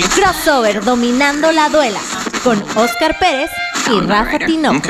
Crossover 0.00 0.82
dominando 0.82 1.52
la 1.52 1.68
duela 1.68 2.00
con 2.42 2.58
Oscar 2.76 3.14
Pérez 3.20 3.50
y 3.90 4.00
Rafa 4.00 4.38
Tinoco. 4.38 4.88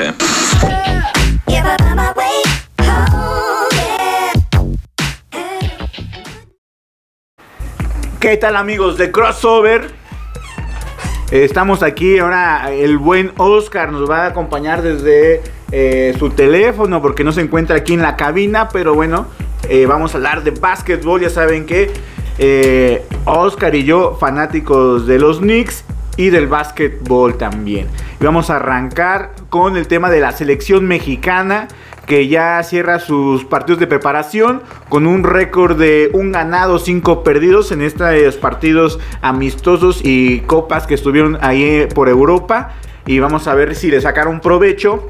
¿Qué 8.20 8.36
tal 8.36 8.54
amigos 8.54 8.96
de 8.96 9.10
Crossover? 9.10 9.90
Estamos 11.32 11.82
aquí 11.82 12.20
ahora, 12.20 12.70
el 12.72 12.96
buen 12.96 13.32
Oscar 13.38 13.90
nos 13.90 14.08
va 14.08 14.26
a 14.26 14.26
acompañar 14.28 14.82
desde 14.82 15.42
eh, 15.72 16.14
su 16.16 16.30
teléfono 16.30 17.02
porque 17.02 17.24
no 17.24 17.32
se 17.32 17.40
encuentra 17.40 17.74
aquí 17.74 17.94
en 17.94 18.02
la 18.02 18.16
cabina, 18.16 18.68
pero 18.68 18.94
bueno, 18.94 19.26
eh, 19.68 19.84
vamos 19.86 20.14
a 20.14 20.18
hablar 20.18 20.44
de 20.44 20.52
básquetbol, 20.52 21.22
ya 21.22 21.30
saben 21.30 21.66
que 21.66 21.90
eh, 22.38 23.04
Oscar 23.24 23.74
y 23.74 23.84
yo 23.84 24.16
fanáticos 24.18 25.06
de 25.06 25.18
los 25.18 25.38
Knicks 25.38 25.84
y 26.16 26.30
del 26.30 26.46
básquetbol 26.46 27.36
también. 27.36 27.86
Y 28.20 28.24
vamos 28.24 28.50
a 28.50 28.56
arrancar 28.56 29.32
con 29.48 29.76
el 29.76 29.86
tema 29.86 30.10
de 30.10 30.20
la 30.20 30.32
selección 30.32 30.86
mexicana 30.86 31.68
que 32.06 32.28
ya 32.28 32.62
cierra 32.64 32.98
sus 32.98 33.44
partidos 33.44 33.78
de 33.78 33.86
preparación 33.86 34.62
con 34.88 35.06
un 35.06 35.22
récord 35.22 35.78
de 35.78 36.10
un 36.12 36.32
ganado, 36.32 36.78
cinco 36.78 37.22
perdidos 37.22 37.70
en 37.70 37.80
estos 37.80 38.36
partidos 38.36 38.98
amistosos 39.22 40.00
y 40.04 40.40
copas 40.40 40.86
que 40.86 40.94
estuvieron 40.94 41.38
ahí 41.40 41.86
por 41.94 42.08
Europa. 42.08 42.72
Y 43.06 43.18
vamos 43.18 43.48
a 43.48 43.54
ver 43.54 43.74
si 43.74 43.90
le 43.90 44.00
sacaron 44.00 44.40
provecho 44.40 45.08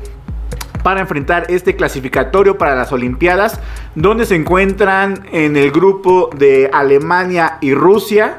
para 0.82 1.00
enfrentar 1.00 1.46
este 1.48 1.76
clasificatorio 1.76 2.58
para 2.58 2.74
las 2.74 2.92
Olimpiadas, 2.92 3.60
donde 3.94 4.26
se 4.26 4.34
encuentran 4.34 5.26
en 5.32 5.56
el 5.56 5.70
grupo 5.70 6.30
de 6.36 6.70
Alemania 6.72 7.58
y 7.60 7.74
Rusia. 7.74 8.38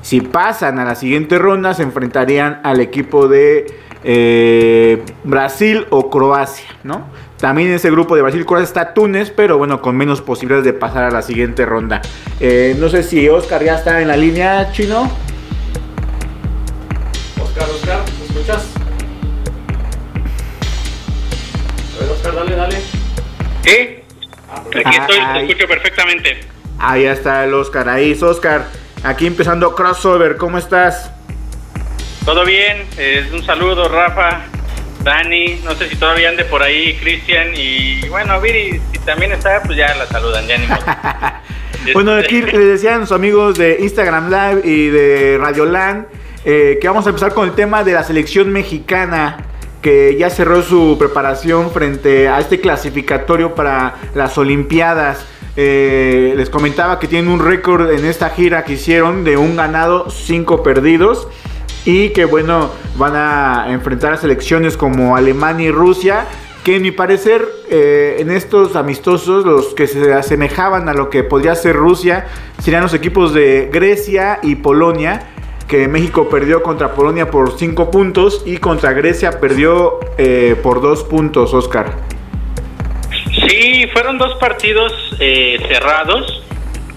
Si 0.00 0.20
pasan 0.20 0.78
a 0.78 0.84
la 0.84 0.94
siguiente 0.94 1.38
ronda, 1.38 1.74
se 1.74 1.82
enfrentarían 1.82 2.60
al 2.64 2.80
equipo 2.80 3.28
de 3.28 3.66
eh, 4.04 5.02
Brasil 5.22 5.86
o 5.90 6.10
Croacia, 6.10 6.66
¿no? 6.82 7.06
También 7.38 7.68
en 7.68 7.74
ese 7.74 7.90
grupo 7.90 8.14
de 8.14 8.22
Brasil 8.22 8.46
Croacia 8.46 8.64
está 8.64 8.94
Túnez, 8.94 9.30
pero 9.30 9.58
bueno, 9.58 9.82
con 9.82 9.96
menos 9.96 10.20
posibilidades 10.20 10.64
de 10.64 10.72
pasar 10.72 11.04
a 11.04 11.10
la 11.10 11.22
siguiente 11.22 11.66
ronda. 11.66 12.00
Eh, 12.40 12.76
no 12.78 12.88
sé 12.88 13.02
si 13.02 13.28
Oscar 13.28 13.64
ya 13.64 13.74
está 13.74 14.00
en 14.00 14.08
la 14.08 14.16
línea, 14.16 14.70
chino. 14.72 15.10
¿Sí? 23.62 23.98
Aquí 24.84 24.96
estoy, 24.96 25.18
te 25.32 25.40
escucho 25.46 25.68
perfectamente. 25.68 26.40
Ahí 26.78 27.04
está 27.04 27.44
el 27.44 27.54
Oscar, 27.54 27.88
ahí 27.88 28.12
es 28.12 28.22
Oscar. 28.22 28.66
Aquí 29.04 29.26
empezando 29.26 29.74
crossover, 29.74 30.36
¿cómo 30.36 30.58
estás? 30.58 31.10
¿Todo 32.24 32.44
bien? 32.44 32.86
Eh, 32.98 33.28
un 33.32 33.44
saludo, 33.44 33.88
Rafa, 33.88 34.42
Dani, 35.02 35.60
no 35.64 35.74
sé 35.74 35.88
si 35.88 35.96
todavía 35.96 36.28
ande 36.28 36.44
por 36.44 36.62
ahí, 36.62 36.94
Cristian, 37.00 37.50
y 37.54 38.08
bueno, 38.08 38.40
Viri, 38.40 38.80
si 38.92 38.98
también 39.00 39.32
está, 39.32 39.62
pues 39.62 39.76
ya 39.76 39.94
la 39.96 40.06
saludan, 40.06 40.46
ya 40.46 40.58
ni 40.58 40.66
modo. 40.66 40.80
Bueno, 41.94 42.12
aquí 42.12 42.42
le 42.42 42.58
decían 42.60 43.00
los 43.00 43.10
amigos 43.10 43.58
de 43.58 43.78
Instagram 43.80 44.30
Live 44.30 44.62
y 44.64 44.86
de 44.86 45.36
Radio 45.36 45.64
Land 45.64 46.06
eh, 46.44 46.78
que 46.80 46.88
vamos 46.88 47.06
a 47.06 47.10
empezar 47.10 47.34
con 47.34 47.48
el 47.48 47.54
tema 47.54 47.84
de 47.84 47.92
la 47.92 48.02
selección 48.02 48.52
mexicana 48.52 49.36
que 49.82 50.16
ya 50.16 50.30
cerró 50.30 50.62
su 50.62 50.96
preparación 50.96 51.72
frente 51.72 52.28
a 52.28 52.38
este 52.38 52.60
clasificatorio 52.60 53.54
para 53.54 53.96
las 54.14 54.38
Olimpiadas. 54.38 55.26
Eh, 55.56 56.32
les 56.36 56.48
comentaba 56.48 56.98
que 56.98 57.08
tienen 57.08 57.30
un 57.30 57.44
récord 57.44 57.90
en 57.90 58.06
esta 58.06 58.30
gira 58.30 58.64
que 58.64 58.74
hicieron 58.74 59.24
de 59.24 59.36
un 59.36 59.56
ganado, 59.56 60.08
cinco 60.08 60.62
perdidos. 60.62 61.28
Y 61.84 62.10
que 62.10 62.24
bueno, 62.24 62.70
van 62.96 63.16
a 63.16 63.66
enfrentar 63.72 64.12
a 64.12 64.16
selecciones 64.16 64.76
como 64.76 65.16
Alemania 65.16 65.68
y 65.68 65.72
Rusia. 65.72 66.26
Que 66.62 66.76
en 66.76 66.82
mi 66.82 66.92
parecer, 66.92 67.44
eh, 67.68 68.18
en 68.20 68.30
estos 68.30 68.76
amistosos, 68.76 69.44
los 69.44 69.74
que 69.74 69.88
se 69.88 70.14
asemejaban 70.14 70.88
a 70.88 70.94
lo 70.94 71.10
que 71.10 71.24
podría 71.24 71.56
ser 71.56 71.74
Rusia, 71.74 72.28
serían 72.62 72.84
los 72.84 72.94
equipos 72.94 73.34
de 73.34 73.68
Grecia 73.72 74.38
y 74.44 74.54
Polonia. 74.54 75.31
Que 75.72 75.88
México 75.88 76.28
perdió 76.28 76.62
contra 76.62 76.92
Polonia 76.92 77.30
por 77.30 77.58
5 77.58 77.90
puntos 77.90 78.42
y 78.44 78.58
contra 78.58 78.92
Grecia 78.92 79.40
perdió 79.40 80.00
eh, 80.18 80.54
por 80.62 80.82
2 80.82 81.04
puntos, 81.04 81.54
Oscar. 81.54 81.96
Sí, 83.48 83.86
fueron 83.90 84.18
dos 84.18 84.34
partidos 84.38 84.92
eh, 85.18 85.56
cerrados, 85.68 86.44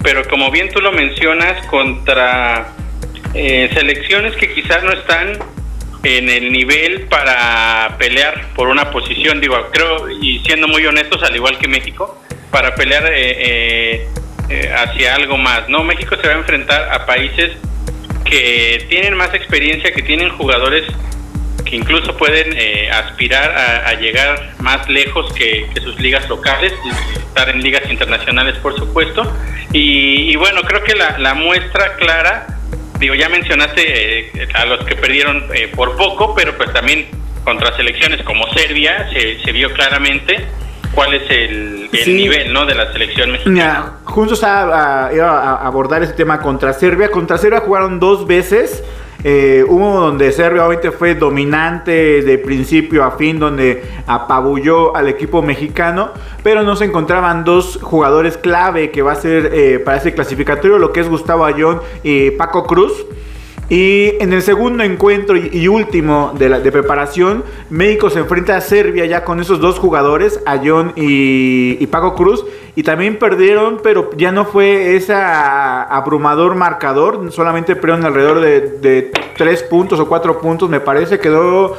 pero 0.04 0.28
como 0.28 0.52
bien 0.52 0.68
tú 0.74 0.82
lo 0.82 0.92
mencionas, 0.92 1.66
contra 1.68 2.74
eh, 3.34 3.70
selecciones 3.74 4.36
que 4.36 4.54
quizás 4.54 4.84
no 4.84 4.92
están 4.92 5.40
en 6.04 6.28
el 6.28 6.52
nivel 6.52 7.04
para 7.04 7.96
pelear 7.98 8.48
por 8.58 8.68
una 8.68 8.92
posición, 8.92 9.40
digo, 9.40 9.56
creo, 9.72 10.10
y 10.10 10.40
siendo 10.40 10.68
muy 10.68 10.86
honestos, 10.86 11.24
al 11.24 11.34
igual 11.34 11.58
que 11.60 11.70
México, 11.70 12.22
para 12.52 12.76
pelear 12.76 13.10
hacia 14.76 15.16
algo 15.16 15.38
más, 15.38 15.70
¿no? 15.70 15.86
México 15.86 16.18
se 16.22 16.28
va 16.28 16.34
a 16.34 16.38
enfrentar 16.40 16.92
a 16.92 17.06
países 17.06 17.54
que 18.26 18.86
tienen 18.90 19.16
más 19.16 19.34
experiencia, 19.34 19.92
que 19.92 20.02
tienen 20.02 20.30
jugadores 20.30 20.84
que 21.64 21.76
incluso 21.76 22.16
pueden 22.16 22.54
eh, 22.58 22.90
aspirar 22.92 23.52
a, 23.86 23.94
llegar 23.96 24.54
más 24.60 24.88
lejos 24.88 25.34
que, 25.34 25.68
que 25.74 25.82
sus 25.82 26.00
ligas 26.00 26.30
locales, 26.30 26.72
estar 27.18 27.50
en 27.50 27.62
ligas 27.62 27.90
internacionales, 27.90 28.56
por 28.60 28.76
supuesto. 28.78 29.24
Y, 29.74 30.32
y 30.32 30.36
bueno, 30.36 30.62
creo 30.62 30.84
que 30.84 30.94
la, 30.94 31.18
la 31.18 31.34
muestra 31.34 31.96
clara, 31.96 32.46
digo, 33.00 33.16
ya 33.16 33.30
mencionaste 33.30 34.20
eh, 34.20 34.48
a 34.54 34.66
los 34.66 34.86
que 34.86 34.96
perdieron 34.96 35.44
eh, 35.54 35.72
por 35.76 35.96
poco, 35.98 36.36
pero 36.36 36.56
pues 36.56 36.72
también 36.72 37.08
contra 37.44 37.76
selecciones 37.76 38.22
como 38.24 38.48
Serbia 38.54 39.10
se, 39.12 39.40
se 39.44 39.52
vio 39.52 39.72
claramente 39.74 40.46
cuál 40.94 41.14
es 41.14 41.24
el, 41.30 41.90
el 41.92 42.00
Sí. 42.04 42.14
nivel 42.14 42.54
¿no? 42.54 42.66
de 42.66 42.76
la 42.76 42.92
selección 42.92 43.32
mexicana. 43.32 43.94
Estaba, 44.32 45.08
a- 45.08 45.14
iba 45.14 45.30
a 45.40 45.66
abordar 45.68 46.04
ese 46.04 46.14
tema 46.14 46.40
contra 46.40 46.74
Serbia. 46.74 47.10
Contra 47.12 47.38
Serbia 47.38 47.62
jugaron 47.62 48.00
dos 48.00 48.26
veces. 48.28 48.84
Eh, 49.28 49.64
uno 49.68 50.02
donde 50.02 50.32
Serbia 50.32 50.66
obviamente 50.68 50.92
fue 50.92 51.16
dominante 51.16 52.22
de 52.22 52.38
principio 52.38 53.04
a 53.04 53.12
fin, 53.12 53.40
donde 53.40 53.84
apabulló 54.06 54.96
al 54.96 55.08
equipo 55.08 55.42
mexicano, 55.42 56.12
pero 56.44 56.62
no 56.62 56.76
se 56.76 56.86
encontraban 56.86 57.44
dos 57.44 57.80
jugadores 57.82 58.38
clave 58.38 58.92
que 58.92 59.02
va 59.02 59.14
a 59.14 59.16
ser 59.16 59.50
eh, 59.52 59.80
para 59.80 59.98
ese 59.98 60.14
clasificatorio, 60.14 60.78
lo 60.78 60.94
que 60.94 61.00
es 61.00 61.10
Gustavo 61.10 61.44
Ayón 61.44 61.82
y 62.04 62.32
Paco 62.32 62.66
Cruz. 62.68 62.94
Y 63.68 64.14
en 64.20 64.32
el 64.32 64.44
segundo 64.44 64.84
encuentro 64.84 65.36
y, 65.36 65.68
último 65.68 66.34
de, 66.38 66.72
preparación, 66.72 67.44
México 67.72 68.12
se 68.12 68.20
enfrenta 68.20 68.56
a 68.56 68.62
Serbia 68.62 69.06
ya 69.06 69.24
con 69.24 69.40
esos 69.40 69.60
dos 69.60 69.80
jugadores, 69.80 70.40
Ayón 70.46 70.94
y, 70.96 71.78
y 71.80 71.88
Paco 71.88 72.14
Cruz. 72.14 72.46
Y 72.76 72.84
también 72.84 73.18
perdieron, 73.18 73.80
pero 73.82 74.12
ya 74.18 74.32
no 74.32 74.46
fue 74.46 74.96
ese 74.96 75.14
abrumador 75.16 76.56
marcador. 76.56 77.32
Solamente 77.32 77.76
perdieron 77.76 78.06
alrededor 78.06 78.42
de, 78.42 78.62
de 78.62 79.12
3 79.38 79.64
puntos 79.64 80.00
o 80.00 80.08
4 80.08 80.42
puntos, 80.42 80.70
me 80.70 80.80
parece. 80.80 81.18
Quedó 81.18 81.76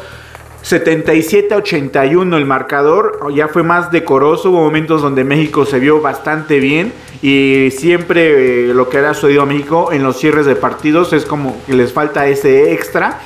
77 0.63 1.55
a 1.55 1.59
81 1.59 2.37
el 2.37 2.47
marcador. 2.47 3.33
Ya 3.33 3.47
fue 3.47 3.63
más 3.63 3.93
decoroso. 3.93 4.51
Hubo 4.51 4.63
momentos 4.63 5.03
donde 5.03 5.23
México 5.23 5.65
se 5.67 5.79
vio 5.79 6.01
bastante 6.01 6.59
bien. 6.59 6.93
Y 7.23 7.71
siempre 7.71 8.71
eh, 8.71 8.75
lo 8.75 8.89
que 8.89 8.99
ha 8.99 9.15
sucedido 9.15 9.43
a 9.43 9.47
México 9.47 9.91
en 9.93 10.03
los 10.03 10.19
cierres 10.19 10.47
de 10.47 10.57
partidos 10.57 11.13
es 11.13 11.25
como 11.25 11.57
que 11.67 11.75
les 11.75 11.93
falta 11.93 12.27
ese 12.27 12.73
extra. 12.73 13.21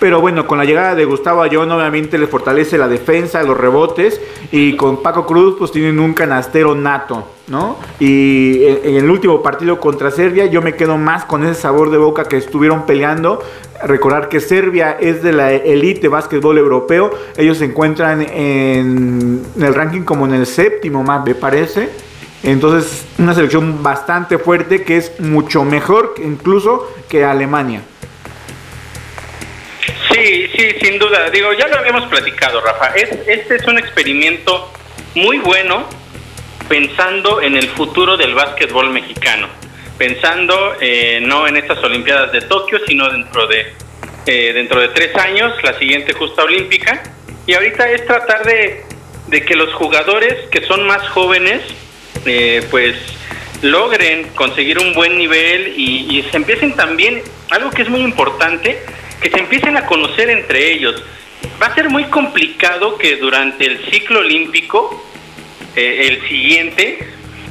Pero 0.00 0.22
bueno, 0.22 0.46
con 0.46 0.56
la 0.56 0.64
llegada 0.64 0.94
de 0.94 1.04
Gustavo 1.04 1.42
Ayón 1.42 1.70
obviamente 1.70 2.16
les 2.16 2.30
fortalece 2.30 2.78
la 2.78 2.88
defensa, 2.88 3.42
los 3.42 3.56
rebotes. 3.56 4.18
Y 4.50 4.74
con 4.74 5.02
Paco 5.02 5.26
Cruz 5.26 5.56
pues 5.58 5.72
tienen 5.72 6.00
un 6.00 6.14
canastero 6.14 6.74
nato, 6.74 7.28
¿no? 7.48 7.76
Y 8.00 8.64
en, 8.64 8.96
el 8.96 9.10
último 9.10 9.42
partido 9.42 9.78
contra 9.78 10.10
Serbia 10.10 10.46
yo 10.46 10.62
me 10.62 10.74
quedo 10.74 10.96
más 10.96 11.26
con 11.26 11.44
ese 11.44 11.60
sabor 11.60 11.90
de 11.90 11.98
boca 11.98 12.24
que 12.24 12.38
estuvieron 12.38 12.86
peleando. 12.86 13.42
Recordar 13.84 14.30
que 14.30 14.40
Serbia 14.40 14.96
es 14.98 15.22
de 15.22 15.32
la 15.32 15.52
elite 15.52 16.08
básquetbol 16.08 16.56
europeo. 16.56 17.10
Ellos 17.36 17.58
se 17.58 17.66
encuentran 17.66 18.22
en, 18.22 19.42
en 19.54 19.62
el 19.62 19.74
ranking 19.74 20.02
como 20.02 20.24
en 20.24 20.32
el 20.32 20.46
séptimo 20.46 21.02
más, 21.02 21.26
me 21.26 21.34
parece. 21.34 21.90
Entonces, 22.42 23.06
una 23.18 23.34
selección 23.34 23.82
bastante 23.82 24.38
fuerte 24.38 24.82
que 24.82 24.96
es 24.96 25.20
mucho 25.20 25.64
mejor 25.64 26.14
incluso 26.18 26.94
que 27.08 27.24
Alemania. 27.24 27.82
Sí, 30.12 30.48
sí, 30.56 30.70
sin 30.82 30.98
duda. 30.98 31.30
Digo, 31.30 31.52
ya 31.52 31.68
lo 31.68 31.78
habíamos 31.78 32.06
platicado, 32.08 32.60
Rafa. 32.60 32.94
Es, 32.94 33.10
este 33.26 33.56
es 33.56 33.66
un 33.66 33.78
experimento 33.78 34.72
muy 35.14 35.38
bueno 35.38 35.86
pensando 36.68 37.40
en 37.42 37.56
el 37.56 37.68
futuro 37.70 38.16
del 38.16 38.34
básquetbol 38.34 38.90
mexicano. 38.90 39.48
Pensando 39.98 40.76
eh, 40.80 41.20
no 41.22 41.46
en 41.46 41.56
estas 41.56 41.82
Olimpiadas 41.82 42.32
de 42.32 42.42
Tokio, 42.42 42.78
sino 42.86 43.10
dentro 43.10 43.46
de, 43.46 43.74
eh, 44.26 44.52
dentro 44.54 44.80
de 44.80 44.88
tres 44.88 45.14
años, 45.16 45.52
la 45.62 45.78
siguiente 45.78 46.12
justa 46.14 46.44
olímpica. 46.44 47.02
Y 47.46 47.54
ahorita 47.54 47.90
es 47.90 48.06
tratar 48.06 48.44
de, 48.44 48.84
de 49.26 49.44
que 49.44 49.54
los 49.56 49.72
jugadores 49.74 50.48
que 50.50 50.64
son 50.66 50.86
más 50.86 51.06
jóvenes, 51.10 51.62
eh, 52.26 52.66
pues 52.70 52.96
logren 53.62 54.28
conseguir 54.34 54.78
un 54.78 54.94
buen 54.94 55.18
nivel 55.18 55.74
y, 55.76 56.24
se 56.30 56.36
empiecen 56.36 56.76
también, 56.76 57.22
algo 57.50 57.70
que 57.70 57.82
es 57.82 57.88
muy 57.88 58.00
importante, 58.00 58.82
que 59.20 59.30
se 59.30 59.38
empiecen 59.38 59.76
a 59.76 59.86
conocer 59.86 60.30
entre 60.30 60.72
ellos. 60.72 61.02
Va 61.60 61.66
a 61.66 61.74
ser 61.74 61.90
muy 61.90 62.04
complicado 62.04 62.96
que 62.96 63.16
durante 63.16 63.66
el 63.66 63.84
ciclo 63.90 64.20
olímpico, 64.20 65.04
eh, 65.76 66.08
el 66.08 66.28
siguiente, 66.28 66.98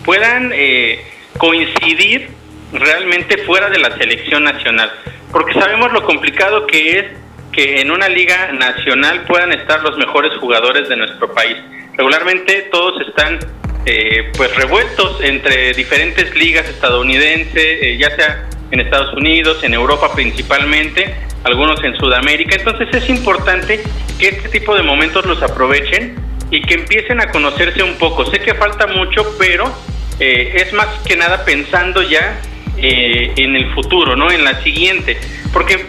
puedan 0.03 0.51
eh, 0.53 1.03
coincidir 1.37 2.29
realmente 2.73 3.37
fuera 3.45 3.69
de 3.69 3.79
la 3.79 3.97
selección 3.97 4.43
nacional, 4.43 4.91
porque 5.31 5.53
sabemos 5.53 5.91
lo 5.91 6.03
complicado 6.03 6.65
que 6.67 6.99
es 6.99 7.05
que 7.51 7.81
en 7.81 7.91
una 7.91 8.07
liga 8.07 8.51
nacional 8.51 9.25
puedan 9.25 9.51
estar 9.51 9.81
los 9.81 9.97
mejores 9.97 10.31
jugadores 10.37 10.87
de 10.87 10.95
nuestro 10.95 11.33
país. 11.33 11.57
Regularmente 11.97 12.69
todos 12.71 13.01
están 13.07 13.39
eh, 13.85 14.31
pues 14.35 14.55
revueltos 14.55 15.21
entre 15.21 15.73
diferentes 15.73 16.33
ligas 16.35 16.67
estadounidenses, 16.69 17.55
eh, 17.81 17.97
ya 17.99 18.15
sea 18.15 18.49
en 18.71 18.79
Estados 18.79 19.13
Unidos, 19.13 19.63
en 19.63 19.73
Europa 19.73 20.13
principalmente, 20.13 21.15
algunos 21.43 21.83
en 21.83 21.95
Sudamérica. 21.95 22.55
Entonces 22.55 22.87
es 22.93 23.09
importante 23.09 23.81
que 24.19 24.29
este 24.29 24.49
tipo 24.49 24.75
de 24.75 24.83
momentos 24.83 25.25
los 25.25 25.41
aprovechen 25.41 26.15
y 26.51 26.61
que 26.61 26.75
empiecen 26.75 27.21
a 27.21 27.31
conocerse 27.31 27.83
un 27.83 27.95
poco. 27.95 28.25
Sé 28.25 28.39
que 28.39 28.53
falta 28.53 28.87
mucho, 28.87 29.35
pero 29.37 29.71
eh, 30.19 30.53
es 30.55 30.73
más 30.73 30.87
que 31.05 31.15
nada 31.15 31.45
pensando 31.45 32.01
ya 32.01 32.39
eh, 32.77 33.33
en 33.37 33.55
el 33.55 33.73
futuro, 33.73 34.15
¿no? 34.15 34.31
En 34.31 34.43
la 34.43 34.61
siguiente. 34.61 35.17
Porque 35.53 35.85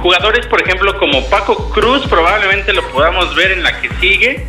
jugadores, 0.00 0.46
por 0.46 0.62
ejemplo, 0.62 0.98
como 0.98 1.28
Paco 1.28 1.70
Cruz, 1.70 2.06
probablemente 2.08 2.72
lo 2.72 2.86
podamos 2.88 3.34
ver 3.34 3.52
en 3.52 3.62
la 3.62 3.80
que 3.80 3.88
sigue, 4.00 4.46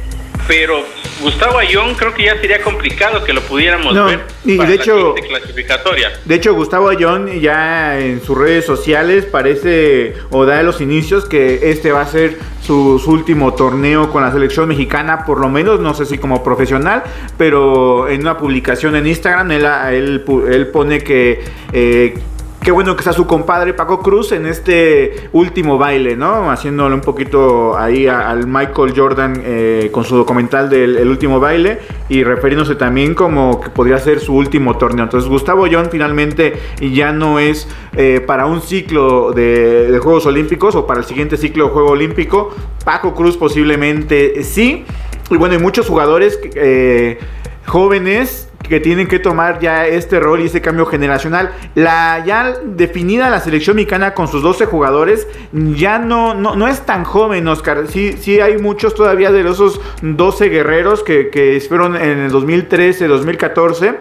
pero 0.48 0.84
Gustavo 1.22 1.58
Ayón 1.58 1.96
creo 1.96 2.14
que 2.14 2.26
ya 2.26 2.40
sería 2.40 2.62
complicado 2.62 3.24
que 3.24 3.34
lo 3.34 3.42
pudiéramos 3.42 3.94
No, 3.94 4.06
ver 4.06 4.22
y 4.44 4.58
para 4.58 4.70
de 4.70 4.76
la 4.78 4.84
hecho- 4.84 5.16
clasificatoria. 5.16 6.12
De 6.26 6.36
hecho, 6.36 6.54
Gustavo 6.54 6.90
Ayón 6.90 7.40
ya 7.40 8.00
en 8.00 8.22
sus 8.22 8.38
redes 8.38 8.66
sociales 8.66 9.26
parece 9.26 10.14
o 10.32 10.46
da 10.46 10.58
de 10.58 10.64
los 10.64 10.82
inicios 10.82 11.26
que 11.26 11.72
este 11.72 11.92
va 11.92 12.02
a 12.02 12.08
ser 12.08 12.38
su, 12.62 13.00
su 13.00 13.12
último 13.12 13.54
torneo 13.54 14.12
con 14.12 14.24
la 14.24 14.32
selección 14.32 14.68
mexicana, 14.68 15.26
por 15.26 15.40
lo 15.40 15.50
menos, 15.50 15.80
no 15.80 15.94
sé 15.94 16.06
si 16.06 16.18
como 16.18 16.44
profesional, 16.44 17.04
pero 17.38 18.08
en 18.10 18.22
una 18.22 18.38
publicación 18.38 18.96
en 18.96 19.08
Instagram 19.08 19.52
él, 19.52 19.66
él, 19.92 20.24
él 20.52 20.68
pone 20.68 21.00
que... 21.04 21.44
eh, 21.74 22.18
Qué 22.66 22.72
bueno 22.72 22.96
que 22.96 23.02
está 23.02 23.14
su 23.14 23.28
compadre 23.28 23.76
Paco 23.76 24.00
Cruz 24.00 24.32
en 24.32 24.48
este 24.48 25.30
último 25.34 25.78
baile, 25.78 26.16
¿no? 26.16 26.50
Haciéndole 26.50 26.96
un 26.96 27.02
poquito 27.02 27.78
ahí 27.78 28.08
al 28.08 28.48
Michael 28.48 28.92
Jordan 28.96 29.40
eh, 29.46 29.90
con 29.92 30.04
su 30.04 30.16
documental 30.16 30.68
del 30.68 30.98
el 30.98 31.08
último 31.08 31.40
baile 31.40 31.78
y 32.10 32.24
refiriéndose 32.24 32.74
también 32.74 33.14
como 33.14 33.62
que 33.62 33.70
podría 33.70 34.00
ser 34.00 34.20
su 34.20 34.34
último 34.34 34.80
torneo. 34.80 35.04
Entonces 35.04 35.30
Gustavo 35.30 35.68
John 35.72 35.90
finalmente 35.92 36.54
ya 36.82 37.12
no 37.12 37.38
es 37.38 37.68
eh, 37.96 38.20
para 38.26 38.48
un 38.48 38.64
ciclo 38.64 39.32
de, 39.32 39.92
de 39.92 40.00
Juegos 40.00 40.26
Olímpicos 40.26 40.74
o 40.74 40.88
para 40.88 41.02
el 41.02 41.06
siguiente 41.06 41.38
ciclo 41.38 41.66
de 41.66 41.70
Juego 41.70 41.90
Olímpico. 41.92 42.50
Paco 42.84 43.14
Cruz 43.14 43.38
posiblemente 43.38 44.42
sí. 44.42 44.86
Y 45.30 45.38
bueno, 45.38 45.54
hay 45.54 45.62
muchos 45.62 45.88
jugadores 45.88 46.40
eh, 46.56 47.20
jóvenes 47.68 48.45
que 48.68 48.80
tienen 48.80 49.07
que 49.07 49.19
tomar 49.19 49.60
ya 49.60 49.86
este 49.86 50.19
rol 50.19 50.42
y 50.42 50.46
ese 50.46 50.62
cambio 50.62 50.86
generacional. 50.86 51.52
La 51.75 52.24
ya 52.25 52.54
definida 52.63 53.30
la 53.30 53.40
selección 53.40 53.75
mexicana 53.75 54.13
con 54.13 54.28
sus 54.28 54.42
12 54.42 54.66
jugadores 54.66 55.28
ya 55.52 56.00
no, 56.00 56.34
no, 56.34 56.56
no 56.56 56.68
es 56.68 56.81
tan 56.86 57.04
joven, 57.04 57.48
Oscar. 57.48 57.88
Sí, 57.88 58.16
sí 58.19 58.40
hay 58.40 58.57
muchos 58.57 58.96
todavía 58.96 59.31
de 59.31 59.42
esos 59.50 59.80
12 60.02 60.50
guerreros 60.50 61.04
que, 61.04 61.30
que 61.30 61.63
fueron 61.68 61.96
en 61.96 62.19
el 62.19 62.31
2013, 62.31 63.07
2014 63.07 63.96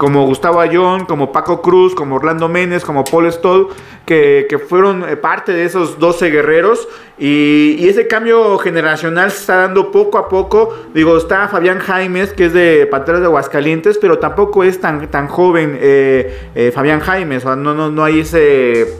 como 0.00 0.24
Gustavo 0.24 0.60
Ayón, 0.60 1.04
como 1.04 1.30
Paco 1.30 1.60
Cruz, 1.60 1.94
como 1.94 2.16
Orlando 2.16 2.48
Méndez, 2.48 2.86
como 2.86 3.04
Paul 3.04 3.30
Stoll, 3.30 3.68
que, 4.06 4.46
que 4.48 4.58
fueron 4.58 5.06
eh, 5.06 5.18
parte 5.18 5.52
de 5.52 5.66
esos 5.66 5.98
12 5.98 6.30
guerreros. 6.30 6.88
Y, 7.18 7.86
ese 7.86 8.06
cambio 8.06 8.56
generacional 8.56 9.30
se 9.30 9.40
está 9.40 9.56
dando 9.56 9.92
poco 9.92 10.16
a 10.16 10.30
poco. 10.30 10.74
Digo, 10.94 11.18
está 11.18 11.48
Fabián 11.48 11.80
Jaimes, 11.80 12.32
que 12.32 12.46
es 12.46 12.54
de 12.54 12.88
Panteras 12.90 13.20
de 13.20 13.26
Aguascalientes, 13.26 13.98
pero 13.98 14.18
tampoco 14.18 14.64
es 14.64 14.80
tan, 14.80 15.06
tan 15.10 15.28
joven 15.28 15.76
eh, 15.78 16.48
eh, 16.54 16.72
Fabián 16.74 17.00
Jaimes. 17.00 17.44
O 17.44 17.48
sea, 17.48 17.56
no, 17.56 17.74
no, 17.74 17.90
no 17.90 18.02
hay 18.02 18.20
ese, 18.20 18.96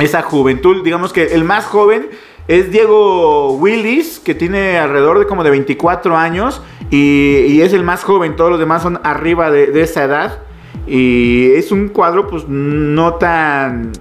esa 0.00 0.22
juventud. 0.22 0.82
Digamos 0.82 1.12
que 1.12 1.34
el 1.34 1.44
más 1.44 1.66
joven 1.66 2.08
es 2.48 2.70
Diego 2.70 3.54
Willis, 3.56 4.20
que 4.20 4.34
tiene 4.34 4.78
alrededor 4.78 5.18
de 5.18 5.26
como 5.26 5.44
de 5.44 5.50
24 5.50 6.16
años 6.16 6.60
y, 6.90 7.60
es 7.62 7.72
el 7.72 7.82
más 7.84 8.04
joven, 8.04 8.36
todos 8.36 8.50
los 8.50 8.58
demás 8.58 8.82
son 8.82 9.00
arriba 9.04 9.50
de, 9.50 9.80
esa 9.80 10.04
edad. 10.04 10.38
Y 10.86 11.52
es 11.52 11.70
un 11.72 11.88
cuadro 11.88 12.26
pues 12.26 12.44
no 12.48 13.14
tan 13.14 13.92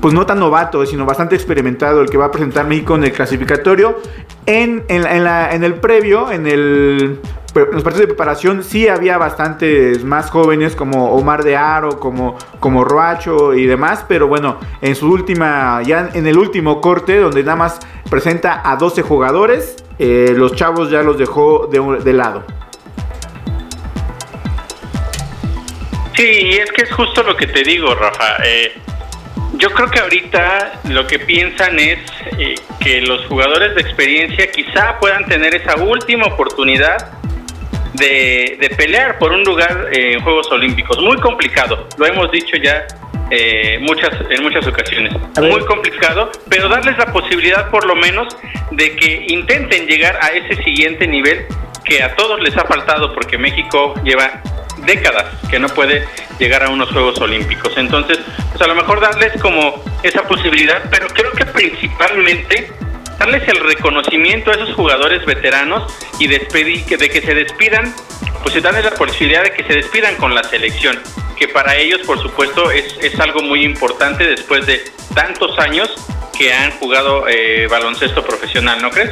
pues 0.00 0.14
no 0.14 0.24
tan 0.24 0.38
novato, 0.40 0.86
sino 0.86 1.04
bastante 1.04 1.34
experimentado 1.34 2.00
el 2.00 2.08
que 2.08 2.16
va 2.16 2.26
a 2.26 2.30
presentar 2.30 2.66
México 2.66 2.94
en 2.94 3.04
el 3.04 3.12
clasificatorio. 3.12 3.98
En, 4.46 4.82
en, 4.88 5.02
la- 5.02 5.14
en 5.16 5.24
la- 5.24 5.54
en 5.54 5.62
el 5.62 5.74
previo, 5.74 6.32
en, 6.32 6.46
el, 6.46 7.20
en 7.54 7.72
los 7.72 7.82
partidos 7.82 8.00
de 8.00 8.06
preparación, 8.06 8.62
sí 8.62 8.88
había 8.88 9.18
bastantes 9.18 10.04
más 10.04 10.30
jóvenes 10.30 10.76
como 10.76 11.12
Omar 11.12 11.42
de 11.42 11.56
Aro, 11.56 11.98
como, 11.98 12.38
como 12.60 12.84
Roacho 12.84 13.54
y 13.54 13.66
demás, 13.66 14.04
pero 14.08 14.28
bueno, 14.28 14.58
en 14.80 14.94
su 14.94 15.10
última, 15.10 15.82
ya 15.82 16.10
en 16.14 16.26
el 16.26 16.38
último 16.38 16.80
corte, 16.80 17.18
donde 17.18 17.42
nada 17.42 17.56
más 17.56 17.80
presenta 18.08 18.62
a 18.64 18.76
12 18.76 19.02
jugadores, 19.02 19.76
eh, 19.98 20.32
los 20.36 20.54
chavos 20.54 20.90
ya 20.90 21.02
los 21.02 21.18
dejó 21.18 21.68
de, 21.70 21.80
de 22.04 22.12
lado. 22.12 22.44
Sí, 26.16 26.26
y 26.26 26.52
es 26.58 26.70
que 26.72 26.82
es 26.82 26.92
justo 26.92 27.22
lo 27.22 27.36
que 27.36 27.46
te 27.46 27.62
digo, 27.62 27.94
Rafa. 27.94 28.36
Eh, 28.44 28.72
yo 29.54 29.70
creo 29.70 29.90
que 29.90 30.00
ahorita 30.00 30.80
lo 30.88 31.06
que 31.06 31.18
piensan 31.18 31.78
es 31.78 31.98
eh, 32.38 32.54
que 32.78 33.00
los 33.02 33.26
jugadores 33.26 33.74
de 33.74 33.82
experiencia 33.82 34.50
quizá 34.50 34.98
puedan 35.00 35.26
tener 35.26 35.54
esa 35.54 35.76
última 35.76 36.26
oportunidad 36.26 37.19
de, 37.94 38.56
de 38.60 38.70
pelear 38.70 39.18
por 39.18 39.32
un 39.32 39.42
lugar 39.42 39.88
eh, 39.92 40.12
en 40.14 40.20
Juegos 40.20 40.50
Olímpicos. 40.50 40.98
Muy 41.00 41.16
complicado, 41.18 41.88
lo 41.98 42.06
hemos 42.06 42.30
dicho 42.30 42.56
ya 42.56 42.86
eh, 43.30 43.78
muchas, 43.80 44.10
en 44.28 44.42
muchas 44.42 44.66
ocasiones. 44.66 45.12
Muy 45.40 45.64
complicado, 45.64 46.30
pero 46.48 46.68
darles 46.68 46.98
la 46.98 47.06
posibilidad 47.06 47.70
por 47.70 47.86
lo 47.86 47.94
menos 47.94 48.36
de 48.72 48.96
que 48.96 49.26
intenten 49.28 49.86
llegar 49.86 50.18
a 50.20 50.28
ese 50.28 50.62
siguiente 50.62 51.06
nivel 51.06 51.46
que 51.84 52.02
a 52.02 52.14
todos 52.16 52.40
les 52.40 52.56
ha 52.56 52.64
faltado 52.64 53.14
porque 53.14 53.38
México 53.38 53.94
lleva 54.04 54.42
décadas 54.84 55.26
que 55.48 55.58
no 55.58 55.68
puede 55.68 56.06
llegar 56.38 56.64
a 56.64 56.70
unos 56.70 56.90
Juegos 56.90 57.20
Olímpicos. 57.20 57.76
Entonces, 57.76 58.18
pues 58.50 58.60
a 58.62 58.66
lo 58.66 58.74
mejor 58.74 59.00
darles 59.00 59.40
como 59.40 59.82
esa 60.02 60.22
posibilidad, 60.22 60.82
pero 60.90 61.06
creo 61.08 61.32
que 61.32 61.44
principalmente 61.46 62.70
darles 63.20 63.46
el 63.48 63.60
reconocimiento 63.60 64.50
a 64.50 64.54
esos 64.54 64.74
jugadores 64.74 65.26
veteranos 65.26 65.92
y 66.18 66.26
despedir, 66.26 66.86
que, 66.86 66.96
de 66.96 67.10
que 67.10 67.20
se 67.20 67.34
despidan, 67.34 67.94
pues 68.42 68.56
y 68.56 68.60
darles 68.60 68.82
la 68.82 68.92
posibilidad 68.92 69.42
de 69.42 69.52
que 69.52 69.62
se 69.62 69.74
despidan 69.74 70.16
con 70.16 70.34
la 70.34 70.42
selección, 70.42 70.98
que 71.36 71.46
para 71.46 71.76
ellos, 71.76 72.00
por 72.06 72.20
supuesto, 72.20 72.70
es, 72.70 72.96
es 73.02 73.20
algo 73.20 73.42
muy 73.42 73.62
importante 73.62 74.24
después 74.26 74.64
de 74.64 74.82
tantos 75.14 75.58
años 75.58 75.94
que 76.36 76.50
han 76.54 76.70
jugado 76.78 77.28
eh, 77.28 77.66
baloncesto 77.70 78.24
profesional, 78.24 78.80
¿no 78.80 78.90
crees? 78.90 79.10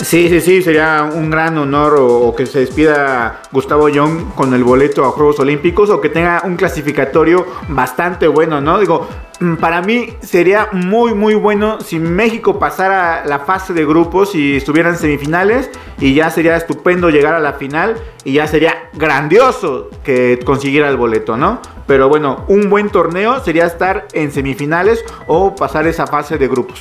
Sí, 0.00 0.28
sí, 0.28 0.40
sí, 0.40 0.62
sería 0.62 1.08
un 1.12 1.30
gran 1.30 1.56
honor 1.58 1.96
o, 1.98 2.34
que 2.34 2.44
se 2.46 2.60
despida 2.60 3.40
Gustavo 3.52 3.88
Young 3.88 4.34
con 4.34 4.52
el 4.52 4.64
boleto 4.64 5.04
a 5.04 5.12
Juegos 5.12 5.38
Olímpicos 5.38 5.90
o 5.90 6.00
que 6.00 6.08
tenga 6.08 6.42
un 6.44 6.56
clasificatorio 6.56 7.46
bastante 7.68 8.26
bueno, 8.26 8.60
¿no? 8.60 8.80
Digo, 8.80 9.06
mm, 9.40 9.54
para 9.56 9.80
mí 9.80 10.08
sería 10.20 10.68
muy, 10.72 11.14
muy 11.14 11.34
bueno 11.34 11.80
si 11.80 12.00
México 12.00 12.58
pasara 12.58 13.24
la 13.24 13.40
fase 13.40 13.74
de 13.74 13.86
grupos 13.86 14.34
y 14.34 14.56
estuviera 14.56 14.90
en 14.90 14.96
semifinales 14.96 15.70
y 15.98 16.14
ya 16.14 16.30
sería 16.30 16.56
estupendo 16.56 17.08
llegar 17.08 17.34
a 17.34 17.40
la 17.40 17.52
final 17.52 17.96
y 18.24 18.34
ya 18.34 18.48
sería 18.48 18.90
grandioso 18.94 19.88
que 20.02 20.40
consiguiera 20.44 20.88
el 20.88 20.96
boleto, 20.96 21.36
¿no? 21.36 21.60
Pero 21.86 22.08
bueno, 22.08 22.44
un 22.48 22.68
buen 22.68 22.90
torneo 22.90 23.42
sería 23.44 23.66
estar 23.66 24.08
en 24.12 24.32
semifinales 24.32 25.04
o 25.26 25.54
pasar 25.54 25.86
esa 25.86 26.06
fase 26.06 26.38
de 26.38 26.48
grupos. 26.48 26.80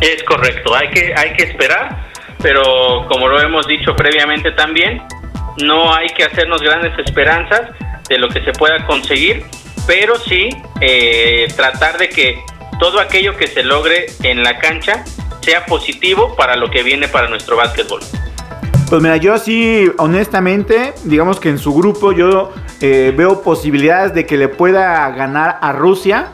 Es 0.00 0.22
correcto, 0.24 0.74
hay 0.74 0.88
que, 0.90 1.14
hay 1.16 1.32
que 1.34 1.44
esperar, 1.44 2.08
pero 2.40 3.06
como 3.08 3.28
lo 3.28 3.40
hemos 3.40 3.66
dicho 3.66 3.96
previamente 3.96 4.52
también, 4.52 5.02
no 5.62 5.92
hay 5.92 6.08
que 6.08 6.24
hacernos 6.24 6.62
grandes 6.62 6.96
esperanzas 6.98 7.62
de 8.08 8.18
lo 8.18 8.28
que 8.28 8.42
se 8.44 8.52
pueda 8.52 8.86
conseguir, 8.86 9.44
pero 9.86 10.16
sí 10.16 10.50
eh, 10.80 11.48
tratar 11.56 11.98
de 11.98 12.08
que 12.08 12.38
todo 12.78 13.00
aquello 13.00 13.36
que 13.36 13.48
se 13.48 13.64
logre 13.64 14.06
en 14.22 14.42
la 14.42 14.58
cancha 14.58 15.04
sea 15.40 15.66
positivo 15.66 16.36
para 16.36 16.56
lo 16.56 16.70
que 16.70 16.82
viene 16.82 17.08
para 17.08 17.28
nuestro 17.28 17.56
básquetbol. 17.56 18.00
Pues 18.88 19.02
mira, 19.02 19.16
yo 19.18 19.36
sí, 19.36 19.90
honestamente, 19.98 20.94
digamos 21.04 21.40
que 21.40 21.50
en 21.50 21.58
su 21.58 21.74
grupo 21.74 22.12
yo 22.12 22.52
eh, 22.80 23.12
veo 23.14 23.42
posibilidades 23.42 24.14
de 24.14 24.24
que 24.24 24.36
le 24.36 24.48
pueda 24.48 25.10
ganar 25.10 25.58
a 25.60 25.72
Rusia. 25.72 26.28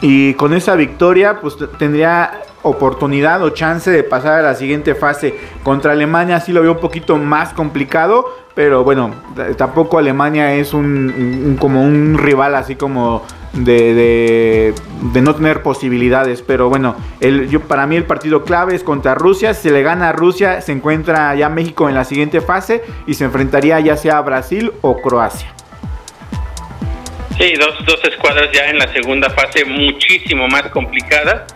Y 0.00 0.34
con 0.34 0.54
esa 0.54 0.76
victoria, 0.76 1.40
pues 1.40 1.56
tendría 1.78 2.42
oportunidad 2.66 3.42
o 3.42 3.50
chance 3.50 3.90
de 3.90 4.02
pasar 4.02 4.40
a 4.40 4.42
la 4.42 4.54
siguiente 4.54 4.94
fase. 4.94 5.34
Contra 5.62 5.92
Alemania 5.92 6.40
sí 6.40 6.52
lo 6.52 6.62
veo 6.62 6.72
un 6.72 6.80
poquito 6.80 7.16
más 7.16 7.52
complicado. 7.52 8.26
pero 8.54 8.84
bueno, 8.84 9.14
tampoco 9.56 9.98
Alemania 9.98 10.54
es 10.54 10.72
un, 10.72 11.56
como 11.60 11.82
un 11.82 12.16
rival 12.18 12.54
así 12.54 12.74
como 12.74 13.22
de, 13.52 14.74
no 15.14 15.34
tener 15.34 15.62
posibilidades. 15.62 16.42
Pero 16.42 16.68
bueno, 16.68 16.96
el, 17.20 17.48
yo, 17.50 17.60
para 17.60 17.86
mí 17.86 17.96
el 17.96 18.04
partido 18.04 18.44
clave 18.44 18.74
es 18.74 18.82
contra 18.82 19.14
Rusia. 19.14 19.54
Si 19.54 19.70
le 19.70 19.82
gana 19.82 20.10
a 20.10 20.12
Rusia, 20.12 20.60
se 20.60 20.72
encuentra 20.72 21.34
ya 21.34 21.48
México 21.48 21.88
en 21.88 21.94
la 21.94 22.04
siguiente 22.04 22.40
fase 22.40 22.82
y 23.06 23.14
se 23.14 23.24
enfrentaría 23.24 23.78
ya 23.80 23.96
sea 23.96 24.18
a 24.18 24.22
Brasil 24.22 24.72
o 24.80 25.00
Croacia. 25.00 25.52
Sí, 27.38 27.52
dos, 27.60 27.74
dos 27.84 28.02
escuadras 28.04 28.48
ya 28.52 28.70
en 28.70 28.78
la 28.78 28.90
segunda 28.94 29.28
fase 29.28 29.66
muchísimo 29.66 30.48
más 30.48 30.62
complicada 30.70 31.46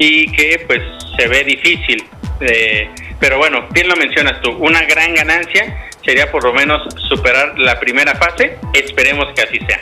y 0.00 0.32
que 0.32 0.64
pues 0.66 0.80
se 1.16 1.28
ve 1.28 1.44
difícil. 1.44 2.02
Eh, 2.40 2.90
pero 3.20 3.38
bueno, 3.38 3.68
bien 3.70 3.86
lo 3.86 3.94
mencionas 3.96 4.40
tú, 4.40 4.50
una 4.52 4.82
gran 4.86 5.14
ganancia 5.14 5.88
sería 6.02 6.30
por 6.32 6.42
lo 6.42 6.52
menos 6.54 6.82
superar 7.08 7.56
la 7.58 7.78
primera 7.78 8.14
fase. 8.16 8.58
Esperemos 8.72 9.26
que 9.36 9.42
así 9.42 9.58
sea. 9.58 9.80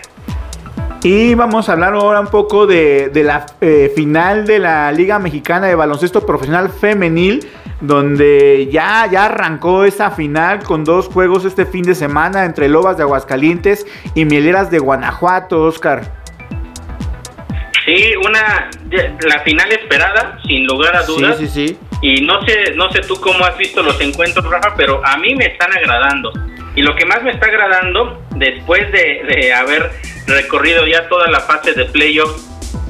Y 1.04 1.34
vamos 1.34 1.68
a 1.68 1.72
hablar 1.72 1.94
ahora 1.94 2.18
un 2.18 2.26
poco 2.26 2.66
de, 2.66 3.10
la 3.14 3.46
eh, 3.60 3.92
final 3.94 4.44
de 4.44 4.58
la 4.58 4.90
Liga 4.90 5.20
Mexicana 5.20 5.68
de 5.68 5.76
Baloncesto 5.76 6.26
Profesional 6.26 6.70
Femenil, 6.70 7.46
donde 7.80 8.68
ya, 8.72 9.08
ya 9.08 9.26
arrancó 9.26 9.84
esa 9.84 10.10
final 10.10 10.64
con 10.64 10.82
dos 10.82 11.06
juegos 11.06 11.44
este 11.44 11.64
fin 11.66 11.84
de 11.84 11.94
semana 11.94 12.44
entre 12.44 12.68
Lobas 12.68 12.96
de 12.96 13.04
Aguascalientes 13.04 13.86
y 14.16 14.24
Mieleras 14.24 14.72
de 14.72 14.80
Guanajuato, 14.80 15.62
Oscar. 15.62 16.18
Sí, 17.88 18.12
una 18.22 18.68
la 19.26 19.40
final 19.44 19.72
esperada, 19.72 20.38
sin 20.46 20.66
lugar 20.66 20.94
a 20.94 21.04
dudas. 21.04 21.38
Sí, 21.38 21.48
sí, 21.48 21.68
sí. 21.68 21.78
Y 22.02 22.20
no 22.20 22.44
sé, 22.44 22.74
no 22.74 22.92
sé 22.92 23.00
tú 23.00 23.18
cómo 23.18 23.42
has 23.46 23.56
visto 23.56 23.82
los 23.82 23.98
encuentros, 24.02 24.44
Rafa, 24.44 24.74
pero 24.76 25.00
a 25.02 25.16
mí 25.16 25.34
me 25.34 25.46
están 25.46 25.72
agradando. 25.72 26.30
Y 26.74 26.82
lo 26.82 26.94
que 26.94 27.06
más 27.06 27.22
me 27.22 27.30
está 27.30 27.46
agradando, 27.46 28.22
después 28.36 28.92
de, 28.92 29.54
haber 29.54 29.90
recorrido 30.26 30.86
ya 30.86 31.08
toda 31.08 31.28
la 31.28 31.40
fase 31.40 31.72
de 31.72 31.86
playoff 31.86 32.30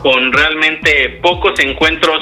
con 0.01 0.33
realmente 0.33 1.21
pocos 1.23 1.61
encuentros 1.61 2.19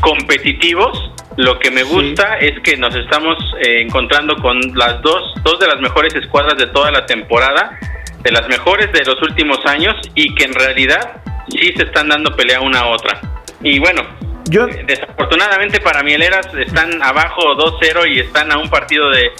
competitivos, 0.00 1.10
lo 1.36 1.58
que 1.58 1.72
me 1.72 1.82
gusta 1.82 2.38
es 2.38 2.60
que 2.60 2.76
nos 2.76 2.94
estamos 2.94 3.36
eh, 3.60 3.80
encontrando 3.80 4.36
con 4.36 4.60
las 4.76 5.02
dos, 5.02 5.34
dos 5.42 5.58
de 5.58 5.66
las 5.66 5.80
mejores 5.80 6.14
escuadras 6.14 6.56
de 6.58 6.68
toda 6.68 6.92
la 6.92 7.06
temporada, 7.06 7.76
de 8.22 8.30
las 8.30 8.46
mejores 8.46 8.92
de 8.92 9.04
los 9.04 9.20
últimos 9.20 9.58
años 9.66 9.94
y 10.14 10.32
que 10.36 10.44
en 10.44 10.54
realidad 10.54 11.24
sí 11.48 11.72
se 11.76 11.84
están 11.84 12.08
dando 12.08 12.34
pelea 12.34 12.60
una 12.60 12.80
a 12.80 12.86
otra. 12.86 13.20
Y 13.62 13.78
bueno, 13.78 14.02
yo... 14.48 14.66
Eh, 14.68 14.84
desafortunadamente 14.86 15.80
para 15.80 16.02
Mieleras 16.02 16.46
están 16.54 17.02
abajo 17.02 17.56
2-0 17.56 18.10
y 18.14 18.20
están 18.20 18.52
a 18.52 18.58
un 18.58 18.68
partido 18.68 19.10
de, 19.10 19.32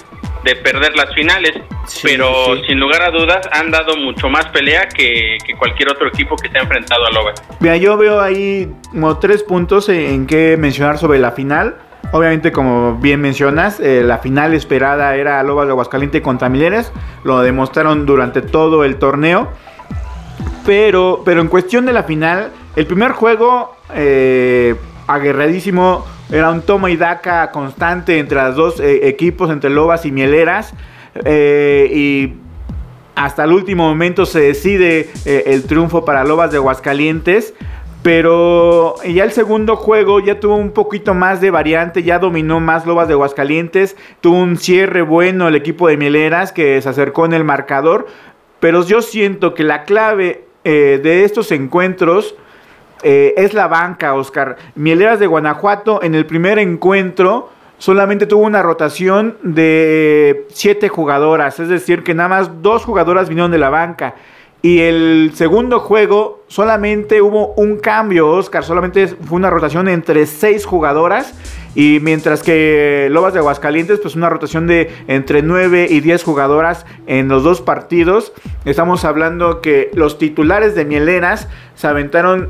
perder 0.63 0.95
las 0.95 1.11
finales, 1.15 1.53
pero 2.03 2.55
sin 2.67 2.79
lugar 2.79 3.01
a 3.01 3.09
dudas 3.09 3.49
han 3.51 3.71
dado 3.71 3.97
mucho 3.97 4.29
más 4.29 4.45
pelea 4.49 4.87
que, 4.87 5.37
cualquier 5.57 5.89
otro 5.89 6.07
equipo 6.07 6.35
que 6.35 6.49
se 6.49 6.59
ha 6.59 6.61
enfrentado 6.61 7.03
a 7.03 7.09
Loba. 7.09 7.33
Mira, 7.59 7.77
yo 7.77 7.97
veo 7.97 8.21
ahí 8.21 8.71
como 8.91 9.17
tres 9.17 9.41
puntos 9.41 9.89
en 9.89 10.27
que 10.27 10.55
mencionar 10.55 10.99
sobre 10.99 11.17
la 11.17 11.31
final. 11.31 11.77
Obviamente, 12.11 12.51
como 12.51 12.95
bien 12.97 13.21
mencionas, 13.21 13.79
eh, 13.79 14.03
la 14.03 14.19
final 14.19 14.53
esperada 14.53 15.15
era 15.15 15.41
Lobas 15.41 15.65
de 15.65 15.71
Aguascaliente 15.71 16.21
contra 16.21 16.47
Mileres. 16.47 16.91
Lo 17.23 17.41
demostraron 17.41 18.05
durante 18.05 18.41
todo 18.41 18.83
el 18.83 18.97
torneo. 18.97 19.51
Pero, 20.65 21.21
pero 21.23 21.41
en 21.41 21.47
cuestión 21.47 21.85
de 21.85 21.93
la 21.93 22.03
final, 22.03 22.51
el 22.75 22.87
primer 22.87 23.11
juego 23.11 23.75
eh, 23.93 24.75
aguerradísimo. 25.07 26.05
Era 26.31 26.49
un 26.49 26.61
toma 26.61 26.89
y 26.89 26.97
daca 26.97 27.51
constante 27.51 28.17
entre 28.17 28.41
los 28.41 28.55
dos 28.55 28.79
eh, 28.79 29.07
equipos, 29.07 29.49
entre 29.51 29.69
Lobas 29.69 30.05
y 30.05 30.11
Mieleras. 30.11 30.73
Eh, 31.23 31.89
y 31.93 32.33
hasta 33.15 33.43
el 33.43 33.51
último 33.51 33.87
momento 33.87 34.25
se 34.25 34.39
decide 34.39 35.09
eh, 35.25 35.43
el 35.47 35.63
triunfo 35.63 36.03
para 36.03 36.23
Lobas 36.23 36.51
de 36.51 36.57
Aguascalientes. 36.57 37.53
Pero 38.01 38.95
ya 39.03 39.23
el 39.23 39.31
segundo 39.31 39.75
juego 39.75 40.19
ya 40.19 40.39
tuvo 40.39 40.57
un 40.57 40.71
poquito 40.71 41.15
más 41.15 41.41
de 41.41 41.49
variante, 41.49 42.03
ya 42.03 42.19
dominó 42.19 42.59
más 42.59 42.85
Lobas 42.85 43.07
de 43.07 43.15
Aguascalientes, 43.15 43.97
tuvo 44.21 44.37
un 44.37 44.57
cierre 44.57 45.01
bueno 45.01 45.47
el 45.47 45.55
equipo 45.55 45.87
de 45.87 45.97
Mieleras 45.97 46.51
que 46.51 46.79
se 46.83 46.89
acercó 46.89 47.25
en 47.25 47.33
el 47.33 47.43
marcador, 47.43 48.05
pero 48.59 48.85
yo 48.85 49.01
siento 49.01 49.55
que 49.55 49.63
la 49.63 49.85
clave 49.85 50.44
de 50.65 51.23
estos 51.23 51.51
encuentros 51.51 52.35
eh, 53.07 53.35
es 53.37 53.53
la 53.53 53.67
banca, 53.67 54.15
Oscar. 54.15 54.57
Mieleras 54.73 55.19
de 55.19 55.27
Guanajuato 55.27 56.01
en 56.01 56.15
el 56.15 56.25
primer 56.25 56.57
encuentro 56.57 57.51
solamente 57.77 58.25
tuvo 58.25 58.43
una 58.43 58.63
rotación 58.63 59.37
de 59.43 60.47
siete 60.49 60.89
jugadoras, 60.89 61.59
es 61.59 61.67
decir, 61.69 62.03
que 62.03 62.15
nada 62.15 62.29
más 62.29 62.63
dos 62.63 62.83
jugadoras 62.83 63.29
vinieron 63.29 63.51
de 63.51 63.59
la 63.59 63.69
banca. 63.69 64.15
Y 64.63 64.79
el 64.79 65.33
segundo 65.35 65.81
juego 65.81 66.45
solamente 66.47 67.21
hubo 67.21 67.53
un 67.53 67.77
cambio, 67.77 68.27
Oscar, 68.29 68.63
solamente 68.63 69.07
fue 69.07 69.35
una 69.35 69.51
rotación 69.51 69.87
entre 69.87 70.25
seis 70.25 70.65
jugadoras. 70.65 71.35
Y 71.75 71.99
mientras 72.01 72.41
que 72.41 73.09
Lobas 73.11 73.33
de 73.33 73.39
Aguascalientes, 73.39 73.99
pues 73.99 74.15
una 74.15 74.29
rotación 74.29 74.65
de 74.65 74.89
entre 75.07 75.41
9 75.41 75.87
y 75.89 75.99
10 75.99 76.23
jugadoras 76.23 76.85
en 77.05 77.27
los 77.27 77.43
dos 77.43 77.61
partidos. 77.61 78.33
Estamos 78.63 79.05
hablando 79.05 79.61
que 79.61 79.91
los 79.93 80.17
titulares 80.17 80.73
de 80.73 80.85
Mieleras 80.85 81.49
se 81.75 81.87
aventaron 81.87 82.49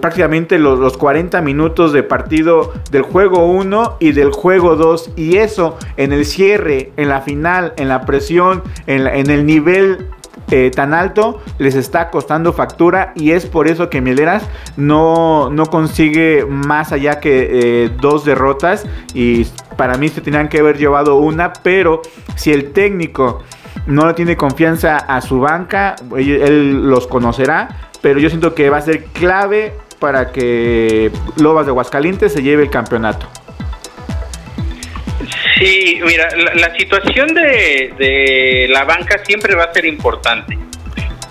prácticamente 0.00 0.58
los, 0.58 0.78
los, 0.78 0.98
40 0.98 1.40
minutos 1.40 1.92
de 1.92 2.02
partido 2.02 2.72
del 2.90 3.02
juego 3.02 3.46
1 3.46 3.96
y 4.00 4.12
del 4.12 4.30
juego 4.30 4.76
2. 4.76 5.12
Y 5.16 5.36
eso 5.36 5.78
en 5.96 6.12
el 6.12 6.26
cierre, 6.26 6.92
en 6.96 7.08
la 7.08 7.22
final, 7.22 7.72
en 7.76 7.88
la 7.88 8.02
presión, 8.02 8.62
en, 8.86 9.06
en 9.06 9.30
el 9.30 9.46
nivel 9.46 10.08
eh, 10.50 10.70
tan 10.74 10.94
alto 10.94 11.40
les 11.58 11.74
está 11.74 12.10
costando 12.10 12.52
factura 12.52 13.12
y 13.14 13.30
es 13.30 13.46
por 13.46 13.68
eso 13.68 13.88
que 13.88 14.00
Mieleras 14.00 14.42
no, 14.76 15.48
no 15.50 15.66
consigue 15.66 16.44
más 16.44 16.92
allá 16.92 17.20
que 17.20 17.48
eh, 17.84 17.90
dos 18.00 18.24
derrotas 18.24 18.86
y 19.14 19.44
para 19.76 19.96
mí 19.96 20.08
se 20.08 20.20
tenían 20.20 20.48
que 20.48 20.58
haber 20.58 20.78
llevado 20.78 21.16
una, 21.16 21.52
pero 21.52 22.02
si 22.36 22.52
el 22.52 22.72
técnico 22.72 23.42
no 23.86 24.06
le 24.06 24.14
tiene 24.14 24.36
confianza 24.36 24.96
a 24.96 25.20
su 25.20 25.40
banca, 25.40 25.96
él 26.16 26.88
los 26.88 27.06
conocerá, 27.06 27.90
pero 28.00 28.18
yo 28.18 28.28
siento 28.28 28.54
que 28.54 28.70
va 28.70 28.78
a 28.78 28.82
ser 28.82 29.04
clave 29.04 29.74
para 29.98 30.32
que 30.32 31.10
Lobas 31.36 31.66
de 31.66 31.70
Aguascalientes 31.70 32.32
se 32.32 32.42
lleve 32.42 32.62
el 32.62 32.70
campeonato. 32.70 33.26
Sí, 35.58 36.00
mira, 36.04 36.28
la, 36.36 36.74
situación 36.76 37.28
de, 37.28 38.66
la 38.70 38.84
banca 38.84 39.22
siempre 39.24 39.54
va 39.54 39.64
a 39.64 39.72
ser 39.72 39.84
importante. 39.84 40.58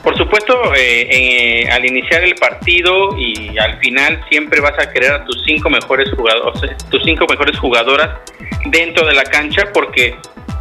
Por 0.01 0.17
supuesto, 0.17 0.73
eh, 0.75 1.07
eh, 1.09 1.69
al 1.69 1.85
iniciar 1.85 2.23
el 2.23 2.35
partido 2.35 3.17
y 3.17 3.57
al 3.57 3.79
final 3.79 4.23
siempre 4.29 4.59
vas 4.61 4.77
a 4.77 4.91
querer 4.91 5.11
a 5.11 5.25
tus 5.25 5.43
cinco 5.45 5.69
mejores 5.69 6.09
jugadores, 6.15 6.77
tus 6.89 7.03
cinco 7.03 7.25
mejores 7.29 7.57
jugadoras 7.57 8.09
dentro 8.65 9.05
de 9.05 9.13
la 9.13 9.23
cancha, 9.23 9.71
porque 9.73 10.15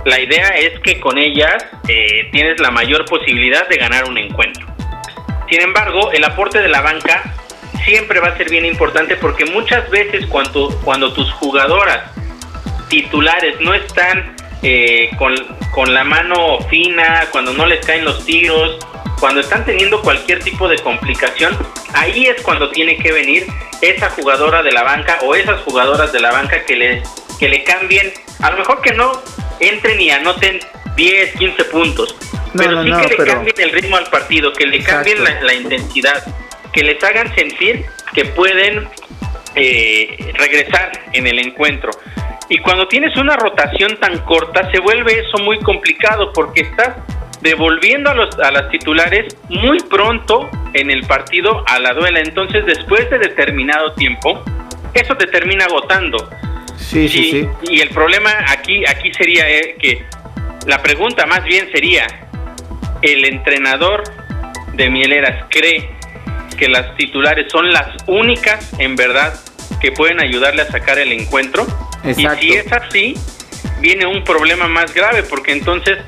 la 0.05 0.21
idea 0.21 0.49
es 0.49 0.79
que 0.81 1.01
con 1.01 1.19
ellas 1.19 1.65
eh, 1.89 2.29
tienes 2.33 2.61
la 2.61 2.71
mayor 2.71 3.05
posibilidad 3.05 3.69
de 3.69 3.77
ganar 3.77 4.05
un 4.05 4.19
encuentro. 4.19 4.67
Sin 5.49 5.61
embargo, 5.61 6.11
el 6.13 6.25
aporte 6.25 6.61
de 6.61 6.69
la 6.69 6.81
banca 6.81 7.35
siempre 7.85 8.21
va 8.21 8.29
a 8.29 8.37
ser 8.37 8.49
bien 8.49 8.65
importante 8.65 9.17
porque 9.17 9.45
muchas 9.45 9.89
veces 9.91 10.27
cuando, 10.27 10.71
cuando 10.85 11.13
tus 11.13 11.31
jugadoras 11.33 12.13
titulares 12.93 13.59
no 13.63 13.73
están 13.73 14.37
eh, 14.63 15.09
con, 15.17 15.95
la 15.95 16.05
mano 16.05 16.61
fina, 16.69 17.27
cuando 17.33 17.55
no 17.55 17.65
les 17.65 17.85
caen 17.87 18.05
los 18.05 18.23
tiros, 18.27 18.77
cuando 19.19 19.41
están 19.41 19.65
teniendo 19.65 20.03
cualquier 20.03 20.45
tipo 20.45 20.69
de 20.69 20.77
complicación, 20.77 21.57
ahí 21.95 22.27
es 22.27 22.43
cuando 22.43 22.71
tiene 22.71 22.99
que 22.99 23.11
venir 23.11 23.47
esa 23.81 24.11
jugadora 24.11 24.63
de 24.63 24.73
la 24.73 24.83
banca 24.83 25.21
o 25.23 25.35
esas 25.35 25.63
jugadoras 25.63 26.13
de 26.13 26.21
la 26.21 26.33
banca 26.33 26.67
que 26.67 26.77
le, 26.77 27.03
que 27.39 27.49
le 27.49 27.65
cambien, 27.65 28.13
a 28.41 28.51
lo 28.51 28.59
mejor 28.59 28.83
que 28.83 28.93
no 28.93 29.23
entren 29.59 29.99
y 29.99 30.11
anoten 30.11 30.61
10, 30.95 31.37
15 31.37 31.65
puntos, 31.65 32.15
pero 32.55 32.85
sí 32.85 32.91
que 32.93 33.17
le 33.17 33.25
cambien 33.25 33.55
el 33.59 33.73
ritmo 33.73 33.97
al 33.97 34.11
partido, 34.11 34.53
que 34.53 34.67
le 34.67 34.83
cambien 34.83 35.25
la, 35.25 35.55
intensidad, 35.55 36.23
que 36.75 36.83
les 36.83 37.03
hagan 37.03 37.35
sentir 37.35 37.87
que 38.13 38.27
pueden 38.27 38.87
eh, 39.55 40.33
regresar 40.35 40.93
en 41.13 41.27
el 41.27 41.39
encuentro. 41.39 41.91
Y 42.49 42.59
cuando 42.59 42.87
tienes 42.89 43.17
una 43.17 43.37
rotación 43.37 43.99
tan 43.99 44.19
corta, 44.21 44.71
se 44.71 44.81
vuelve 44.81 45.13
eso 45.13 45.43
muy 45.43 45.59
complicado 45.61 46.33
porque 46.33 46.63
estás 46.63 46.97
devolviendo 47.41 48.11
a, 48.11 48.15
los, 48.15 48.39
a 48.39 48.51
las 48.51 48.71
titulares 48.71 49.37
muy 49.49 49.79
pronto 49.81 50.51
en 50.75 50.91
el 50.91 51.03
partido 51.07 51.65
a 51.67 51.79
la 51.79 51.93
duela. 51.93 52.21
Entonces, 52.21 52.65
después 52.67 53.09
de 53.11 53.19
determinado 53.19 53.93
tiempo, 53.95 54.43
eso 54.95 55.17
te 55.17 55.27
termina 55.27 55.65
agotando. 55.65 56.29
Sí, 56.77 57.09
sí, 57.09 57.31
sí. 57.31 57.49
Y 57.71 57.81
el 57.81 57.89
problema 57.91 58.31
aquí, 58.49 58.85
aquí 58.87 59.13
sería 59.15 59.49
eh, 59.49 59.77
que 59.81 60.05
la 60.67 60.83
pregunta 60.83 61.27
más 61.27 61.45
bien 61.45 61.71
sería, 61.73 62.07
¿el 63.01 63.25
entrenador 63.25 64.03
de 64.75 64.91
Mieleras 64.91 65.47
cree 65.49 65.91
que 66.55 66.69
las 66.69 66.97
titulares 66.97 67.51
son 67.51 67.71
las 67.71 67.89
únicas 68.07 68.73
en 68.79 68.97
verdad 68.97 69.35
que 69.81 69.93
pueden 69.93 70.21
ayudarle 70.21 70.63
a 70.63 70.67
sacar 70.67 70.99
el 70.99 71.13
encuentro? 71.13 71.67
Y 72.05 72.15
si 72.15 72.53
es 72.53 72.73
así, 72.73 73.15
viene 73.81 74.07
un 74.07 74.25
problema 74.25 74.69
más 74.69 74.93
grave, 74.95 75.23
porque 75.23 75.53
entonces 75.53 75.99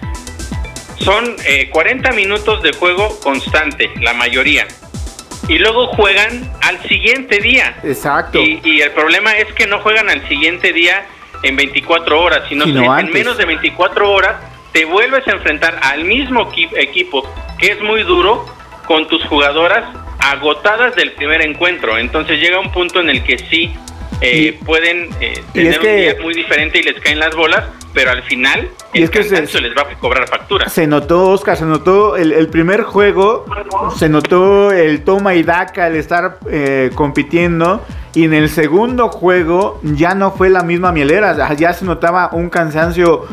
son 0.98 1.36
40 1.70 2.12
minutos 2.12 2.62
de 2.62 2.72
juego 2.72 3.18
constante, 3.20 3.90
la 4.00 4.14
mayoría 4.14 4.66
y 5.48 5.58
luego 5.58 5.88
juegan 5.88 6.50
al 6.62 6.80
siguiente 6.88 7.38
día. 7.38 7.76
Exacto. 7.82 8.40
Y, 8.40 8.80
el 8.80 8.90
problema 8.92 9.32
es 9.36 9.52
que 9.52 9.66
no 9.66 9.80
juegan 9.80 10.08
al 10.08 10.26
siguiente 10.28 10.72
día 10.72 11.06
en 11.42 11.56
24 11.56 12.20
horas, 12.20 12.42
sino, 12.48 12.64
que 12.64 12.70
en 12.72 13.12
menos 13.12 13.36
de 13.36 13.44
24 13.44 14.10
horas 14.10 14.36
te 14.72 14.84
vuelves 14.84 15.26
a 15.28 15.32
enfrentar 15.32 15.78
al 15.82 16.04
mismo 16.04 16.50
equipo, 16.76 17.28
que 17.58 17.72
es 17.72 17.80
muy 17.80 18.02
duro, 18.02 18.46
con 18.86 19.06
tus 19.08 19.24
jugadoras 19.26 19.84
agotadas 20.24 20.94
del 20.96 21.12
primer 21.12 21.42
encuentro. 21.42 21.98
Entonces 21.98 22.40
llega 22.40 22.58
un 22.58 22.72
punto 22.72 23.00
en 23.00 23.10
el 23.10 23.22
que 23.22 23.38
sí 23.38 23.72
eh, 24.20 24.58
pueden 24.64 25.10
eh, 25.20 25.42
tener 25.52 25.78
un 25.78 25.84
día 25.84 26.16
muy 26.22 26.34
diferente 26.34 26.78
y 26.78 26.82
les 26.82 26.98
caen 27.00 27.18
las 27.18 27.34
bolas, 27.34 27.64
pero 27.92 28.10
al 28.10 28.22
final 28.22 28.70
y 28.92 28.98
el 28.98 29.04
es 29.04 29.10
que 29.10 29.22
se, 29.22 29.60
les 29.60 29.76
va 29.76 29.82
a 29.82 29.98
cobrar 29.98 30.26
factura. 30.26 30.68
Se 30.68 30.86
notó, 30.86 31.28
Oscar, 31.30 31.56
se 31.56 31.64
notó 31.64 32.16
el, 32.16 32.48
primer 32.48 32.82
juego, 32.82 33.44
se 33.96 34.08
notó 34.08 34.72
el 34.72 35.04
toma 35.04 35.34
y 35.34 35.42
daca, 35.42 35.88
el 35.88 35.96
estar 35.96 36.38
eh, 36.50 36.90
compitiendo. 36.94 37.84
Y 38.14 38.24
en 38.24 38.32
el 38.32 38.48
segundo 38.48 39.08
juego 39.08 39.80
ya 39.82 40.14
no 40.14 40.30
fue 40.30 40.48
la 40.48 40.62
misma 40.62 40.92
mielera, 40.92 41.52
ya 41.54 41.72
se 41.72 41.84
notaba 41.84 42.30
un 42.32 42.48
cansancio 42.48 43.26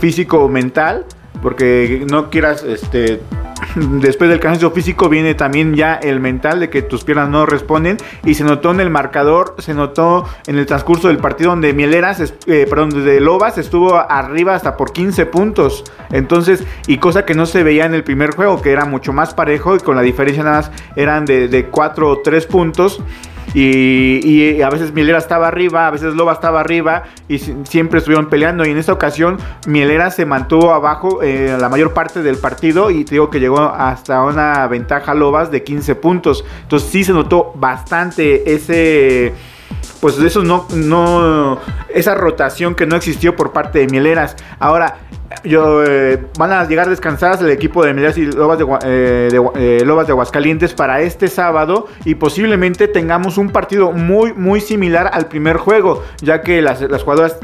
físico 0.00 0.48
mental, 0.48 1.04
porque 1.42 2.04
no 2.08 2.30
quieras 2.30 2.62
este, 2.62 3.20
después 3.76 4.30
del 4.30 4.40
cansancio 4.40 4.70
físico 4.70 5.08
viene 5.08 5.34
también 5.34 5.74
ya 5.74 5.94
el 5.94 6.20
mental 6.20 6.60
de 6.60 6.70
que 6.70 6.82
tus 6.82 7.04
piernas 7.04 7.28
no 7.28 7.46
responden 7.46 7.96
y 8.24 8.34
se 8.34 8.44
notó 8.44 8.70
en 8.70 8.80
el 8.80 8.90
marcador, 8.90 9.54
se 9.58 9.74
notó 9.74 10.26
en 10.46 10.58
el 10.58 10.66
transcurso 10.66 11.08
del 11.08 11.18
partido 11.18 11.50
donde 11.50 11.72
Mieleras, 11.72 12.20
eh, 12.46 12.66
perdón, 12.68 13.04
de 13.04 13.20
Lobas 13.20 13.58
estuvo 13.58 13.94
arriba 13.96 14.54
hasta 14.54 14.76
por 14.76 14.92
15 14.92 15.26
puntos. 15.26 15.84
Entonces, 16.10 16.64
y 16.86 16.98
cosa 16.98 17.24
que 17.24 17.34
no 17.34 17.46
se 17.46 17.62
veía 17.62 17.86
en 17.86 17.94
el 17.94 18.04
primer 18.04 18.34
juego, 18.34 18.60
que 18.60 18.72
era 18.72 18.84
mucho 18.84 19.12
más 19.12 19.34
parejo 19.34 19.76
y 19.76 19.80
con 19.80 19.96
la 19.96 20.02
diferencia 20.02 20.44
nada 20.44 20.56
más 20.58 20.70
eran 20.96 21.24
de, 21.24 21.48
de 21.48 21.66
4 21.66 22.08
o 22.08 22.18
3 22.20 22.46
puntos. 22.46 23.02
Y, 23.54 24.62
a 24.62 24.70
veces 24.70 24.92
Mielera 24.92 25.18
estaba 25.18 25.48
arriba, 25.48 25.86
a 25.86 25.90
veces 25.90 26.14
Loba 26.14 26.32
estaba 26.32 26.60
arriba 26.60 27.04
y 27.28 27.38
siempre 27.38 27.98
estuvieron 27.98 28.28
peleando. 28.28 28.64
Y 28.64 28.70
en 28.70 28.78
esta 28.78 28.92
ocasión 28.92 29.38
Mielera 29.66 30.10
se 30.10 30.24
mantuvo 30.26 30.72
abajo 30.72 31.22
eh, 31.22 31.56
la 31.60 31.68
mayor 31.68 31.92
parte 31.92 32.22
del 32.22 32.36
partido 32.36 32.90
y 32.90 33.04
te 33.04 33.12
digo 33.16 33.30
que 33.30 33.40
llegó 33.40 33.60
hasta 33.60 34.22
una 34.22 34.66
ventaja 34.68 35.14
Lobas 35.14 35.50
de 35.50 35.62
15 35.62 35.94
puntos. 35.96 36.44
Entonces 36.62 36.88
sí 36.90 37.04
se 37.04 37.12
notó 37.12 37.52
bastante 37.54 38.54
ese 38.54 39.34
pues 40.02 40.18
eso 40.18 40.42
no, 40.42 40.66
no, 40.74 41.60
esa 41.88 42.16
rotación 42.16 42.74
que 42.74 42.86
no 42.86 42.96
existió 42.96 43.36
por 43.36 43.52
parte 43.52 43.78
de 43.78 43.86
Mieleras. 43.86 44.34
Ahora, 44.58 44.96
yo, 45.44 45.84
eh, 45.84 46.20
van 46.36 46.50
a 46.50 46.64
llegar 46.66 46.90
descansadas 46.90 47.40
el 47.40 47.50
equipo 47.50 47.84
de 47.84 47.94
Mieleras 47.94 48.18
y 48.18 48.26
Lobas 48.26 48.58
de, 48.58 48.64
eh, 48.84 49.28
eh, 49.54 49.84
de 49.84 50.10
Aguascalientes 50.10 50.74
para 50.74 51.02
este 51.02 51.28
sábado 51.28 51.86
y 52.04 52.16
posiblemente 52.16 52.88
tengamos 52.88 53.38
un 53.38 53.50
partido 53.50 53.92
muy, 53.92 54.32
muy 54.32 54.60
similar 54.60 55.08
al 55.12 55.26
primer 55.26 55.56
juego, 55.56 56.02
ya 56.20 56.42
que 56.42 56.62
las, 56.62 56.80
las 56.80 57.04
jugadoras 57.04 57.36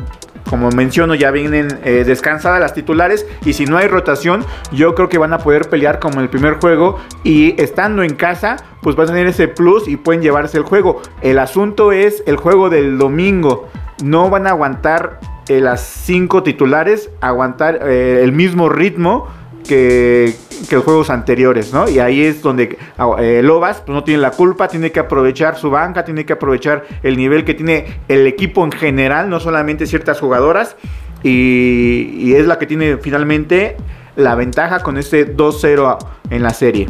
como 0.49 0.71
menciono, 0.71 1.15
ya 1.15 1.31
vienen 1.31 1.79
eh, 1.85 2.05
descansadas 2.07 2.61
las 2.61 2.75
titulares. 2.75 3.27
Y 3.45 3.53
si 3.53 3.67
no 3.67 3.77
hay 3.77 3.87
rotación, 3.87 4.45
yo 4.73 4.95
creo 4.95 5.09
que 5.09 5.19
van 5.19 5.33
a 5.33 5.39
poder 5.39 5.69
pelear 5.69 5.99
como 5.99 6.15
en 6.15 6.21
el 6.23 6.29
primer 6.31 6.55
juego. 6.55 6.99
Y 7.23 7.61
estando 7.61 8.03
en 8.03 8.15
casa, 8.15 8.57
pues 8.83 8.97
van 8.97 9.09
a 9.09 9.13
tener 9.13 9.27
ese 9.27 9.49
plus 9.49 9.89
y 9.89 9.97
pueden 9.97 10.23
llevarse 10.23 10.57
el 10.57 10.65
juego. 10.65 11.03
El 11.21 11.39
asunto 11.39 11.93
es 11.93 12.23
el 12.27 12.37
juego 12.37 12.71
del 12.71 12.99
domingo. 12.99 13.69
No 14.03 14.31
van 14.31 14.47
a 14.47 14.51
aguantar 14.51 15.21
eh, 15.49 15.61
las 15.61 15.81
cinco 15.81 16.43
titulares, 16.43 17.11
aguantar 17.21 17.81
eh, 17.83 18.21
el 18.23 18.33
mismo 18.33 18.69
ritmo 18.69 19.29
que, 19.69 20.33
los 20.73 20.83
juegos 20.83 21.11
anteriores, 21.11 21.73
¿no? 21.73 21.89
Y 21.89 22.01
ahí 22.01 22.25
es 22.25 22.43
donde 22.43 22.77
eh, 23.21 23.41
Lobas 23.45 23.83
pues, 23.83 23.95
no 23.95 24.03
tiene 24.03 24.21
la 24.21 24.33
culpa, 24.33 24.67
tiene 24.67 24.91
que 24.91 24.99
aprovechar 24.99 25.57
su 25.57 25.71
banca, 25.71 26.05
tiene 26.05 26.27
que 26.27 26.33
aprovechar 26.33 26.85
el 27.03 27.17
nivel 27.17 27.45
que 27.45 27.55
tiene 27.55 27.87
el 28.09 28.27
equipo 28.27 28.65
en 28.65 28.73
general, 28.73 29.31
no 29.31 29.39
solamente 29.39 29.87
ciertas 29.87 30.19
jugadoras, 30.19 30.77
y, 31.23 32.35
es 32.35 32.47
la 32.47 32.59
que 32.59 32.67
tiene 32.67 32.99
finalmente 32.99 33.77
la 34.17 34.35
ventaja 34.35 34.81
con 34.81 34.99
este 34.99 35.37
2-0 35.37 35.99
en 36.31 36.43
la 36.43 36.51
serie. 36.51 36.89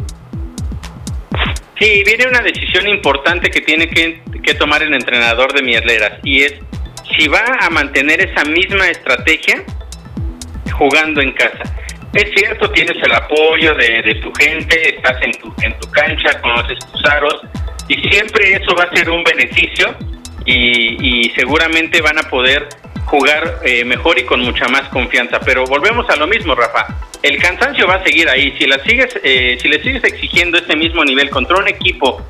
Sí, 1.79 2.03
viene 2.05 2.27
una 2.27 2.41
decisión 2.41 2.89
importante 2.89 3.51
que 3.51 3.61
tiene 3.61 3.89
que, 3.89 4.23
que 4.43 4.55
tomar 4.55 4.83
el 4.83 4.95
entrenador 4.95 5.53
de 5.53 5.63
Mierleras 5.63 6.19
y 6.25 6.43
es 6.43 6.55
si 7.17 7.29
va 7.29 7.45
a 7.61 7.71
mantener 7.71 8.21
esa 8.21 8.45
misma 8.45 8.89
estrategia 8.89 9.63
jugando 10.73 11.21
en 11.21 11.33
casa. 11.33 11.63
Es 12.15 12.31
cierto, 12.35 12.71
tienes 12.71 12.97
el 13.03 13.13
apoyo 13.13 13.75
de, 13.75 14.15
tu 14.23 14.33
gente, 14.35 14.97
estás 14.97 15.17
en 15.23 15.33
tu, 15.33 15.55
en 15.63 15.79
tu 15.79 15.91
cancha, 15.91 16.41
conoces 16.41 16.79
tus 16.91 17.05
aros 17.05 17.43
y 17.89 17.97
siempre 18.09 18.53
eso 18.53 18.75
va 18.75 18.85
a 18.85 18.97
ser 18.97 19.11
un 19.11 19.23
beneficio 19.25 19.95
y, 20.45 21.31
seguramente 21.35 22.01
van 22.01 22.19
a 22.19 22.23
poder 22.23 22.69
jugar 23.05 23.61
eh, 23.63 23.85
mejor 23.85 24.19
y 24.19 24.25
con 24.25 24.41
mucha 24.41 24.67
más 24.69 24.89
confianza. 24.89 25.41
Pero 25.41 25.65
volvemos 25.65 26.09
a 26.09 26.17
lo 26.17 26.27
mismo, 26.27 26.55
Rafa. 26.55 26.87
El 27.23 27.39
cansancio 27.39 27.87
va 27.87 27.97
a 27.97 28.05
seguir 28.05 28.29
ahí. 28.29 28.55
Si, 28.59 28.67
la 28.67 28.79
sigues, 28.81 29.19
eh, 29.23 29.59
si 29.61 29.69
le 29.69 29.83
sigues 29.83 30.03
exigiendo 30.05 30.59
ese 30.59 30.75
mismo 30.77 31.05
nivel 31.05 31.31
contra 31.31 31.59
un 31.59 31.69
equipo 31.69 32.27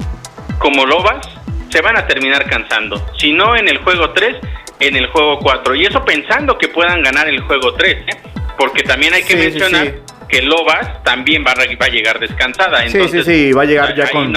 como 0.58 0.84
Lobas, 0.84 1.26
se 1.70 1.80
van 1.80 1.96
a 1.96 2.06
terminar 2.06 2.48
cansando. 2.48 3.04
Si 3.18 3.32
no 3.32 3.56
en 3.56 3.68
el 3.68 3.78
juego 3.78 4.10
3, 4.10 4.36
en 4.80 4.96
el 4.96 5.06
juego 5.08 5.38
4. 5.38 5.74
Y 5.76 5.86
eso 5.86 6.04
pensando 6.04 6.58
que 6.58 6.68
puedan 6.68 7.02
ganar 7.02 7.28
el 7.28 7.40
juego 7.40 7.74
3. 7.74 7.94
¿eh? 7.94 8.37
Porque 8.58 8.82
también 8.82 9.14
hay 9.14 9.22
que 9.22 9.36
mencionar 9.36 9.94
que 10.28 10.42
Lobas 10.42 11.02
también 11.04 11.44
va 11.46 11.52
a, 11.52 11.54
va 11.54 11.86
a 11.86 11.88
llegar 11.88 12.18
descansada. 12.18 12.84
Entonces, 12.84 13.24
sí, 13.24 13.32
sí, 13.32 13.46
sí, 13.46 13.52
va 13.52 13.62
a 13.62 13.64
llegar 13.64 13.94
ya 13.94 14.10
con, 14.10 14.34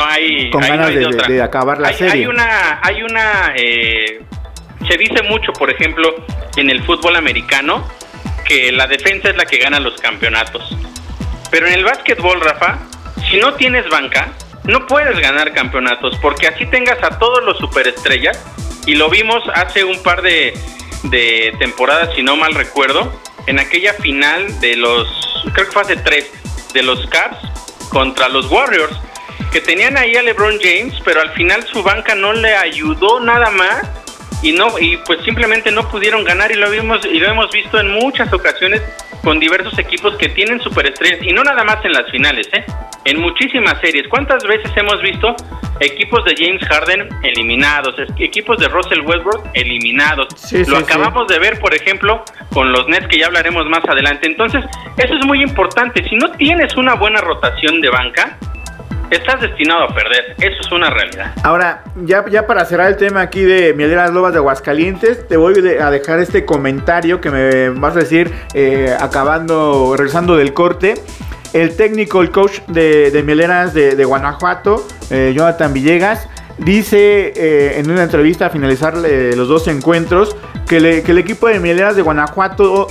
con 0.51 0.61
ganas 0.61 1.27
de, 1.27 1.41
acabar 1.41 1.79
la 1.79 1.91
serie. 1.91 2.13
Hay 2.13 2.25
una, 2.27 2.79
hay 2.81 3.03
una, 3.03 3.53
eh, 3.57 4.21
se 4.87 4.97
dice 4.97 5.23
mucho, 5.23 5.51
por 5.51 5.69
ejemplo, 5.69 6.25
en 6.55 6.69
el 6.69 6.81
fútbol 6.83 7.17
americano, 7.17 7.85
que 8.45 8.71
la 8.71 8.87
defensa 8.87 9.29
es 9.29 9.35
la 9.35 9.45
que 9.45 9.57
gana 9.57 9.79
los 9.79 9.99
campeonatos. 9.99 10.75
Pero 11.49 11.67
en 11.67 11.73
el 11.73 11.83
básquetbol, 11.83 12.39
Rafa, 12.39 12.79
si 13.29 13.37
no 13.37 13.55
tienes 13.55 13.89
banca, 13.89 14.29
no 14.63 14.85
puedes 14.87 15.19
ganar 15.19 15.51
campeonatos, 15.53 16.17
porque 16.21 16.47
así 16.47 16.65
tengas 16.67 17.03
a 17.03 17.19
todos 17.19 17.43
los 17.43 17.57
superestrellas, 17.57 18.41
y 18.85 18.95
lo 18.95 19.09
vimos 19.09 19.43
hace 19.53 19.83
un 19.83 20.01
par 20.01 20.21
de, 20.21 20.53
de 21.03 21.53
temporadas, 21.59 22.09
si 22.15 22.23
no 22.23 22.35
mal 22.35 22.53
recuerdo, 22.53 23.11
en 23.47 23.59
aquella 23.59 23.93
final 23.93 24.59
de 24.59 24.75
los, 24.75 25.07
creo 25.53 25.65
que 25.65 25.71
fue 25.71 25.81
hace 25.81 25.97
tres, 25.97 26.31
de 26.73 26.83
los 26.83 27.05
Caps 27.07 27.37
contra 27.89 28.29
los 28.29 28.49
Warriors, 28.49 28.95
que 29.51 29.59
tenían 29.59 29.97
ahí 29.97 30.15
a 30.15 30.21
LeBron 30.21 30.57
James, 30.61 30.93
pero 31.03 31.21
al 31.21 31.31
final 31.31 31.65
su 31.67 31.83
banca 31.83 32.15
no 32.15 32.31
le 32.33 32.55
ayudó 32.55 33.19
nada 33.19 33.49
más 33.49 33.81
y 34.41 34.51
no 34.51 34.77
y 34.79 34.97
pues 34.97 35.19
simplemente 35.23 35.71
no 35.71 35.87
pudieron 35.89 36.23
ganar 36.23 36.51
y 36.51 36.55
lo 36.55 36.69
vimos 36.69 37.05
y 37.05 37.19
lo 37.19 37.27
hemos 37.27 37.51
visto 37.51 37.79
en 37.79 37.91
muchas 37.91 38.31
ocasiones 38.33 38.81
con 39.23 39.39
diversos 39.39 39.77
equipos 39.77 40.15
que 40.17 40.29
tienen 40.29 40.59
superestrellas 40.61 41.21
y 41.21 41.31
no 41.31 41.43
nada 41.43 41.63
más 41.63 41.83
en 41.85 41.93
las 41.93 42.09
finales, 42.09 42.47
¿eh? 42.53 42.65
En 43.05 43.19
muchísimas 43.19 43.79
series. 43.81 44.07
¿Cuántas 44.07 44.43
veces 44.43 44.71
hemos 44.75 45.01
visto 45.01 45.35
equipos 45.79 46.23
de 46.25 46.35
James 46.37 46.63
Harden 46.67 47.09
eliminados, 47.23 47.95
equipos 48.19 48.57
de 48.57 48.67
Russell 48.67 49.01
Westbrook 49.01 49.49
eliminados? 49.53 50.27
lo 50.67 50.77
acabamos 50.77 51.27
de 51.27 51.39
ver, 51.39 51.59
por 51.59 51.73
ejemplo, 51.73 52.23
con 52.53 52.71
los 52.71 52.87
Nets 52.87 53.07
que 53.07 53.19
ya 53.19 53.27
hablaremos 53.27 53.65
más 53.67 53.83
adelante. 53.87 54.27
Entonces, 54.27 54.63
eso 54.97 55.13
es 55.15 55.25
muy 55.25 55.41
importante. 55.41 56.03
Si 56.07 56.15
no 56.15 56.31
tienes 56.31 56.75
una 56.75 56.95
buena 56.95 57.21
rotación 57.21 57.81
de 57.81 57.89
banca, 57.89 58.37
estás 59.11 59.41
destinado 59.41 59.83
a 59.83 59.87
perder. 59.89 60.35
Eso 60.39 60.61
es 60.61 60.71
una 60.71 60.89
realidad. 60.89 61.33
Ahora, 61.43 61.83
ya, 62.03 62.25
ya 62.29 62.47
para 62.47 62.65
cerrar 62.65 62.87
el 62.87 62.97
tema 62.97 63.21
aquí 63.21 63.41
de 63.41 63.73
Mieleras 63.73 64.11
Lobas 64.11 64.31
de 64.31 64.39
Aguascalientes, 64.39 65.27
te 65.27 65.37
voy 65.37 65.53
a 65.79 65.91
dejar 65.91 66.19
este 66.19 66.45
comentario 66.45 67.21
que 67.21 67.29
me 67.29 67.69
vas 67.69 67.95
a 67.95 67.99
decir 67.99 68.31
eh, 68.53 68.95
acabando, 68.99 69.95
regresando 69.97 70.37
del 70.37 70.53
corte. 70.53 70.95
El 71.53 71.75
técnico, 71.75 72.21
el 72.21 72.31
coach 72.31 72.61
de, 72.67 73.11
de 73.11 73.23
Mieleras 73.23 73.73
de, 73.73 74.05
Guanajuato, 74.05 74.87
eh, 75.09 75.33
Jonathan 75.35 75.73
Villegas, 75.73 76.29
dice 76.57 77.33
eh, 77.35 77.79
en 77.79 77.91
una 77.91 78.03
entrevista 78.03 78.45
a 78.45 78.49
finalizar 78.49 78.95
los 78.95 79.47
dos 79.49 79.67
encuentros 79.67 80.37
que, 80.65 81.03
que, 81.03 81.11
el 81.11 81.17
equipo 81.17 81.49
de 81.49 81.59
Mieleras 81.59 81.97
de 81.97 82.03
Guanajuato 82.03 82.87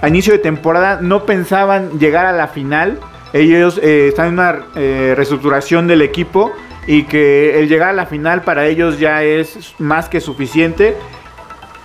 a 0.00 0.08
inicio 0.08 0.32
de 0.32 0.38
temporada 0.38 1.00
no 1.02 1.26
pensaban 1.26 1.98
llegar 1.98 2.26
a 2.26 2.32
la 2.32 2.46
final 2.46 3.00
ellos 3.32 3.78
eh, 3.82 4.08
están 4.08 4.28
en 4.28 4.32
una 4.34 4.58
eh, 4.74 5.14
reestructuración 5.16 5.86
del 5.86 6.02
equipo 6.02 6.52
y 6.86 7.04
que 7.04 7.58
el 7.58 7.68
llegar 7.68 7.90
a 7.90 7.92
la 7.92 8.06
final 8.06 8.42
para 8.42 8.66
ellos 8.66 8.98
ya 8.98 9.22
es 9.22 9.74
más 9.78 10.08
que 10.08 10.20
suficiente. 10.20 10.96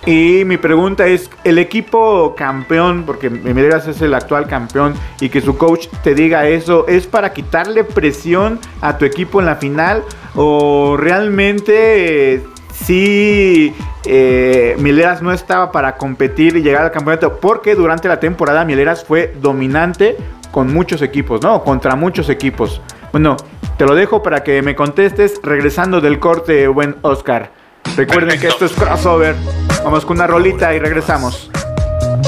Y 0.06 0.44
mi 0.44 0.58
pregunta 0.58 1.06
es, 1.06 1.30
el 1.44 1.58
equipo 1.58 2.34
campeón, 2.36 3.04
porque 3.06 3.30
Mineras 3.30 3.86
es 3.86 4.02
el 4.02 4.12
actual 4.12 4.46
campeón, 4.46 4.92
y 5.18 5.30
que 5.30 5.40
su 5.40 5.56
coach 5.56 5.86
te 6.02 6.14
diga 6.14 6.46
eso, 6.46 6.86
¿es 6.88 7.06
para 7.06 7.32
quitarle 7.32 7.84
presión 7.84 8.58
a 8.82 8.98
tu 8.98 9.06
equipo 9.06 9.40
en 9.40 9.46
la 9.46 9.56
final? 9.56 10.02
¿O 10.34 10.96
realmente 10.98 12.42
sí 12.74 13.74
eh, 14.04 14.76
Mieleras 14.78 15.22
no 15.22 15.32
estaba 15.32 15.72
para 15.72 15.96
competir 15.96 16.56
y 16.56 16.62
llegar 16.62 16.82
al 16.82 16.90
campeonato 16.90 17.38
porque 17.38 17.74
durante 17.74 18.08
la 18.08 18.20
temporada 18.20 18.64
Mieleras 18.64 19.04
fue 19.04 19.34
dominante 19.40 20.16
con 20.54 20.72
muchos 20.72 21.02
equipos, 21.02 21.42
¿no? 21.42 21.64
Contra 21.64 21.96
muchos 21.96 22.28
equipos. 22.28 22.80
Bueno, 23.10 23.36
te 23.76 23.84
lo 23.84 23.96
dejo 23.96 24.22
para 24.22 24.44
que 24.44 24.62
me 24.62 24.76
contestes 24.76 25.40
regresando 25.42 26.00
del 26.00 26.20
corte, 26.20 26.68
buen 26.68 26.94
Oscar. 27.02 27.50
Recuerden 27.96 28.38
que 28.38 28.46
esto 28.46 28.64
es 28.64 28.70
crossover. 28.70 29.34
Vamos 29.82 30.04
con 30.04 30.16
una 30.16 30.28
rolita 30.28 30.72
y 30.72 30.78
regresamos. 30.78 31.50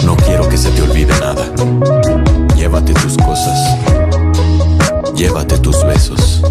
No 0.04 0.16
quiero 0.16 0.48
que 0.48 0.56
se 0.56 0.72
te 0.72 0.82
olvide 0.82 1.14
nada. 1.20 1.44
Llévate 2.56 2.94
tus 2.94 3.16
cosas. 3.16 3.78
Llévate 5.14 5.58
tus 5.58 5.86
besos. 5.86 6.42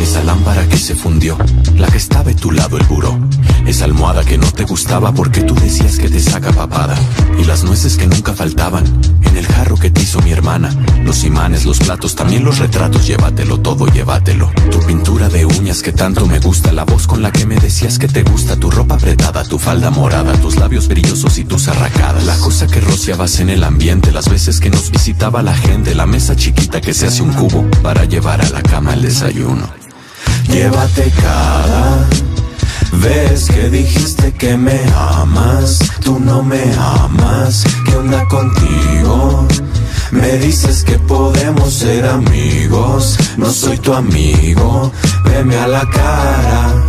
Esa 0.00 0.22
lámpara 0.24 0.66
que 0.66 0.78
se 0.78 0.94
fundió, 0.94 1.36
la 1.76 1.88
que 1.88 1.98
estaba 1.98 2.30
a 2.30 2.34
tu 2.34 2.50
lado 2.50 2.78
el 2.78 2.84
buró. 2.84 3.18
Esa 3.66 3.84
almohada 3.84 4.24
que 4.24 4.38
no 4.38 4.50
te 4.50 4.64
gustaba 4.64 5.12
porque 5.12 5.42
tú 5.42 5.54
decías 5.54 5.98
que 5.98 6.08
te 6.08 6.20
saca 6.20 6.52
papada. 6.52 6.96
Y 7.38 7.44
las 7.44 7.64
nueces 7.64 7.96
que 7.96 8.06
nunca 8.06 8.32
faltaban, 8.32 8.84
en 9.22 9.36
el 9.36 9.46
jarro 9.46 9.76
que 9.76 9.90
te 9.90 10.02
hizo 10.02 10.20
mi 10.22 10.32
hermana. 10.32 10.74
Los 11.04 11.24
imanes, 11.24 11.64
los 11.64 11.78
platos, 11.78 12.14
también 12.14 12.44
los 12.44 12.58
retratos, 12.58 13.06
llévatelo 13.06 13.60
todo, 13.60 13.86
llévatelo. 13.86 14.50
Tu 14.70 14.80
pintura 14.86 15.28
de 15.28 15.46
uñas 15.46 15.82
que 15.82 15.92
tanto 15.92 16.26
me 16.26 16.38
gusta, 16.40 16.72
la 16.72 16.84
voz 16.84 17.06
con 17.06 17.22
la 17.22 17.30
que 17.30 17.46
me 17.46 17.56
decías 17.56 17.98
que 17.98 18.08
te 18.08 18.22
gusta, 18.22 18.56
tu 18.56 18.70
ropa 18.70 18.96
apretada, 18.96 19.44
tu 19.44 19.58
falda 19.58 19.90
morada, 19.90 20.32
tus 20.34 20.56
labios 20.56 20.88
brillosos 20.88 21.38
y 21.38 21.44
tus 21.44 21.68
arracadas. 21.68 22.24
La 22.24 22.36
cosa 22.38 22.66
que 22.66 22.80
rociabas 22.80 23.40
en 23.40 23.50
el 23.50 23.64
ambiente, 23.64 24.12
las 24.12 24.28
veces 24.28 24.60
que 24.60 24.70
nos 24.70 24.90
visitaba 24.90 25.42
la 25.42 25.56
gente, 25.56 25.94
la 25.94 26.06
mesa 26.06 26.36
chiquita 26.36 26.80
que 26.80 26.94
se 26.94 27.06
hace 27.06 27.22
un 27.22 27.32
cubo 27.32 27.68
para 27.82 28.04
llevar 28.04 28.40
a 28.40 28.50
la 28.50 28.62
cama 28.62 28.94
el 28.94 29.02
desayuno. 29.02 29.68
Llévate 30.48 31.12
cada 31.22 32.08
vez 32.92 33.46
que 33.46 33.68
dijiste 33.70 34.32
que 34.32 34.56
me 34.56 34.80
amas, 34.94 35.78
tú 36.02 36.18
no 36.18 36.42
me 36.42 36.62
amas. 36.78 37.64
¿Qué 37.84 37.96
onda 37.96 38.26
contigo? 38.28 39.46
Me 40.10 40.38
dices 40.38 40.82
que 40.82 40.98
podemos 40.98 41.72
ser 41.72 42.04
amigos, 42.04 43.16
no 43.36 43.50
soy 43.50 43.78
tu 43.78 43.94
amigo, 43.94 44.90
veme 45.24 45.56
a 45.56 45.68
la 45.68 45.88
cara. 45.88 46.84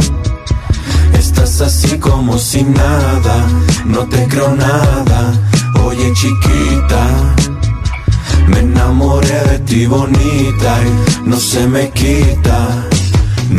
Estás 1.13 1.61
así 1.61 1.99
como 1.99 2.37
sin 2.37 2.73
nada, 2.73 3.47
no 3.85 4.07
te 4.07 4.27
creo 4.27 4.55
nada. 4.55 5.33
Oye 5.83 6.11
chiquita, 6.13 7.35
me 8.47 8.59
enamoré 8.59 9.39
de 9.49 9.59
ti 9.59 9.85
bonita 9.85 10.79
y 10.83 11.29
no 11.29 11.37
se 11.37 11.67
me 11.67 11.91
quita. 11.91 12.90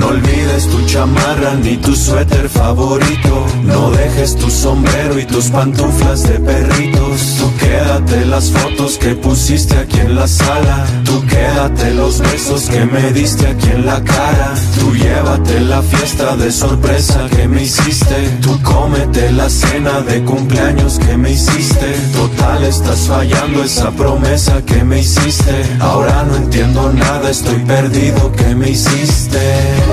No 0.02 0.08
olvides 0.08 0.66
tu 0.66 0.84
chamarra 0.84 1.54
ni 1.62 1.76
tu 1.76 1.94
suéter 1.94 2.48
favorito. 2.48 3.46
No 3.62 3.92
dejes 3.92 4.34
tu 4.34 4.50
sombrero 4.50 5.16
y 5.16 5.24
tus 5.24 5.48
pantuflas 5.48 6.24
de 6.24 6.40
perritos. 6.40 7.36
Tú 7.38 7.52
quédate 7.56 8.26
las 8.26 8.50
fotos 8.50 8.98
que 8.98 9.14
pusiste 9.14 9.76
aquí 9.76 10.00
en 10.00 10.16
la 10.16 10.26
sala. 10.26 10.84
Tú 11.04 11.24
quédate 11.26 11.94
los 11.94 12.18
besos 12.18 12.62
que 12.62 12.84
me 12.84 13.12
diste 13.12 13.46
aquí 13.46 13.68
en 13.70 13.86
la 13.86 14.02
cara. 14.02 14.54
Tú 14.80 14.92
llévate 14.92 15.60
la 15.60 15.80
fiesta 15.82 16.36
de 16.36 16.50
sorpresa 16.50 17.28
que 17.36 17.46
me 17.46 17.62
hiciste. 17.62 18.28
Tú 18.40 18.60
cómete 18.62 19.30
la 19.30 19.48
cena 19.48 20.00
de 20.00 20.24
cumpleaños 20.24 20.98
que 20.98 21.16
me 21.16 21.30
hiciste. 21.30 21.94
Total, 22.12 22.64
estás 22.64 23.06
fallando 23.06 23.62
esa 23.62 23.92
promesa 23.92 24.62
que 24.62 24.82
me 24.82 24.98
hiciste. 24.98 25.54
Ahora 25.78 26.24
no 26.24 26.36
entiendo 26.36 26.92
nada, 26.92 27.30
estoy 27.30 27.60
perdido. 27.60 28.32
¿Qué 28.32 28.52
me 28.56 28.70
hiciste? 28.70 29.91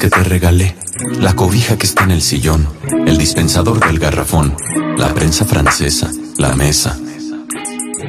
Que 0.00 0.10
te 0.10 0.22
regalé, 0.22 0.76
la 1.20 1.34
cobija 1.34 1.76
que 1.76 1.86
está 1.86 2.04
en 2.04 2.12
el 2.12 2.22
sillón, 2.22 2.68
el 3.06 3.18
dispensador 3.18 3.84
del 3.84 3.98
garrafón, 3.98 4.56
la 4.96 5.12
prensa 5.12 5.44
francesa, 5.44 6.10
la 6.38 6.54
mesa, 6.54 6.96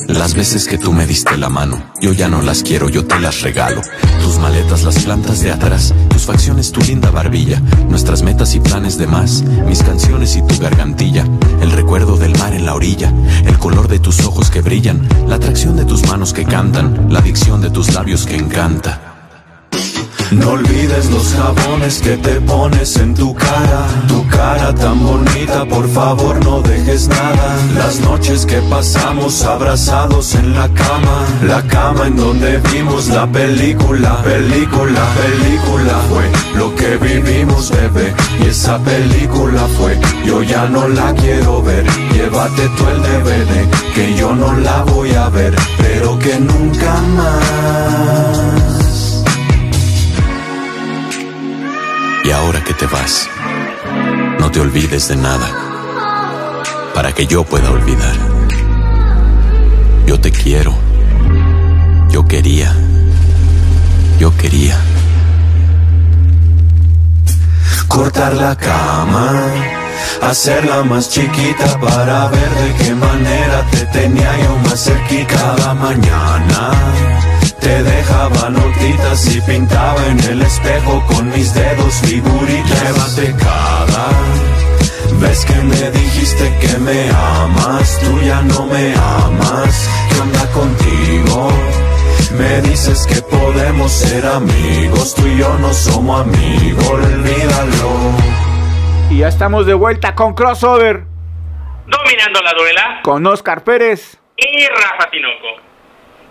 las 0.07 0.33
veces 0.33 0.67
que 0.67 0.77
tú 0.77 0.91
me 0.91 1.05
diste 1.07 1.37
la 1.37 1.49
mano, 1.49 1.83
yo 2.01 2.13
ya 2.13 2.27
no 2.27 2.41
las 2.41 2.63
quiero, 2.63 2.89
yo 2.89 3.05
te 3.05 3.19
las 3.19 3.41
regalo. 3.41 3.81
Tus 4.21 4.37
maletas, 4.37 4.83
las 4.83 4.99
plantas 5.03 5.41
de 5.41 5.51
atrás, 5.51 5.93
tus 6.09 6.23
facciones, 6.23 6.71
tu 6.71 6.81
linda 6.81 7.09
barbilla, 7.11 7.59
nuestras 7.89 8.23
metas 8.23 8.53
y 8.55 8.59
planes 8.59 8.97
de 8.97 9.07
más, 9.07 9.43
mis 9.67 9.81
canciones 9.83 10.35
y 10.35 10.45
tu 10.45 10.57
gargantilla, 10.59 11.25
el 11.61 11.71
recuerdo 11.71 12.17
del 12.17 12.37
mar 12.37 12.53
en 12.53 12.65
la 12.65 12.75
orilla, 12.75 13.13
el 13.45 13.57
color 13.57 13.87
de 13.87 13.99
tus 13.99 14.21
ojos 14.21 14.49
que 14.49 14.61
brillan, 14.61 15.07
la 15.27 15.35
atracción 15.35 15.75
de 15.75 15.85
tus 15.85 16.05
manos 16.07 16.33
que 16.33 16.45
cantan, 16.45 17.07
la 17.09 17.19
adicción 17.19 17.61
de 17.61 17.69
tus 17.69 17.93
labios 17.93 18.25
que 18.25 18.35
encanta. 18.35 19.12
No 20.39 20.51
olvides 20.51 21.09
los 21.11 21.33
jabones 21.33 21.99
que 21.99 22.17
te 22.17 22.41
pones 22.41 22.97
en 22.97 23.13
tu 23.13 23.33
cara. 23.35 23.87
Tu 24.07 24.25
cara 24.27 24.73
tan 24.73 25.03
bonita, 25.03 25.65
por 25.65 25.87
favor 25.89 26.43
no 26.43 26.61
dejes 26.61 27.07
nada. 27.07 27.55
Las 27.75 27.99
noches 27.99 28.45
que 28.45 28.61
pasamos 28.61 29.43
abrazados 29.43 30.35
en 30.35 30.53
la 30.53 30.67
cama. 30.69 31.25
La 31.47 31.61
cama 31.67 32.07
en 32.07 32.15
donde 32.15 32.57
vimos 32.71 33.07
la 33.07 33.27
película 33.27 34.21
Película, 34.23 35.01
película 35.15 35.93
Fue 36.09 36.57
lo 36.57 36.75
que 36.75 36.97
vivimos, 36.97 37.71
bebé. 37.71 38.13
Y 38.39 38.47
esa 38.47 38.77
película 38.79 39.67
fue 39.77 39.99
Yo 40.25 40.41
ya 40.43 40.67
no 40.67 40.87
la 40.87 41.13
quiero 41.13 41.61
ver. 41.61 41.85
Llévate 42.13 42.69
tú 42.77 42.87
el 42.87 43.01
DVD 43.01 43.67
Que 43.93 44.15
yo 44.15 44.33
no 44.35 44.53
la 44.53 44.83
voy 44.83 45.13
a 45.13 45.29
ver 45.29 45.55
Pero 45.77 46.17
que 46.19 46.39
nunca 46.39 47.01
más 47.15 48.42
Y 52.23 52.31
ahora 52.31 52.63
que 52.63 52.73
te 52.73 52.85
vas, 52.85 53.27
no 54.39 54.49
te 54.49 54.61
olvides 54.61 55.09
de 55.09 55.17
nada, 55.17 55.47
para 56.93 57.11
que 57.11 57.27
yo 57.27 57.43
pueda 57.43 57.69
olvidar. 57.69 58.15
Yo 60.07 60.19
te 60.19 60.31
quiero, 60.31 60.73
yo 62.09 62.25
quería, 62.25 62.73
yo 64.19 64.35
quería. 64.37 64.79
Cortar 67.89 68.33
la 68.35 68.55
cama, 68.55 69.33
hacerla 70.21 70.83
más 70.83 71.09
chiquita 71.09 71.77
para 71.81 72.29
ver 72.29 72.49
de 72.49 72.83
qué 72.83 72.95
manera 72.95 73.67
te 73.69 73.85
tenía 73.87 74.31
yo 74.43 74.57
más 74.69 74.81
cerquita 74.81 75.35
cada 75.35 75.73
mañana. 75.73 76.71
Te 77.63 77.81
dejaba 77.81 78.49
notitas 78.49 79.35
y 79.35 79.41
pintaba 79.41 80.05
en 80.07 80.19
el 80.31 80.41
espejo 80.41 81.03
con 81.07 81.29
mis 81.29 81.53
dedos 81.53 81.93
figuritas. 82.01 82.81
Llévate 82.83 83.35
cada 83.43 84.09
vez 85.21 85.45
que 85.45 85.55
me 85.55 85.91
dijiste 85.91 86.57
que 86.59 86.77
me 86.79 87.09
amas, 87.09 87.99
tú 88.01 88.19
ya 88.21 88.41
no 88.41 88.65
me 88.65 88.93
amas. 88.93 89.89
¿Qué 90.09 90.19
onda 90.19 90.45
contigo? 90.51 91.49
Me 92.37 92.61
dices 92.67 93.07
que 93.07 93.21
podemos 93.21 93.91
ser 93.91 94.25
amigos, 94.25 95.15
tú 95.15 95.25
y 95.25 95.37
yo 95.37 95.57
no 95.59 95.73
somos 95.73 96.21
amigos, 96.21 96.89
olvídalo. 96.89 97.91
Y 99.09 99.19
ya 99.19 99.29
estamos 99.29 99.65
de 99.65 99.73
vuelta 99.73 100.15
con 100.15 100.33
crossover. 100.33 101.05
Dominando 101.87 102.41
la 102.41 102.53
duela. 102.53 102.99
Con 103.03 103.25
Oscar 103.25 103.63
Pérez. 103.63 104.17
Y 104.35 104.67
Rafa 104.67 105.09
Tinoco. 105.11 105.72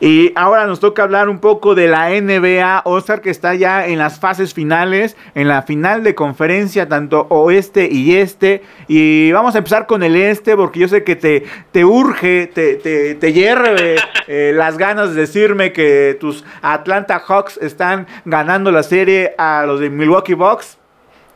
Y 0.04 0.32
ahora 0.34 0.66
nos 0.66 0.80
toca 0.80 1.04
hablar 1.04 1.28
un 1.28 1.38
poco 1.38 1.76
de 1.76 1.86
la 1.86 2.10
NBA, 2.10 2.82
Oscar, 2.86 3.20
que 3.20 3.30
está 3.30 3.54
ya 3.54 3.86
en 3.86 3.98
las 3.98 4.18
fases 4.18 4.52
finales, 4.52 5.16
en 5.36 5.46
la 5.46 5.62
final 5.62 6.02
de 6.02 6.16
conferencia, 6.16 6.88
tanto 6.88 7.28
oeste 7.28 7.88
y 7.88 8.16
este. 8.16 8.62
Y 8.88 9.30
vamos 9.30 9.54
a 9.54 9.58
empezar 9.58 9.86
con 9.86 10.02
el 10.02 10.16
este, 10.16 10.56
porque 10.56 10.80
yo 10.80 10.88
sé 10.88 11.04
que 11.04 11.14
te, 11.14 11.44
te 11.70 11.84
urge, 11.84 12.48
te, 12.48 12.74
te, 12.74 13.14
te 13.14 13.32
hierve 13.32 13.94
eh, 14.26 14.50
las 14.52 14.76
ganas 14.76 15.14
de 15.14 15.20
decirme 15.20 15.72
que 15.72 16.16
tus 16.18 16.44
Atlanta 16.62 17.20
Hawks 17.20 17.58
están 17.58 18.08
ganando 18.24 18.72
la 18.72 18.82
serie 18.82 19.36
a 19.38 19.62
los 19.68 19.78
de 19.78 19.88
Milwaukee 19.88 20.34
Bucks. 20.34 20.78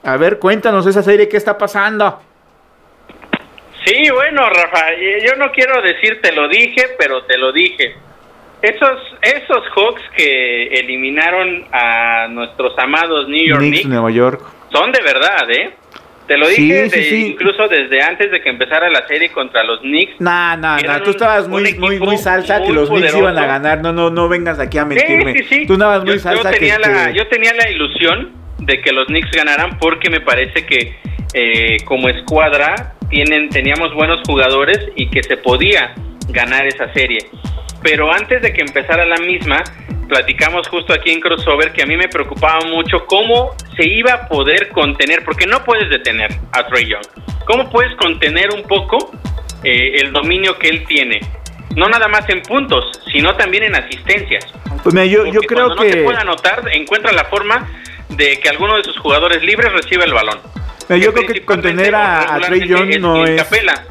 A 0.03 0.17
ver, 0.17 0.41
cuéntanos 0.41 0.89
esa 0.89 1.05
serie, 1.05 1.29
¿qué 1.29 1.37
está 1.37 1.57
pasando? 1.57 2.21
Sí, 3.85 4.11
bueno, 4.11 4.43
Rafa, 4.51 4.87
yo 5.25 5.37
no 5.37 5.53
quiero 5.53 5.81
decir 5.83 6.21
te 6.21 6.33
lo 6.33 6.49
dije, 6.49 6.97
pero 6.99 7.25
te 7.27 7.39
lo 7.39 7.53
dije. 7.53 7.95
Esos, 8.63 8.99
esos 9.23 9.63
Hawks 9.75 10.03
que 10.17 10.69
eliminaron 10.69 11.65
a 11.73 12.27
nuestros 12.29 12.73
amados 12.79 13.29
New 13.29 13.47
York 13.47 13.61
Knicks, 13.61 13.77
Knicks 13.83 13.89
Nueva 13.89 14.11
York. 14.11 14.41
son 14.73 14.91
de 14.93 15.03
verdad, 15.03 15.51
¿eh? 15.51 15.75
Te 16.27 16.37
lo 16.37 16.49
dije 16.49 16.89
sí, 16.91 16.99
de- 16.99 17.05
sí. 17.05 17.27
incluso 17.33 17.69
desde 17.69 18.03
antes 18.03 18.33
de 18.33 18.41
que 18.41 18.49
empezara 18.49 18.91
la 18.91 19.07
serie 19.07 19.31
contra 19.31 19.63
los 19.63 19.79
Knicks. 19.81 20.15
Nah, 20.21 20.57
nah, 20.57 20.79
nah, 20.81 21.01
tú 21.01 21.11
estabas 21.11 21.47
muy, 21.47 21.75
muy, 21.75 22.01
muy 22.01 22.17
salsa 22.19 22.59
que 22.63 22.67
muy 22.69 22.75
los 22.75 22.89
Knicks 22.91 23.15
iban 23.15 23.39
a 23.39 23.47
ganar. 23.47 23.81
No, 23.81 23.93
no, 23.93 24.11
no 24.11 24.29
vengas 24.29 24.59
aquí 24.59 24.79
a 24.79 24.85
mentirme. 24.85 25.35
Sí, 25.35 25.39
sí, 25.45 25.55
sí. 25.61 25.67
Tú 25.69 25.75
andabas 25.75 26.03
muy 26.03 26.15
yo, 26.15 26.19
salsa 26.19 26.51
yo 26.51 26.59
tenía 26.59 26.77
que, 26.79 26.89
la, 26.89 27.07
que- 27.13 27.19
yo 27.19 27.29
tenía 27.29 27.53
la 27.55 27.71
ilusión 27.71 28.33
de 28.59 28.81
que 28.81 28.91
los 28.93 29.07
Knicks 29.07 29.31
ganaran 29.31 29.79
porque 29.79 30.11
me 30.11 30.21
parece 30.21 30.67
que 30.67 30.97
eh, 31.35 31.77
como 31.85 32.09
escuadra 32.09 32.95
tienen 33.11 33.49
teníamos 33.51 33.95
buenos 33.95 34.21
jugadores 34.27 34.81
y 34.97 35.09
que 35.11 35.23
se 35.23 35.37
podía 35.37 35.95
ganar 36.31 36.67
esa 36.67 36.93
serie. 36.93 37.19
Pero 37.87 38.13
antes 38.13 38.43
de 38.43 38.53
que 38.53 38.63
empezara 38.63 39.07
la 39.07 39.15
misma, 39.19 39.63
platicamos 40.09 40.67
justo 40.67 40.93
aquí 40.93 41.13
en 41.13 41.21
Crossover 41.21 41.73
que 41.73 41.85
a 41.85 41.87
mí 41.87 41.97
me 41.97 42.09
preocupaba 42.09 42.67
mucho 42.67 43.07
cómo 43.07 43.55
se 43.77 43.89
iba 43.89 44.13
a 44.13 44.29
poder 44.29 44.71
contener, 44.71 45.23
porque 45.25 45.47
no 45.47 45.63
puedes 45.63 45.89
detener 45.89 46.33
a 46.51 46.67
Trey 46.67 46.87
Young. 46.89 47.07
¿Cómo 47.45 47.71
puedes 47.71 47.95
contener 47.95 48.49
un 48.53 48.65
poco 48.65 49.13
eh, 49.63 50.01
el 50.01 50.13
dominio 50.13 50.59
que 50.59 50.69
él 50.69 50.85
tiene? 50.85 51.21
No 51.77 51.89
nada 51.89 52.09
más 52.09 52.29
en 52.29 52.43
puntos, 52.43 52.91
sino 53.13 53.37
también 53.37 53.63
en 53.63 53.77
asistencias. 53.77 54.53
Pues 54.83 54.93
mira, 54.93 55.07
yo, 55.07 55.25
yo 55.27 55.41
creo 55.43 55.67
cuando 55.67 55.75
no 55.77 55.83
te 55.83 55.91
que. 55.93 56.03
puede 56.03 56.19
anotar, 56.19 56.65
encuentra 56.73 57.13
la 57.13 57.27
forma 57.27 57.71
de 58.09 58.41
que 58.41 58.49
alguno 58.49 58.79
de 58.79 58.83
sus 58.83 58.99
jugadores 58.99 59.45
libres 59.45 59.73
reciba 59.73 60.05
el 60.05 60.13
balón. 60.13 60.41
Mira, 60.89 61.05
yo 61.05 61.13
creo 61.15 61.29
que 61.29 61.45
contener 61.45 61.95
a, 61.95 62.35
a 62.35 62.41
Trey 62.41 62.67
Young 62.67 62.99
no 62.99 63.25
es. 63.25 63.41
Capela, 63.41 63.85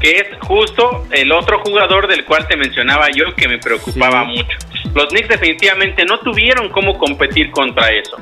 que 0.00 0.12
es 0.12 0.26
justo 0.40 1.06
el 1.10 1.30
otro 1.32 1.60
jugador 1.64 2.06
del 2.08 2.24
cual 2.24 2.46
te 2.48 2.56
mencionaba 2.56 3.08
yo 3.14 3.34
que 3.36 3.46
me 3.48 3.58
preocupaba 3.58 4.24
Sí. 4.24 4.38
mucho. 4.38 4.56
Los 4.94 5.06
Knicks 5.08 5.28
definitivamente 5.28 6.04
no 6.04 6.18
tuvieron 6.20 6.70
cómo 6.70 6.96
competir 6.98 7.50
contra 7.50 7.90
eso. 7.90 8.16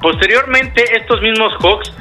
Posteriormente, 0.00 0.84
estos 0.96 1.20
mismos 1.22 1.52
Hawks 1.60 1.92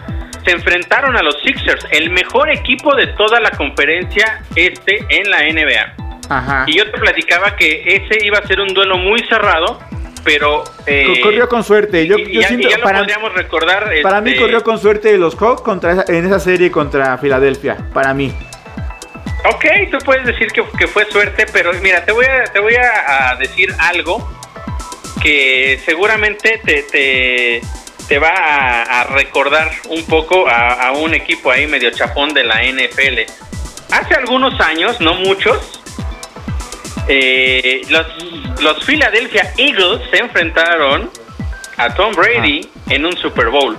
se 0.45 0.51
enfrentaron 0.51 1.15
a 1.17 1.23
los 1.23 1.35
Sixers, 1.41 1.85
el 1.91 2.09
mejor 2.09 2.49
equipo 2.51 2.93
de 2.95 3.07
toda 3.07 3.39
la 3.39 3.51
conferencia 3.51 4.41
este 4.55 5.05
en 5.09 5.29
la 5.29 5.39
NBA. 5.47 5.93
Ajá. 6.29 6.65
Y 6.67 6.77
yo 6.77 6.89
te 6.91 6.97
platicaba 6.97 7.55
que 7.55 7.83
ese 7.85 8.25
iba 8.25 8.37
a 8.39 8.47
ser 8.47 8.59
un 8.59 8.67
duelo 8.73 8.97
muy 8.97 9.19
cerrado, 9.29 9.79
pero... 10.23 10.63
eh, 10.85 11.05
Co- 11.21 11.21
corrió 11.29 11.47
con 11.49 11.63
suerte. 11.63 12.05
Yo, 12.07 12.17
y, 12.17 12.33
yo 12.33 12.41
ya, 12.41 12.47
siento, 12.49 12.69
ya 12.69 12.77
lo 12.77 12.83
para, 12.83 12.99
podríamos 12.99 13.33
recordar. 13.33 13.89
para 14.03 14.21
mí 14.21 14.31
este, 14.31 14.41
corrió 14.41 14.63
con 14.63 14.77
suerte 14.79 15.17
los 15.17 15.35
Hawks 15.35 15.61
contra 15.61 15.93
esa- 15.93 16.05
en 16.13 16.25
esa 16.25 16.39
serie 16.39 16.71
contra 16.71 17.17
Filadelfia. 17.17 17.77
Para 17.93 18.13
mí. 18.13 18.33
Ok, 19.45 19.65
tú 19.91 19.97
puedes 20.05 20.25
decir 20.25 20.47
que, 20.51 20.63
que 20.77 20.87
fue 20.87 21.05
suerte, 21.11 21.45
pero 21.51 21.73
mira, 21.81 22.05
te 22.05 22.11
voy 22.11 22.25
a, 22.25 22.45
te 22.45 22.59
voy 22.59 22.75
a, 22.75 23.31
a 23.31 23.35
decir 23.35 23.73
algo 23.77 24.27
que 25.21 25.81
seguramente 25.85 26.61
te, 26.63 26.83
te, 26.83 27.61
te 28.07 28.19
va 28.19 28.29
a, 28.29 29.01
a 29.01 29.03
recordar 29.05 29.69
un 29.89 30.05
poco 30.05 30.47
a, 30.47 30.87
a 30.87 30.91
un 30.93 31.13
equipo 31.13 31.51
ahí 31.51 31.67
medio 31.67 31.91
chapón 31.91 32.33
de 32.33 32.43
la 32.43 32.63
NFL. 32.63 33.19
Hace 33.91 34.15
algunos 34.15 34.59
años, 34.61 34.99
no 35.01 35.13
muchos, 35.15 35.81
eh, 37.07 37.81
los, 37.89 38.61
los 38.61 38.83
Philadelphia 38.85 39.53
Eagles 39.57 40.01
se 40.09 40.19
enfrentaron 40.19 41.11
a 41.77 41.93
Tom 41.93 42.13
Brady 42.13 42.69
en 42.89 43.05
un 43.05 43.17
Super 43.17 43.49
Bowl 43.49 43.77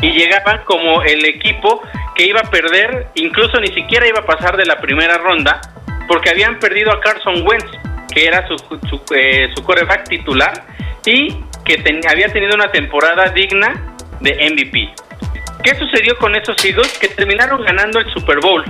y 0.00 0.10
llegaban 0.12 0.62
como 0.64 1.02
el 1.02 1.24
equipo 1.24 1.82
que 2.14 2.26
iba 2.26 2.40
a 2.40 2.50
perder, 2.50 3.08
incluso 3.14 3.60
ni 3.60 3.68
siquiera 3.68 4.06
iba 4.06 4.20
a 4.20 4.26
pasar 4.26 4.56
de 4.56 4.64
la 4.66 4.76
primera 4.80 5.18
ronda, 5.18 5.60
porque 6.08 6.30
habían 6.30 6.58
perdido 6.58 6.92
a 6.92 7.00
Carson 7.00 7.46
Wentz, 7.46 7.70
que 8.12 8.26
era 8.26 8.46
su, 8.48 8.56
su, 8.88 9.02
eh, 9.14 9.48
quarterback 9.64 10.08
titular 10.08 10.64
y 11.04 11.36
que 11.64 11.78
ten- 11.78 12.00
había 12.08 12.28
tenido 12.32 12.54
una 12.54 12.70
temporada 12.70 13.28
digna 13.30 13.74
de 14.20 14.32
MVP. 14.50 14.94
¿Qué 15.62 15.74
sucedió 15.74 16.16
con 16.18 16.34
esos 16.36 16.56
Eagles? 16.64 16.96
Que 16.98 17.08
terminaron 17.08 17.62
ganando 17.64 17.98
el 17.98 18.08
Super 18.12 18.38
Bowl. 18.40 18.64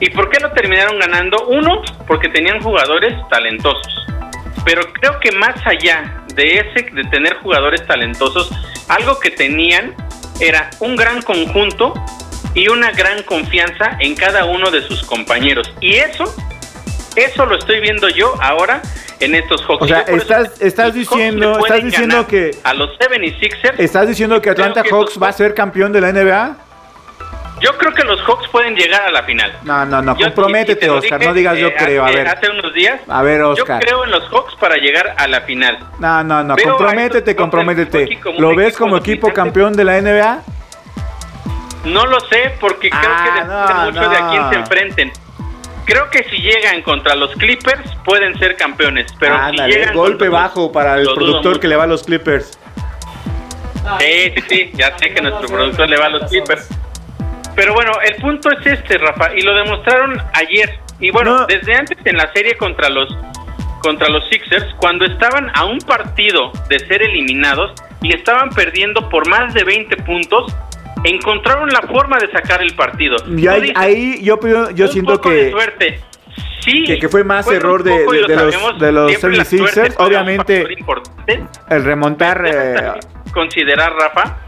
¿Y 0.00 0.10
por 0.10 0.28
qué 0.30 0.40
lo 0.40 0.50
terminaron 0.52 0.98
ganando? 0.98 1.46
Uno, 1.46 1.82
porque 2.06 2.28
tenían 2.28 2.60
jugadores 2.62 3.12
talentosos. 3.30 4.06
Pero 4.64 4.82
creo 4.94 5.20
que 5.20 5.30
más 5.32 5.54
allá 5.66 6.24
de 6.34 6.58
ese, 6.58 6.90
de 6.90 7.04
tener 7.04 7.36
jugadores 7.36 7.86
talentosos, 7.86 8.50
algo 8.88 9.18
que 9.20 9.30
tenían 9.30 9.94
era 10.40 10.70
un 10.80 10.96
gran 10.96 11.22
conjunto 11.22 11.94
y 12.54 12.68
una 12.68 12.90
gran 12.92 13.22
confianza 13.22 13.96
en 14.00 14.14
cada 14.14 14.44
uno 14.44 14.70
de 14.70 14.82
sus 14.82 15.02
compañeros. 15.04 15.72
Y 15.80 15.94
eso, 15.96 16.24
eso 17.16 17.46
lo 17.46 17.58
estoy 17.58 17.80
viendo 17.80 18.08
yo 18.08 18.34
ahora 18.40 18.82
en 19.20 19.34
estos 19.34 19.62
Hawks. 19.66 19.82
O 19.82 19.88
sea, 19.88 20.00
estás- 20.00 20.60
estás 20.60 20.94
diciendo- 20.94 21.58
estás 21.58 21.82
diciendo 21.84 22.26
que- 22.26 22.50
a 22.64 22.74
los 22.74 22.90
76ers 22.98 23.78
¿Estás 23.78 24.08
diciendo 24.08 24.40
que 24.40 24.50
Atlanta 24.50 24.82
que 24.82 24.90
Hawks 24.90 25.18
va 25.22 25.28
a 25.28 25.32
ser 25.32 25.54
campeón 25.54 25.92
de 25.92 26.00
la 26.00 26.08
NBA? 26.10 26.56
Yo 27.60 27.76
creo 27.78 27.92
que 27.94 28.04
los 28.04 28.20
Hawks 28.22 28.48
pueden 28.48 28.74
llegar 28.76 29.00
a 29.02 29.10
la 29.10 29.22
final. 29.22 29.50
No, 29.62 29.84
no, 29.86 30.02
no. 30.02 30.16
Yo- 30.18 30.26
Comprométete, 30.26 30.90
Oscar. 30.90 31.18
dije, 31.18 31.28
No 31.28 31.34
digas 31.34 31.58
yo 31.58 31.68
eh, 31.68 31.74
creo. 31.76 32.04
A 32.04 32.08
hace- 32.08 32.16
ver. 32.18 32.28
Hace 32.28 32.50
unos 32.50 32.74
días. 32.74 33.00
A 33.08 33.22
ver, 33.22 33.40
Oscar. 33.42 33.80
Yo 33.80 33.86
creo 33.86 34.04
en 34.04 34.10
los 34.10 34.28
Hawks 34.30 34.54
para 34.56 34.76
llegar 34.76 35.14
a 35.16 35.26
la 35.26 35.40
final. 35.42 35.78
No, 35.98 36.22
no, 36.22 36.42
no. 36.44 36.54
Veo 36.54 36.68
Comprométete, 36.76 37.34
comprométete. 37.34 38.18
¿Lo 38.38 38.54
ves 38.54 38.76
como 38.76 38.96
equipo 38.98 39.32
campeón 39.32 39.72
de 39.72 39.84
la 39.84 39.96
NBA? 40.00 40.42
No 41.84 42.04
lo 42.04 42.20
sé 42.20 42.52
porque 42.60 42.90
creo 42.90 43.02
Ah, 43.04 43.24
que 43.24 43.40
depende 43.40 43.74
no, 43.74 43.84
mucho 43.90 44.10
de 44.10 44.16
a 44.16 44.28
quién 44.30 44.48
se 44.50 44.54
enfrenten. 44.56 45.12
Creo 45.86 46.10
que 46.10 46.24
si 46.24 46.36
llegan 46.38 46.82
contra 46.82 47.14
los 47.14 47.30
Clippers 47.36 47.88
pueden 48.04 48.36
ser 48.38 48.56
campeones, 48.56 49.06
pero 49.20 49.36
Ándale, 49.36 49.72
si 49.72 49.78
llegan 49.78 49.94
golpe 49.94 50.24
los- 50.24 50.34
bajo 50.34 50.72
para 50.72 50.96
el 50.96 51.06
productor 51.06 51.60
que 51.60 51.68
le 51.68 51.76
va 51.76 51.84
a 51.84 51.86
los 51.86 52.02
Clippers. 52.02 52.58
Sí, 54.00 54.32
sí, 54.34 54.42
sí, 54.48 54.70
ya 54.74 54.98
sé 54.98 55.14
que 55.14 55.22
nuestro 55.22 55.46
productor 55.46 55.88
le 55.88 55.96
va 55.96 56.06
a 56.06 56.08
los 56.10 56.28
Clippers. 56.28 56.68
Pero 57.56 57.72
bueno, 57.74 57.92
el 58.04 58.14
punto 58.16 58.50
es 58.50 58.66
este, 58.66 58.98
Rafa, 58.98 59.34
y 59.34 59.40
lo 59.40 59.54
demostraron 59.54 60.20
ayer. 60.34 60.78
Y 61.00 61.10
bueno, 61.10 61.38
No. 61.40 61.46
desde 61.46 61.74
antes 61.74 61.98
en 62.04 62.16
la 62.16 62.30
serie 62.32 62.56
contra 62.56 62.88
los 62.90 63.08
contra 63.82 64.08
los 64.08 64.28
Sixers, 64.30 64.64
cuando 64.78 65.04
estaban 65.04 65.48
a 65.54 65.64
un 65.64 65.78
partido 65.78 66.50
de 66.68 66.78
ser 66.80 67.02
eliminados 67.02 67.72
y 68.02 68.14
estaban 68.16 68.48
perdiendo 68.50 69.08
por 69.08 69.28
más 69.28 69.54
de 69.54 69.62
20 69.62 69.96
puntos, 69.98 70.52
encontraron 71.04 71.68
la 71.68 71.82
forma 71.82 72.18
de 72.18 72.28
sacar 72.32 72.62
el 72.62 72.74
partido. 72.74 73.14
Y 73.28 73.46
ahí, 73.46 73.60
dices, 73.60 73.76
ahí 73.76 74.22
yo, 74.24 74.40
yo, 74.74 74.88
siento 74.88 75.12
poco 75.14 75.30
de 75.30 75.36
que, 75.44 75.50
suerte. 75.52 76.00
Sí, 76.60 76.82
que- 76.84 76.98
que 76.98 77.08
fue 77.08 77.22
más 77.22 77.46
error 77.48 77.84
de- 77.84 77.92
de- 77.92 78.04
lo 78.04 78.12
de 78.26 78.36
los- 78.36 78.78
de 78.80 78.92
los 78.92 79.08
siempre 79.10 79.36
la 79.36 79.44
76ers, 79.44 79.72
suerte 79.72 79.94
juega 79.96 80.20
un 80.22 80.26
obviamente- 80.28 80.66
el 81.70 81.84
remontar... 81.84 82.42
Eh, 82.44 82.92
considerar, 83.32 83.92
Rafa, 83.92 84.38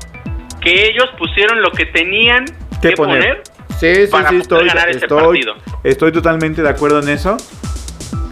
que 0.60 0.86
ellos 0.86 1.08
pusieron 1.16 1.62
lo 1.62 1.70
que 1.70 1.86
tenían 1.86 2.44
¿Qué 2.80 2.90
que 2.90 2.96
poner? 2.96 3.42
Sí, 3.78 3.94
sí, 3.94 4.06
para 4.10 4.30
sí, 4.30 4.36
estoy, 4.36 4.66
ganar 4.66 4.88
ese 4.88 5.00
estoy, 5.06 5.18
partido. 5.22 5.54
estoy 5.84 6.12
totalmente 6.12 6.62
de 6.62 6.68
acuerdo 6.68 7.00
en 7.00 7.08
eso. 7.10 7.36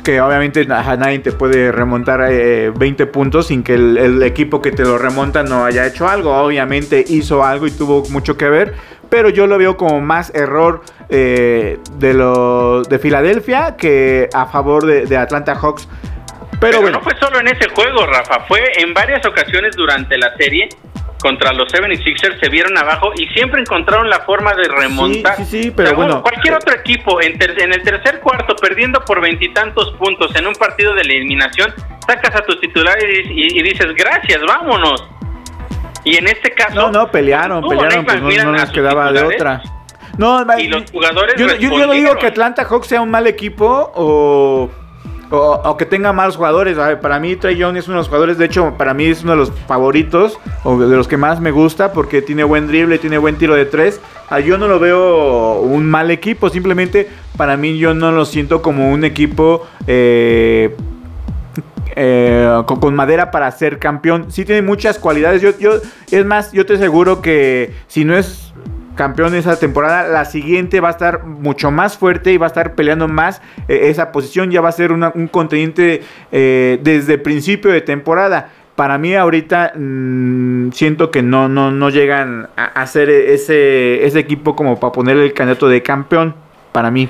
Que 0.03 0.21
obviamente 0.21 0.67
a 0.71 0.97
nadie 0.97 1.19
te 1.19 1.33
puede 1.33 1.73
remontar 1.73 2.25
eh, 2.31 2.71
20 2.71 3.07
puntos 3.07 3.49
sin 3.49 3.65
que 3.65 3.75
el, 3.75 3.99
el 3.99 4.23
equipo 4.23 4.63
que 4.63 4.71
te 4.71 4.85
lo 4.85 4.99
remonta 4.99 5.43
no 5.43 5.65
haya 5.65 5.85
hecho 5.87 6.09
algo. 6.09 6.33
Obviamente 6.37 7.05
hizo 7.09 7.45
algo 7.45 7.67
y 7.67 7.73
tuvo 7.73 8.05
mucho 8.11 8.37
que 8.37 8.49
ver. 8.49 8.75
Pero 9.09 9.31
yo 9.31 9.47
lo 9.47 9.59
veo 9.59 9.77
como 9.77 10.01
más 10.01 10.33
error 10.35 10.83
eh, 11.09 11.79
de 11.99 12.15
los 12.15 12.89
de 12.89 12.99
Filadelfia 12.99 13.77
que 13.77 14.29
a 14.33 14.47
favor 14.47 14.87
de, 14.87 15.07
de 15.07 15.17
Atlanta 15.17 15.55
Hawks. 15.57 15.89
Pero, 15.89 16.59
Pero, 16.61 16.81
bueno, 16.83 16.99
no 16.99 17.05
fue 17.05 17.15
solo 17.21 17.39
en 17.41 17.49
ese 17.49 17.69
juego, 17.69 18.07
Rafa. 18.07 18.41
Fue 18.49 18.61
en 18.79 18.95
varias 18.95 19.25
ocasiones 19.27 19.77
durante 19.77 20.17
la 20.19 20.35
serie 20.37 20.69
contra 21.21 21.53
los 21.53 21.73
76ers 21.73 22.39
se 22.41 22.49
vieron 22.51 22.77
abajo 22.79 23.11
y 23.17 23.27
siempre 23.29 23.61
encontraron 23.61 24.09
la 24.11 24.21
forma 24.21 24.53
de 24.55 24.65
remontar. 24.69 25.37
Sí, 25.37 25.45
sí, 25.45 25.63
sí, 25.65 25.71
pero 25.75 25.95
bueno. 25.95 26.23
Cualquier 26.23 26.55
otro 26.55 26.75
equipo 26.75 27.21
en, 27.23 27.39
ter- 27.39 27.61
en 27.61 27.73
el 27.73 27.83
tercer 27.83 28.21
cuarto 28.21 28.55
perdiendo 28.57 29.01
por 29.05 29.21
veintitantos 29.21 29.93
puntos 29.99 30.35
en 30.37 30.47
un 30.47 30.55
partido 30.55 30.95
de 30.95 31.01
eliminación, 31.03 31.73
sacas 32.07 32.35
a 32.37 32.41
tus 32.45 32.61
titulares 32.61 33.27
y, 33.29 33.59
y 33.59 33.63
dices 33.63 33.87
gracias, 33.97 34.41
vámonos. 34.47 35.05
Y 36.05 36.17
en 36.17 36.29
este 36.29 36.51
caso... 36.53 36.75
no, 36.75 36.91
no, 36.93 37.11
pelearon, 37.11 37.63
tú, 37.63 37.71
pelearon, 37.71 38.05
pues 38.05 38.21
no, 38.23 38.53
no 38.53 38.59
sus 38.61 38.71
quedaba 38.71 39.11
de 39.11 39.23
otra. 39.23 39.63
No, 40.19 40.47
Y 40.59 40.69
los 40.69 40.91
jugadores 40.91 41.35
yo, 41.37 41.47
yo- 41.57 41.71
yo 41.77 41.87
no 41.87 41.93
digo 41.93 42.17
que 42.17 42.27
Atlanta 42.27 42.65
Hawks 42.65 42.87
sea 42.87 43.01
un 43.01 43.11
mal 43.11 43.27
equipo 43.27 43.93
o, 43.95 44.71
o, 45.31 45.61
o 45.65 45.77
que 45.77 45.87
tenga 45.87 46.13
malos 46.13 46.37
jugadores. 46.37 46.77
Para 47.01 47.19
mí 47.19 47.37
Trey 47.37 47.55
es 47.61 47.65
uno 47.65 47.75
de 47.75 47.91
los 47.95 48.09
jugadores, 48.09 48.39
de 48.39 48.45
hecho, 48.45 48.75
para 48.77 48.95
mí 48.95 49.07
es 49.07 49.23
uno 49.23 49.33
de 49.33 49.39
los 49.39 49.53
favoritos 49.67 50.39
o 50.65 50.79
de 50.79 50.97
los 50.97 51.09
que 51.09 51.17
más 51.17 51.41
me 51.41 51.51
gusta 51.51 51.93
porque 51.93 52.23
tiene 52.23 52.45
buen 52.45 52.67
drible, 52.67 52.99
tiene 52.99 53.19
buen 53.19 53.37
tiro 53.37 53.55
de 53.55 53.67
tres. 53.67 54.01
Ah, 54.29 54.41
Yo 54.41 54.59
no 54.59 54.69
lo 54.69 54.79
veo 54.79 55.61
un 55.61 55.89
mal 55.89 56.11
equipo, 56.11 56.49
simplemente 56.51 57.09
para 57.37 57.57
mí 57.57 57.79
yo 57.79 57.95
no 57.95 58.13
lo 58.13 58.25
siento 58.25 58.63
como 58.63 58.91
un 58.91 59.05
equipo... 59.05 59.67
eh, 59.87 60.75
eh, 61.99 62.63
con, 62.67 62.79
con 62.79 62.95
madera 62.95 63.31
para 63.31 63.51
ser 63.53 63.79
campeón. 63.79 64.27
Sí 64.29 64.45
tiene 64.45 64.61
muchas 64.61 64.99
cualidades. 64.99 65.41
Yo, 65.41 65.59
yo, 65.59 65.81
es 66.11 66.27
más, 66.27 66.53
yo 66.53 66.67
te 66.67 66.75
aseguro 66.75 67.23
que 67.23 67.73
si 67.87 68.05
no 68.05 68.15
es 68.19 68.53
campeón 68.97 69.35
esa 69.35 69.59
temporada, 69.59 70.09
la 70.09 70.25
siguiente 70.25 70.81
va 70.81 70.89
a 70.89 70.91
estar 70.93 71.25
mucho 71.25 71.71
más 71.71 71.97
fuerte 71.97 72.33
y 72.33 72.39
va 72.39 72.47
a 72.47 72.49
estar 72.49 72.75
peleando 72.75 73.07
más 73.07 73.41
eh, 73.69 73.91
esa 73.91 74.11
posición. 74.11 74.51
Ya 74.51 74.61
va 74.61 74.71
a 74.71 74.73
ser 74.73 74.91
un 74.91 75.29
contendiente 75.29 76.03
eh, 76.33 76.81
desde 76.83 77.19
principio 77.19 77.71
de 77.71 77.81
temporada. 77.83 78.51
para 78.75 78.99
mí 78.99 79.15
ahorita 79.15 79.73
mm, 79.75 80.71
siento 80.73 81.11
que 81.11 81.23
no, 81.23 81.49
no, 81.49 81.71
no 81.71 81.89
llegan 81.91 82.49
a, 82.57 82.65
a 82.65 82.87
ser 82.87 83.09
ese, 83.09 84.05
ese 84.05 84.19
equipo 84.19 84.55
como 84.57 84.79
para 84.81 84.93
poner 84.93 85.17
el 85.17 85.33
candidato 85.33 85.69
de 85.69 85.83
campeón, 85.83 86.35
para 86.73 86.91
mí. 86.91 87.09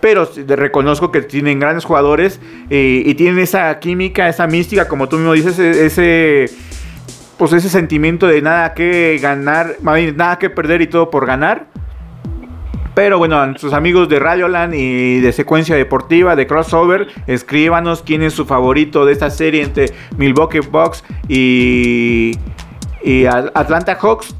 Pero 0.00 0.28
reconozco 0.46 1.10
que 1.10 1.22
tienen 1.22 1.58
grandes 1.58 1.84
jugadores 1.84 2.40
eh, 2.70 3.02
y 3.04 3.14
tienen 3.14 3.40
esa 3.40 3.76
química, 3.80 4.28
esa 4.28 4.46
mística, 4.46 4.86
como 4.86 5.08
tú 5.08 5.16
mismo 5.16 5.32
dices, 5.32 5.58
e- 5.58 5.86
ese, 5.86 6.48
pues 7.38 7.52
ese 7.52 7.68
sentimiento 7.68 8.26
de 8.26 8.42
nada 8.42 8.74
que 8.74 9.18
ganar, 9.22 9.76
nada 9.80 10.38
que 10.38 10.50
perder 10.50 10.82
y 10.82 10.88
todo 10.88 11.08
por 11.08 11.24
ganar. 11.24 11.66
Pero 12.94 13.16
bueno, 13.18 13.36
a 13.36 13.54
amigos 13.74 14.08
de 14.08 14.18
Radioland 14.18 14.74
y 14.74 15.20
de 15.20 15.32
Secuencia 15.32 15.76
Deportiva, 15.76 16.34
de 16.34 16.48
Crossover, 16.48 17.06
escríbanos 17.28 18.02
quién 18.02 18.24
es 18.24 18.32
su 18.32 18.44
favorito 18.44 19.06
de 19.06 19.12
esta 19.12 19.30
serie 19.30 19.62
entre 19.62 19.92
Milwaukee 20.16 20.58
Bucks 20.58 21.04
y, 21.28 22.32
y 23.04 23.24
Atlanta 23.26 23.94
Hawks. 23.94 24.34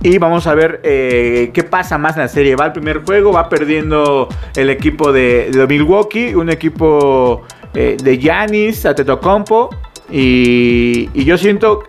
Y 0.00 0.18
vamos 0.18 0.46
a 0.46 0.54
ver 0.54 0.80
eh, 0.84 1.50
qué 1.52 1.64
pasa 1.64 1.98
más 1.98 2.14
en 2.14 2.22
la 2.22 2.28
serie. 2.28 2.54
Va 2.54 2.66
el 2.66 2.72
primer 2.72 3.04
juego, 3.04 3.32
va 3.32 3.48
perdiendo 3.48 4.28
el 4.54 4.70
equipo 4.70 5.10
de, 5.10 5.50
Milwaukee, 5.68 6.36
un 6.36 6.50
equipo 6.50 7.42
eh, 7.74 7.96
de 8.00 8.16
Giannis, 8.16 8.86
Antetokounmpo. 8.86 9.70
Y, 10.08 11.10
y 11.14 11.24
yo 11.24 11.36
siento 11.36 11.82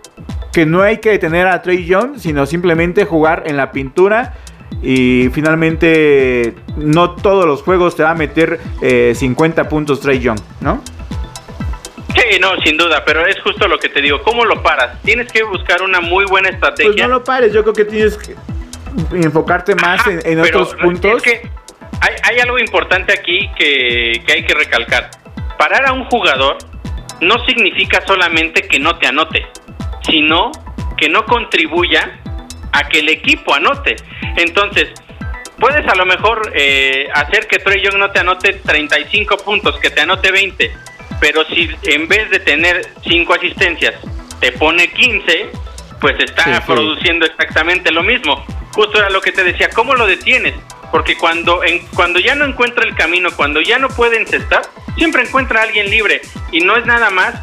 que 0.54 0.64
no 0.66 0.82
hay 0.82 0.98
que 0.98 1.10
detener 1.10 1.46
a 1.48 1.60
Trey 1.62 1.84
Young, 1.84 2.18
sino 2.18 2.46
simplemente 2.46 3.04
jugar 3.04 3.42
en 3.46 3.56
la 3.56 3.72
pintura. 3.72 4.34
Y 4.82 5.28
finalmente, 5.32 6.54
no 6.76 7.12
todos 7.12 7.46
los 7.46 7.62
juegos 7.62 7.96
te 7.96 8.02
va 8.02 8.10
a 8.10 8.14
meter 8.14 8.60
eh, 8.82 9.12
50 9.14 9.68
puntos 9.68 10.00
Trey 10.00 10.20
Young, 10.20 10.38
¿no? 10.60 10.82
Sí, 12.14 12.38
no, 12.40 12.50
sin 12.64 12.76
duda, 12.76 13.02
pero 13.04 13.26
es 13.26 13.40
justo 13.42 13.66
lo 13.66 13.78
que 13.78 13.88
te 13.88 14.00
digo. 14.00 14.22
¿Cómo 14.22 14.44
lo 14.44 14.62
paras? 14.62 15.00
Tienes 15.02 15.30
que 15.32 15.42
buscar 15.42 15.82
una 15.82 16.00
muy 16.00 16.24
buena 16.26 16.48
Pues 16.50 16.54
estrategia. 16.54 17.08
no 17.08 17.14
lo 17.14 17.24
pares, 17.24 17.52
yo 17.52 17.62
creo 17.62 17.74
que 17.74 17.84
tienes 17.84 18.16
que 18.16 18.36
enfocarte 19.16 19.74
más 19.74 20.00
Ajá, 20.00 20.12
en, 20.12 20.20
en 20.24 20.42
pero 20.42 20.62
otros 20.62 20.74
puntos. 20.80 21.16
Es 21.16 21.22
que 21.22 21.50
hay, 22.00 22.14
hay 22.22 22.38
algo 22.40 22.58
importante 22.58 23.12
aquí 23.12 23.50
que, 23.58 24.22
que 24.24 24.32
hay 24.32 24.44
que 24.44 24.54
recalcar. 24.54 25.10
Parar 25.58 25.86
a 25.88 25.92
un 25.92 26.04
jugador 26.04 26.58
no 27.20 27.34
significa 27.46 28.00
solamente 28.06 28.62
que 28.62 28.78
no 28.78 28.96
te 28.98 29.06
anote, 29.08 29.46
sino 30.06 30.50
que 30.96 31.08
no 31.08 31.24
contribuya 31.24 32.20
a 32.72 32.88
que 32.88 33.00
el 33.00 33.08
equipo 33.08 33.54
anote. 33.54 33.96
Entonces, 34.36 34.88
puedes 35.58 35.86
a 35.86 35.94
lo 35.94 36.06
mejor 36.06 36.52
eh, 36.54 37.08
hacer 37.14 37.46
que 37.46 37.58
Trey 37.58 37.82
Young 37.82 37.98
no 37.98 38.10
te 38.10 38.20
anote 38.20 38.54
35 38.54 39.36
puntos, 39.38 39.78
que 39.78 39.90
te 39.90 40.00
anote 40.02 40.30
20, 40.32 40.72
pero 41.20 41.44
si 41.46 41.70
en 41.84 42.08
vez 42.08 42.30
de 42.30 42.40
tener 42.40 42.86
5 43.06 43.34
asistencias 43.34 43.94
te 44.40 44.52
pone 44.52 44.88
15, 44.88 45.50
pues 46.00 46.16
está 46.20 46.44
Sí, 46.44 46.50
sí. 46.54 46.60
produciendo 46.66 47.26
exactamente 47.26 47.90
lo 47.92 48.02
mismo. 48.02 48.44
Justo 48.72 48.98
era 48.98 49.08
lo 49.10 49.20
que 49.20 49.32
te 49.32 49.44
decía, 49.44 49.68
¿cómo 49.70 49.94
lo 49.94 50.06
detienes? 50.06 50.54
Porque 50.90 51.16
cuando, 51.16 51.62
en, 51.64 51.78
cuando 51.94 52.18
ya 52.18 52.34
no 52.34 52.44
encuentra 52.44 52.84
el 52.84 52.94
camino, 52.94 53.30
cuando 53.36 53.60
ya 53.60 53.78
no 53.78 53.88
puede 53.88 54.18
encestar, 54.20 54.62
siempre 54.96 55.22
encuentra 55.22 55.60
a 55.60 55.62
alguien 55.64 55.88
libre. 55.90 56.20
Y 56.52 56.60
no 56.60 56.76
es 56.76 56.84
nada 56.84 57.10
más 57.10 57.34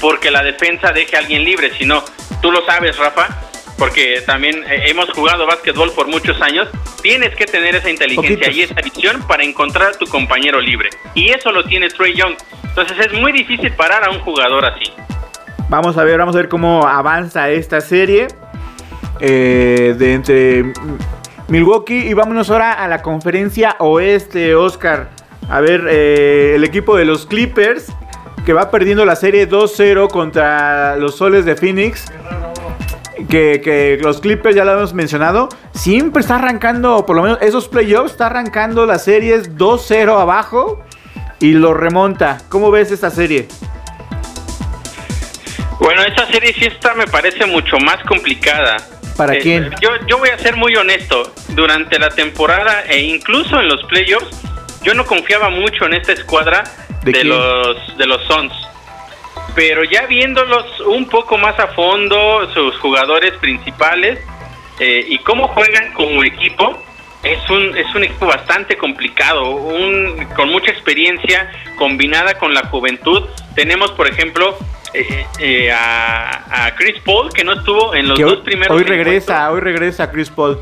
porque 0.00 0.30
la 0.30 0.42
defensa 0.42 0.92
deje 0.92 1.16
a 1.16 1.20
alguien 1.20 1.44
libre, 1.44 1.72
sino 1.76 2.02
tú 2.40 2.50
lo 2.50 2.64
sabes, 2.64 2.96
Rafa, 2.98 3.28
porque 3.78 4.22
también 4.26 4.64
eh, 4.64 4.84
hemos 4.86 5.10
jugado 5.10 5.46
básquetbol 5.46 5.92
por 5.92 6.08
muchos 6.08 6.40
años, 6.40 6.68
tienes 7.02 7.34
que 7.36 7.44
tener 7.46 7.74
esa 7.74 7.90
inteligencia 7.90 8.36
Poquitos. 8.36 8.56
y 8.56 8.62
esa 8.62 8.80
visión 8.82 9.22
para 9.26 9.44
encontrar 9.44 9.90
a 9.90 9.98
tu 9.98 10.06
compañero 10.06 10.60
libre. 10.60 10.90
Y 11.14 11.30
eso 11.30 11.52
lo 11.52 11.64
tiene 11.64 11.88
Trey 11.88 12.14
Young. 12.14 12.36
Entonces 12.64 12.96
es 13.06 13.12
muy 13.12 13.32
difícil 13.32 13.72
parar 13.72 14.04
a 14.04 14.10
un 14.10 14.20
jugador 14.20 14.64
así. 14.64 14.92
Vamos 15.68 15.96
a 15.98 16.04
ver, 16.04 16.18
vamos 16.18 16.34
a 16.34 16.38
ver 16.38 16.48
cómo 16.48 16.86
avanza 16.86 17.50
esta 17.50 17.80
serie 17.80 18.28
eh, 19.20 19.94
de 19.98 20.12
entre 20.12 20.64
Milwaukee 21.48 22.08
y 22.08 22.14
vámonos 22.14 22.50
ahora 22.50 22.72
a 22.72 22.88
la 22.88 23.02
conferencia 23.02 23.76
oeste, 23.78 24.54
Oscar. 24.54 25.10
A 25.48 25.60
ver, 25.60 25.86
eh, 25.88 26.54
el 26.56 26.64
equipo 26.64 26.96
de 26.96 27.04
los 27.04 27.26
Clippers 27.26 27.92
que 28.46 28.52
va 28.52 28.70
perdiendo 28.70 29.04
la 29.04 29.16
serie 29.16 29.48
2-0 29.48 30.08
contra 30.08 30.96
los 30.96 31.16
Soles 31.16 31.44
de 31.44 31.56
Phoenix. 31.56 32.04
Que, 33.28 33.60
que 33.62 33.98
los 34.00 34.20
Clippers, 34.20 34.54
ya 34.54 34.64
lo 34.64 34.72
hemos 34.74 34.94
mencionado, 34.94 35.48
siempre 35.74 36.20
está 36.20 36.36
arrancando, 36.36 37.04
por 37.06 37.16
lo 37.16 37.22
menos 37.22 37.38
esos 37.40 37.66
playoffs, 37.66 38.12
está 38.12 38.26
arrancando 38.26 38.86
las 38.86 39.02
series 39.04 39.56
2-0 39.56 40.20
abajo 40.20 40.84
y 41.40 41.54
lo 41.54 41.74
remonta. 41.74 42.38
¿Cómo 42.50 42.70
ves 42.70 42.92
esta 42.92 43.10
serie? 43.10 43.48
Bueno, 45.80 46.02
esta 46.02 46.26
serie 46.26 46.54
sí 46.54 46.66
está, 46.66 46.94
me 46.94 47.06
parece 47.06 47.46
mucho 47.46 47.78
más 47.78 47.96
complicada. 48.06 48.76
¿Para 49.16 49.34
Eh, 49.34 49.40
quién? 49.40 49.70
Yo, 49.80 49.88
yo 50.06 50.18
voy 50.18 50.28
a 50.28 50.38
ser 50.38 50.56
muy 50.56 50.76
honesto. 50.76 51.32
Durante 51.48 51.98
la 51.98 52.10
temporada 52.10 52.82
e 52.88 53.00
incluso 53.00 53.58
en 53.58 53.66
los 53.68 53.82
playoffs, 53.84 54.28
yo 54.82 54.94
no 54.94 55.04
confiaba 55.04 55.48
mucho 55.50 55.86
en 55.86 55.94
esta 55.94 56.12
escuadra 56.12 56.62
¿De 57.12 57.24
los 57.24 57.96
de 57.96 58.06
los 58.06 58.22
Suns. 58.24 58.52
Pero 59.54 59.84
ya 59.84 60.06
viéndolos 60.06 60.80
un 60.80 61.08
poco 61.08 61.38
más 61.38 61.58
a 61.58 61.68
fondo, 61.68 62.50
sus 62.52 62.76
jugadores 62.78 63.32
principales 63.34 64.18
eh, 64.80 65.04
y 65.08 65.18
cómo 65.18 65.48
juegan 65.48 65.92
como 65.94 66.22
equipo, 66.24 66.78
es 67.22 67.48
un, 67.48 67.76
es 67.76 67.94
un 67.94 68.04
equipo 68.04 68.26
bastante 68.26 68.76
complicado, 68.76 69.50
un, 69.50 70.26
con 70.36 70.50
mucha 70.50 70.70
experiencia 70.70 71.50
combinada 71.78 72.34
con 72.38 72.52
la 72.52 72.66
juventud. 72.66 73.22
Tenemos, 73.54 73.92
por 73.92 74.08
ejemplo, 74.08 74.58
eh, 74.92 75.26
eh, 75.38 75.72
a, 75.72 76.66
a 76.66 76.74
Chris 76.74 77.00
Paul, 77.04 77.32
que 77.32 77.44
no 77.44 77.54
estuvo 77.54 77.94
en 77.94 78.08
los 78.08 78.18
Que 78.18 78.24
dos 78.24 78.38
hoy, 78.38 78.42
primeros 78.42 78.76
hoy 78.76 78.84
regresa, 78.84 79.50
hoy 79.50 79.60
regresa 79.60 80.10
Chris 80.10 80.28
Paul. 80.28 80.60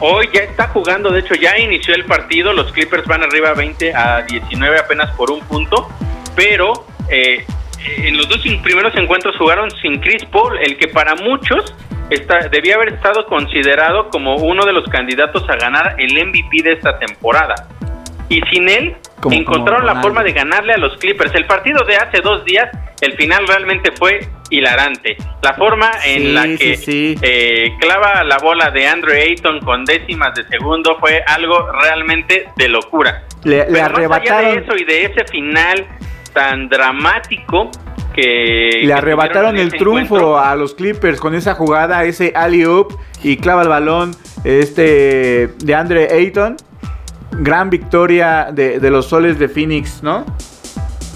Hoy 0.00 0.28
ya 0.32 0.42
está 0.42 0.68
jugando, 0.68 1.10
de 1.10 1.20
hecho 1.20 1.34
ya 1.34 1.58
inició 1.58 1.94
el 1.94 2.04
partido, 2.04 2.52
los 2.52 2.72
Clippers 2.72 3.04
van 3.06 3.24
arriba 3.24 3.52
20 3.54 3.94
a 3.94 4.22
19 4.22 4.78
apenas 4.78 5.10
por 5.16 5.30
un 5.30 5.40
punto, 5.40 5.88
pero 6.36 6.86
eh, 7.10 7.44
en 7.80 8.16
los 8.16 8.28
dos 8.28 8.38
primeros 8.62 8.94
encuentros 8.96 9.36
jugaron 9.36 9.70
sin 9.82 10.00
Chris 10.00 10.24
Paul, 10.26 10.56
el 10.58 10.76
que 10.76 10.86
para 10.86 11.16
muchos 11.16 11.74
está, 12.10 12.48
debía 12.48 12.76
haber 12.76 12.94
estado 12.94 13.26
considerado 13.26 14.08
como 14.08 14.36
uno 14.36 14.64
de 14.64 14.72
los 14.72 14.88
candidatos 14.88 15.42
a 15.48 15.56
ganar 15.56 15.96
el 15.98 16.12
MVP 16.14 16.62
de 16.62 16.72
esta 16.74 16.96
temporada. 17.00 17.68
Y 18.28 18.40
sin 18.52 18.68
él 18.68 18.96
Como- 19.20 19.34
encontraron 19.36 19.82
como 19.82 19.94
la 19.94 20.02
forma 20.02 20.22
de 20.22 20.32
ganarle 20.32 20.74
a 20.74 20.78
los 20.78 20.96
Clippers. 20.98 21.34
El 21.34 21.46
partido 21.46 21.84
de 21.84 21.96
hace 21.96 22.20
dos 22.22 22.44
días, 22.44 22.68
el 23.00 23.14
final 23.14 23.46
realmente 23.46 23.90
fue 23.98 24.20
hilarante. 24.50 25.16
La 25.42 25.54
forma 25.54 25.90
en 26.04 26.22
Sí, 26.22 26.32
la 26.32 26.42
que 26.58 26.76
sí. 26.76 27.14
eh, 27.22 27.70
clava 27.80 28.22
la 28.24 28.38
bola 28.38 28.70
de 28.70 28.86
Andrew 28.86 29.14
Ayton 29.14 29.60
con 29.60 29.84
décimas 29.84 30.34
de 30.34 30.44
segundo 30.48 30.96
fue 31.00 31.22
algo 31.26 31.70
realmente 31.82 32.46
de 32.56 32.68
locura. 32.68 33.24
Le, 33.44 33.58
le 33.58 33.64
Pero 33.64 33.78
más 33.80 33.82
allá 33.82 33.90
de 33.90 33.94
arrebataron, 33.94 34.58
eso 34.64 34.76
y 34.76 34.84
de 34.84 35.04
ese 35.04 35.24
final 35.30 35.86
tan 36.32 36.68
dramático 36.68 37.70
que... 38.14 38.80
le 38.84 38.92
arrebataron 38.92 39.56
el 39.56 39.70
triunfo 39.70 40.16
encuentro, 40.16 40.38
a 40.38 40.54
los 40.56 40.74
Clippers 40.74 41.20
con 41.20 41.34
esa 41.34 41.54
jugada, 41.54 42.04
ese 42.04 42.32
alley 42.34 42.64
oop 42.64 42.92
y 43.22 43.36
clava 43.36 43.62
el 43.62 43.68
balón 43.68 44.14
este 44.44 45.48
de 45.58 45.74
Andre 45.74 46.08
Ayton. 46.12 46.56
Gran 47.32 47.70
victoria 47.70 48.48
de, 48.52 48.80
de 48.80 48.90
los 48.90 49.06
soles 49.08 49.38
de 49.38 49.48
Phoenix, 49.48 50.02
¿no? 50.02 50.24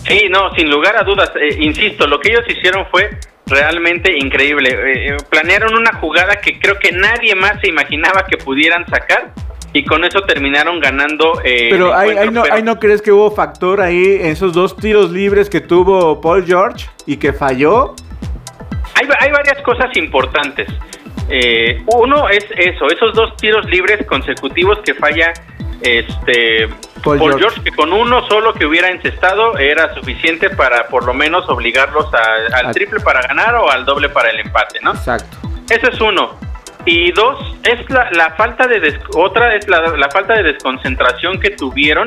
Sí, 0.07 0.27
no, 0.31 0.53
sin 0.57 0.71
lugar 0.71 0.97
a 0.97 1.05
dudas. 1.05 1.31
eh, 1.41 1.57
insisto, 1.61 2.07
lo 2.07 2.21
que 2.21 2.31
ellos 2.33 2.45
hicieron 2.49 2.87
fue 2.91 3.11
realmente 3.47 4.17
increíble. 4.19 4.71
Eh, 4.71 5.09
eh, 5.11 5.17
planearon 5.31 5.75
una 5.77 5.93
jugada 5.95 6.37
que 6.37 6.59
creo 6.59 6.79
que 6.79 6.93
nadie 6.93 7.35
más 7.35 7.61
se 7.61 7.69
imaginaba 7.69 8.25
que 8.27 8.37
pudieran 8.37 8.87
sacar 8.89 9.33
y 9.73 9.85
con 9.85 10.05
eso 10.05 10.21
terminaron 10.23 10.81
ganando. 10.81 11.41
eh, 11.45 11.69
Pero 11.71 11.95
ahí, 11.95 12.15
no, 12.31 12.43
pero- 12.43 12.55
ahí 12.55 12.63
no 12.63 12.79
crees 12.79 13.01
que 13.01 13.11
hubo 13.13 13.31
factor 13.31 13.81
ahí 13.81 14.17
en 14.21 14.27
esos 14.27 14.53
dos 14.53 14.77
tiros 14.77 15.11
libres 15.11 15.49
que 15.49 15.61
tuvo 15.61 16.21
Paul 16.21 16.45
George 16.45 16.87
y 17.07 17.17
que 17.17 17.33
falló. 17.33 17.95
Hay, 18.95 19.09
hay 19.19 19.31
varias 19.33 19.63
cosas 19.63 19.97
importantes. 19.97 20.69
Eh, 21.31 21.83
uno 21.95 22.29
es 22.29 22.45
eso, 22.57 22.87
esos 22.89 23.15
dos 23.15 23.35
tiros 23.37 23.65
libres 23.71 24.05
consecutivos 24.07 24.79
que 24.85 24.93
falla 24.95 25.33
este 25.83 26.69
Paul 27.03 27.19
Paul, 27.19 27.31
George. 27.31 27.39
George. 27.41 27.63
que 27.63 27.71
con 27.77 27.93
uno 27.93 28.27
solo 28.29 28.55
que 28.55 28.65
hubiera 28.67 28.89
encestado 28.89 29.59
era 29.59 29.93
suficiente 29.95 30.51
para 30.51 30.87
por 30.89 31.05
lo 31.05 31.15
menos 31.15 31.49
obligarlos 31.49 32.07
a- 32.15 32.59
al 32.59 32.73
triple 32.73 33.01
para 33.01 33.23
ganar 33.23 33.55
o 33.57 33.71
al 33.71 33.85
doble 33.85 34.09
para 34.09 34.31
el 34.31 34.41
empate, 34.41 34.79
¿no? 34.83 34.93
Exacto. 34.93 35.37
Eso 35.71 35.89
es 35.89 36.01
uno. 36.01 36.39
Y 36.85 37.13
dos, 37.13 37.39
es 37.65 37.89
la, 37.91 38.09
la 38.13 38.31
falta 38.37 38.67
de 38.67 38.81
des- 38.81 38.99
otra 39.17 39.55
es 39.55 39.69
la, 39.69 39.81
la 39.97 40.09
falta 40.11 40.35
de 40.35 40.43
desconcentración 40.43 41.39
que 41.41 41.51
tuvieron 41.51 42.07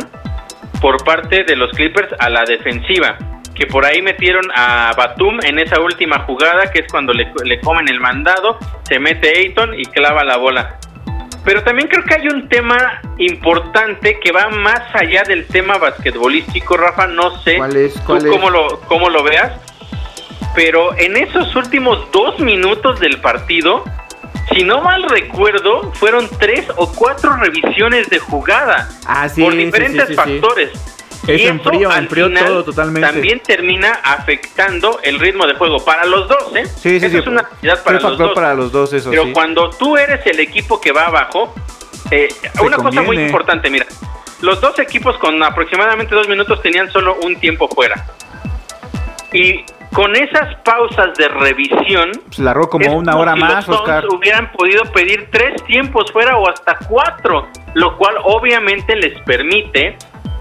por 0.82 1.04
parte 1.04 1.44
de 1.44 1.56
los 1.56 1.72
Clippers 1.72 2.10
a 2.20 2.30
la 2.30 2.44
defensiva, 2.44 3.18
que 3.56 3.66
por 3.68 3.86
ahí 3.86 4.02
metieron 4.02 4.44
a 4.54 4.92
Batum 4.98 5.40
en 5.44 5.60
esa 5.60 5.80
última 5.80 6.20
jugada, 6.20 6.70
que 6.72 6.80
es 6.82 6.88
cuando 6.92 7.14
le, 7.14 7.32
le 7.46 7.60
comen 7.62 7.88
el 7.88 8.02
mandado, 8.02 8.60
se 8.84 9.00
mete 9.00 9.30
Ayton 9.40 9.80
y 9.80 9.86
clava 9.86 10.24
la 10.26 10.36
bola. 10.38 10.78
Pero 11.46 11.64
también 11.64 11.88
creo 11.88 12.04
que 12.04 12.16
hay 12.16 12.28
un 12.28 12.50
tema 12.50 13.02
importante 13.20 14.20
que 14.20 14.32
va 14.32 14.50
más 14.50 14.82
allá 14.96 15.22
del 15.24 15.46
tema 15.46 15.78
basquetbolístico, 15.78 16.76
Rafa, 16.76 17.06
no 17.08 17.40
sé 17.44 17.58
¿Cuál 17.58 17.76
es? 17.78 17.94
tú 17.94 18.02
cómo 18.30 18.50
lo, 18.50 18.80
cómo 18.88 19.10
lo 19.10 19.24
veas, 19.24 19.52
pero 20.56 20.98
en 20.98 21.16
esos 21.18 21.56
últimos 21.56 22.12
dos 22.12 22.40
minutos 22.40 23.00
del 23.00 23.22
partido, 23.22 23.84
si 24.54 24.64
no 24.64 24.82
mal 24.82 25.04
recuerdo, 25.04 25.92
fueron 25.94 26.28
tres 26.40 26.66
o 26.78 26.92
cuatro 26.92 27.36
revisiones 27.36 28.10
de 28.10 28.20
jugada 28.20 28.90
Ah, 29.06 29.30
sí, 29.30 29.44
por 29.44 29.56
diferentes 29.56 30.08
sí, 30.08 30.16
sí, 30.16 30.22
sí. 30.26 30.40
factores. 30.40 30.95
Eso 31.28 31.48
enfrió, 31.50 31.92
enfrió 31.92 32.32
todo 32.32 32.64
totalmente. 32.64 33.08
También 33.10 33.40
termina 33.42 34.00
afectando 34.04 35.00
el 35.04 35.20
ritmo 35.20 35.48
de 35.48 35.56
juego 35.56 35.84
para 35.84 36.06
los 36.06 36.28
dos, 36.28 36.56
¿eh? 36.56 36.66
Sí, 36.66 37.00
sí, 37.00 37.06
Eso 37.06 37.10
sí. 37.10 37.18
es 37.18 37.28
una 37.28 37.42
realidad 37.44 37.84
para 37.84 38.00
los 38.00 38.18
dos. 38.18 38.32
para 38.34 38.54
los 38.54 38.72
dos, 38.72 38.94
eso 38.94 39.10
Pero 39.10 39.24
sí. 39.26 39.32
cuando 39.34 39.70
tú 39.72 39.98
eres 39.98 40.26
el 40.26 40.40
equipo 40.40 40.80
que 40.80 40.92
va 40.92 41.08
abajo, 41.08 41.54
eh, 42.12 42.28
una 42.62 42.78
cosa 42.78 43.02
muy 43.02 43.18
importante, 43.18 43.70
mira, 43.70 43.86
los 44.42 44.62
dos 44.62 44.78
equipos 44.80 45.18
con 45.18 45.42
aproximadamente 45.42 46.14
dos 46.14 46.28
minutos 46.28 46.62
tenían 46.62 46.92
solo 46.92 47.16
un 47.24 47.36
tiempo 47.38 47.68
fuera. 47.70 48.06
Y 49.34 49.66
con 49.92 50.16
esas 50.16 50.56
pausas 50.64 51.14
de 51.18 51.28
revisión, 51.30 52.12
Se 52.30 52.42
la 52.44 52.54
robó 52.54 52.70
como 52.70 52.86
es 52.86 52.92
una 52.94 53.16
hora 53.16 53.34
si 53.34 53.40
más, 53.40 53.68
los 53.68 53.80
Oscar. 53.80 54.06
hubieran 54.10 54.52
podido 54.52 54.84
pedir 54.92 55.30
tres 55.32 55.64
tiempos 55.64 56.12
fuera 56.12 56.38
o 56.38 56.50
hasta 56.50 56.78
cuatro, 56.88 57.48
lo 57.74 57.98
cual 57.98 58.16
obviamente 58.24 58.96
les 58.96 59.20
permite 59.22 59.98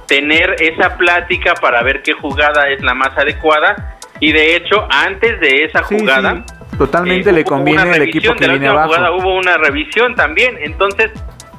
tener 0.06 0.56
esa 0.60 0.96
plática 0.96 1.54
para 1.54 1.82
ver 1.82 2.02
qué 2.02 2.12
jugada 2.12 2.68
es 2.68 2.82
la 2.82 2.94
más 2.94 3.16
adecuada. 3.16 3.98
Y 4.20 4.32
de 4.32 4.56
hecho, 4.56 4.86
antes 4.90 5.40
de 5.40 5.64
esa 5.64 5.82
jugada, 5.82 6.44
sí. 6.46 6.54
Totalmente 6.78 7.30
eh, 7.30 7.32
le 7.32 7.44
conviene 7.44 7.82
al 7.82 8.02
equipo 8.02 8.34
que 8.34 8.46
de 8.46 8.50
viene 8.50 8.68
abajo. 8.68 8.88
jugada, 8.88 9.12
hubo 9.12 9.34
una 9.36 9.56
revisión 9.56 10.14
también, 10.14 10.58
entonces 10.60 11.10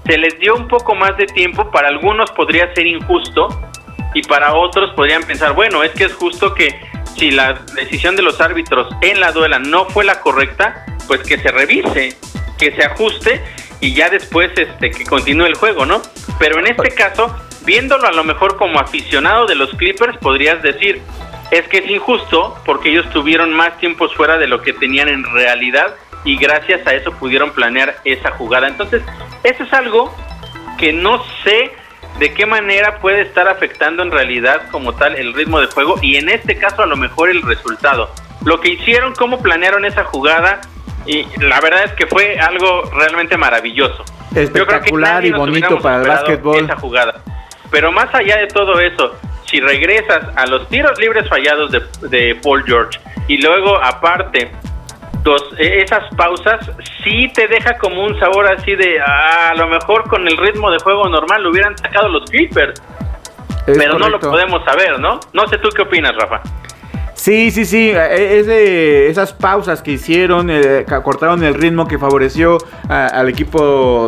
se 0.05 0.17
les 0.17 0.37
dio 0.39 0.55
un 0.55 0.67
poco 0.67 0.95
más 0.95 1.17
de 1.17 1.25
tiempo. 1.25 1.71
Para 1.71 1.87
algunos 1.87 2.31
podría 2.31 2.73
ser 2.73 2.85
injusto 2.85 3.47
y 4.13 4.21
para 4.23 4.53
otros 4.53 4.91
podrían 4.91 5.23
pensar, 5.23 5.53
bueno, 5.53 5.83
es 5.83 5.91
que 5.91 6.05
es 6.05 6.13
justo 6.13 6.53
que 6.53 6.79
si 7.17 7.31
la 7.31 7.53
decisión 7.75 8.15
de 8.15 8.23
los 8.23 8.41
árbitros 8.41 8.87
en 9.01 9.19
la 9.19 9.31
duela 9.31 9.59
no 9.59 9.85
fue 9.85 10.03
la 10.03 10.19
correcta, 10.19 10.85
pues 11.07 11.21
que 11.21 11.37
se 11.37 11.49
revise, 11.49 12.17
que 12.57 12.71
se 12.75 12.83
ajuste 12.83 13.41
y 13.79 13.93
ya 13.93 14.09
después 14.09 14.51
este 14.57 14.91
que 14.91 15.05
continúe 15.05 15.45
el 15.45 15.55
juego, 15.55 15.85
¿no? 15.85 16.01
Pero 16.39 16.59
en 16.59 16.67
este 16.67 16.89
caso, 16.91 17.33
viéndolo 17.65 18.07
a 18.07 18.11
lo 18.11 18.23
mejor 18.23 18.57
como 18.57 18.79
aficionado 18.79 19.45
de 19.45 19.55
los 19.55 19.71
Clippers, 19.71 20.17
podrías 20.17 20.61
decir, 20.61 21.01
es 21.51 21.67
que 21.67 21.79
es 21.79 21.89
injusto 21.89 22.57
porque 22.65 22.89
ellos 22.89 23.09
tuvieron 23.11 23.53
más 23.53 23.77
tiempos 23.77 24.13
fuera 24.15 24.37
de 24.37 24.47
lo 24.47 24.61
que 24.61 24.73
tenían 24.73 25.09
en 25.09 25.23
realidad 25.23 25.95
y 26.23 26.37
gracias 26.37 26.85
a 26.87 26.93
eso 26.93 27.11
pudieron 27.11 27.51
planear 27.51 27.95
esa 28.03 28.31
jugada. 28.31 28.67
Entonces, 28.67 29.03
eso 29.43 29.63
es 29.63 29.73
algo 29.73 30.15
que 30.77 30.91
no 30.91 31.23
sé 31.43 31.71
de 32.19 32.33
qué 32.33 32.45
manera 32.45 32.99
puede 32.99 33.21
estar 33.21 33.47
afectando 33.47 34.01
en 34.01 34.11
realidad 34.11 34.69
como 34.71 34.93
tal 34.93 35.15
el 35.15 35.33
ritmo 35.33 35.59
de 35.59 35.67
juego 35.67 35.95
y 36.01 36.15
en 36.15 36.29
este 36.29 36.57
caso 36.57 36.81
a 36.81 36.85
lo 36.85 36.95
mejor 36.95 37.29
el 37.29 37.41
resultado. 37.41 38.09
Lo 38.43 38.59
que 38.61 38.69
hicieron, 38.69 39.13
cómo 39.15 39.41
planearon 39.41 39.85
esa 39.85 40.03
jugada 40.05 40.61
y 41.05 41.25
la 41.39 41.59
verdad 41.61 41.83
es 41.83 41.91
que 41.93 42.07
fue 42.07 42.39
algo 42.39 42.89
realmente 42.91 43.37
maravilloso. 43.37 44.03
Yo 44.33 44.33
creo 44.33 44.41
que 44.41 44.41
Espectacular 44.41 45.15
nadie 45.15 45.29
y 45.29 45.31
bonito 45.33 45.77
para 45.79 46.01
el 46.01 46.07
básquetbol. 46.07 46.63
Esa 46.63 46.75
jugada. 46.75 47.21
Pero 47.71 47.91
más 47.91 48.13
allá 48.13 48.37
de 48.37 48.47
todo 48.47 48.79
eso, 48.79 49.15
si 49.45 49.59
regresas 49.59 50.19
a 50.35 50.45
los 50.47 50.67
tiros 50.69 50.97
libres 50.99 51.27
fallados 51.29 51.71
de, 51.71 51.81
de 52.09 52.35
Paul 52.35 52.63
George 52.65 52.99
y 53.27 53.37
luego 53.41 53.77
aparte 53.81 54.51
dos, 55.23 55.41
eh, 55.57 55.81
esas 55.83 56.03
pausas 56.15 56.59
sí 57.03 57.31
te 57.33 57.47
deja 57.47 57.77
como 57.77 58.03
un 58.03 58.17
sabor 58.19 58.51
así 58.51 58.75
de 58.75 58.99
ah, 58.99 59.49
a 59.51 59.55
lo 59.55 59.67
mejor 59.67 60.07
con 60.07 60.27
el 60.27 60.37
ritmo 60.37 60.69
de 60.71 60.77
juego 60.79 61.07
normal 61.09 61.43
lo 61.43 61.49
hubieran 61.51 61.75
sacado 61.77 62.07
los 62.09 62.29
Clippers, 62.29 62.79
Es 63.67 63.77
pero 63.77 63.97
no 63.97 64.09
lo 64.09 64.19
podemos 64.19 64.63
saber, 64.63 64.99
¿no? 64.99 65.19
No 65.33 65.47
sé 65.47 65.57
tú 65.57 65.69
qué 65.75 65.81
opinas, 65.83 66.13
Rafa. 66.15 66.41
Sí, 67.15 67.49
sí, 67.49 67.65
sí. 67.65 67.89
eh, 67.95 68.39
Es 68.39 68.45
de 68.45 69.09
esas 69.09 69.33
pausas 69.33 69.81
que 69.81 69.91
hicieron, 69.91 70.49
eh, 70.51 70.85
que 70.87 71.01
cortaron 71.01 71.43
el 71.43 71.55
ritmo 71.55 71.87
que 71.87 71.97
favoreció 71.97 72.57
a- 72.89 73.07
al 73.07 73.29
equipo 73.29 74.05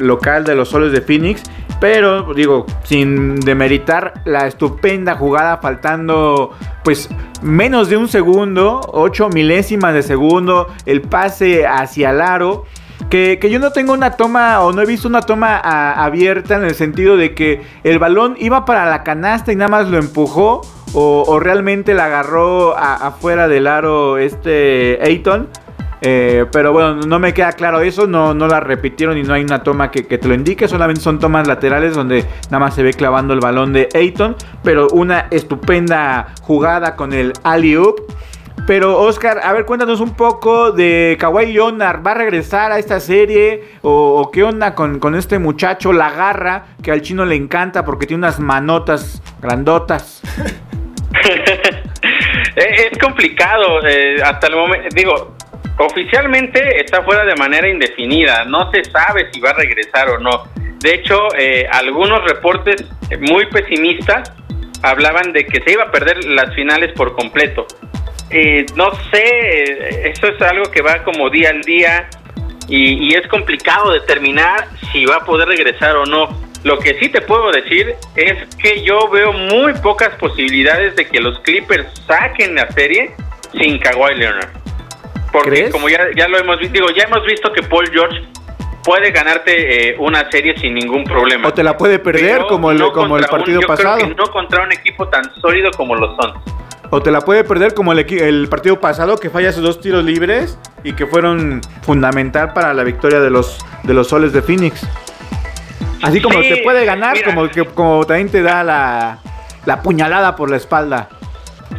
local 0.00 0.44
de 0.44 0.54
los 0.56 0.68
Soles 0.70 0.90
de 0.90 1.00
Phoenix. 1.00 1.42
Pero, 1.80 2.32
digo, 2.32 2.66
sin 2.84 3.38
demeritar 3.40 4.22
la 4.24 4.46
estupenda 4.46 5.14
jugada, 5.16 5.58
faltando 5.58 6.52
pues 6.82 7.10
menos 7.42 7.88
de 7.88 7.96
un 7.96 8.08
segundo, 8.08 8.80
ocho 8.92 9.28
milésimas 9.28 9.92
de 9.92 10.02
segundo, 10.02 10.68
el 10.86 11.02
pase 11.02 11.66
hacia 11.66 12.10
el 12.10 12.20
aro. 12.20 12.64
Que, 13.10 13.38
que 13.38 13.50
yo 13.50 13.58
no 13.58 13.72
tengo 13.72 13.92
una 13.92 14.12
toma 14.12 14.62
o 14.62 14.72
no 14.72 14.80
he 14.80 14.86
visto 14.86 15.06
una 15.06 15.20
toma 15.20 15.58
abierta 15.58 16.56
en 16.56 16.64
el 16.64 16.74
sentido 16.74 17.16
de 17.16 17.34
que 17.34 17.60
el 17.84 17.98
balón 17.98 18.36
iba 18.40 18.64
para 18.64 18.88
la 18.88 19.04
canasta 19.04 19.52
y 19.52 19.56
nada 19.56 19.68
más 19.68 19.88
lo 19.88 19.98
empujó 19.98 20.62
o, 20.98 21.38
realmente 21.40 21.94
la 21.94 22.06
agarró 22.06 22.76
afuera 22.76 23.48
del 23.48 23.66
aro 23.66 24.18
este 24.18 24.98
Ayton. 25.02 25.48
Eh, 26.02 26.44
pero 26.52 26.72
bueno, 26.72 26.96
no 27.06 27.18
me 27.18 27.32
queda 27.32 27.52
claro 27.52 27.80
eso, 27.80 28.06
no, 28.06 28.34
no 28.34 28.46
la 28.48 28.60
repitieron 28.60 29.16
y 29.16 29.22
no 29.22 29.32
hay 29.34 29.42
una 29.42 29.62
toma 29.62 29.90
que, 29.90 30.06
que 30.06 30.18
te 30.18 30.28
lo 30.28 30.34
indique, 30.34 30.68
solamente 30.68 31.00
son 31.00 31.18
tomas 31.18 31.46
laterales 31.46 31.94
donde 31.94 32.24
nada 32.50 32.58
más 32.58 32.74
se 32.74 32.82
ve 32.82 32.92
clavando 32.92 33.32
el 33.32 33.40
balón 33.40 33.72
de 33.72 33.88
Ayton, 33.94 34.36
pero 34.62 34.88
una 34.88 35.26
estupenda 35.30 36.34
jugada 36.42 36.96
con 36.96 37.12
el 37.12 37.32
alley-oop. 37.42 38.00
Pero 38.66 38.98
Oscar, 38.98 39.40
a 39.44 39.52
ver, 39.52 39.64
cuéntanos 39.64 40.00
un 40.00 40.14
poco 40.16 40.72
de 40.72 41.16
Kawhi 41.20 41.52
Leonard. 41.52 42.04
¿Va 42.04 42.12
a 42.12 42.14
regresar 42.14 42.72
a 42.72 42.80
esta 42.80 42.98
serie? 42.98 43.62
¿O, 43.82 44.28
qué 44.32 44.42
onda 44.42 44.74
con, 44.74 44.98
con 44.98 45.14
este 45.14 45.38
muchacho, 45.38 45.92
la 45.92 46.10
garra, 46.10 46.64
que 46.82 46.90
al 46.90 47.00
chino 47.00 47.24
le 47.24 47.36
encanta 47.36 47.84
porque 47.84 48.06
tiene 48.06 48.22
unas 48.22 48.40
manotas 48.40 49.22
grandotas? 49.40 50.20
Es 52.56 52.98
complicado 52.98 53.86
eh, 53.86 54.16
hasta 54.24 54.46
el 54.46 54.56
momento. 54.56 54.88
Digo, 54.94 55.35
oficialmente 55.78 56.80
está 56.80 57.02
fuera 57.02 57.24
de 57.24 57.34
manera 57.36 57.68
indefinida. 57.68 58.44
No 58.44 58.70
se 58.70 58.84
sabe 58.84 59.30
si 59.32 59.40
va 59.40 59.50
a 59.50 59.54
regresar 59.54 60.10
o 60.10 60.18
no. 60.18 60.44
De 60.80 60.94
hecho, 60.94 61.28
eh, 61.36 61.66
algunos 61.70 62.22
reportes 62.24 62.84
muy 63.20 63.46
pesimistas 63.46 64.32
hablaban 64.82 65.32
de 65.32 65.46
que 65.46 65.60
se 65.62 65.72
iba 65.72 65.84
a 65.84 65.90
perder 65.90 66.24
las 66.24 66.54
finales 66.54 66.92
por 66.94 67.14
completo. 67.14 67.66
Eh, 68.30 68.66
no 68.74 68.92
sé, 69.10 69.22
eh, 69.22 70.12
eso 70.14 70.28
es 70.28 70.40
algo 70.42 70.70
que 70.70 70.82
va 70.82 71.02
como 71.04 71.30
día 71.30 71.50
al 71.50 71.62
día 71.62 72.08
y, 72.68 73.08
y 73.08 73.14
es 73.14 73.26
complicado 73.28 73.92
determinar 73.92 74.68
si 74.92 75.04
va 75.06 75.16
a 75.16 75.24
poder 75.24 75.48
regresar 75.48 75.96
o 75.96 76.06
no. 76.06 76.40
Lo 76.64 76.78
que 76.78 76.98
sí 76.98 77.08
te 77.08 77.20
puedo 77.20 77.52
decir 77.52 77.94
es 78.16 78.56
que 78.56 78.82
yo 78.82 79.08
veo 79.08 79.32
muy 79.32 79.72
pocas 79.74 80.10
posibilidades 80.16 80.96
de 80.96 81.06
que 81.06 81.20
los 81.20 81.38
Clippers 81.40 81.86
saquen 82.06 82.56
la 82.56 82.68
serie 82.72 83.12
sin 83.52 83.78
Kawhi 83.78 84.16
Leonard. 84.16 84.65
Porque 85.42 85.50
¿Crees? 85.58 85.70
como 85.72 85.88
ya, 85.88 85.98
ya 86.16 86.28
lo 86.28 86.38
hemos 86.38 86.58
visto, 86.58 86.72
digo, 86.74 86.86
ya 86.96 87.04
hemos 87.04 87.24
visto 87.26 87.52
que 87.52 87.62
Paul 87.62 87.88
George 87.92 88.22
puede 88.84 89.10
ganarte 89.10 89.90
eh, 89.90 89.96
una 89.98 90.30
serie 90.30 90.56
sin 90.58 90.74
ningún 90.74 91.04
problema. 91.04 91.48
¿O 91.48 91.52
te 91.52 91.62
la 91.64 91.76
puede 91.76 91.98
perder 91.98 92.36
Pero 92.38 92.46
como 92.48 92.70
el, 92.70 92.78
no 92.78 92.92
como 92.92 93.16
el 93.16 93.24
un- 93.24 93.28
partido 93.30 93.60
yo 93.60 93.66
pasado? 93.66 93.96
Creo 93.96 94.08
que 94.08 94.14
no 94.14 94.24
contra 94.30 94.62
un 94.64 94.72
equipo 94.72 95.08
tan 95.08 95.24
sólido 95.40 95.70
como 95.76 95.94
los 95.96 96.16
Suns. 96.16 96.34
¿O 96.90 97.02
te 97.02 97.10
la 97.10 97.20
puede 97.20 97.42
perder 97.42 97.74
como 97.74 97.92
el, 97.92 98.48
partido 98.48 98.80
pasado 98.80 99.16
que 99.18 99.28
falla 99.28 99.50
sus 99.52 99.62
dos 99.64 99.80
tiros 99.80 100.04
libres 100.04 100.56
y 100.84 100.92
que 100.92 101.04
fueron 101.06 101.60
fundamental 101.82 102.52
para 102.52 102.72
la 102.74 102.84
victoria 102.84 103.18
de 103.18 103.28
los, 103.28 103.58
de 103.82 103.92
los 103.92 104.06
soles 104.06 104.32
de 104.32 104.40
Phoenix? 104.40 104.86
Así 106.02 106.20
como 106.22 106.40
Sí, 106.42 106.48
te 106.48 106.56
puede 106.62 106.84
ganar, 106.84 107.14
mira. 107.14 107.26
como, 107.34 107.48
que, 107.48 107.64
como 107.64 108.04
también 108.06 108.28
te 108.30 108.40
da 108.42 108.62
la, 108.62 109.18
la 109.64 109.82
puñalada 109.82 110.36
por 110.36 110.48
la 110.48 110.58
espalda. 110.58 111.08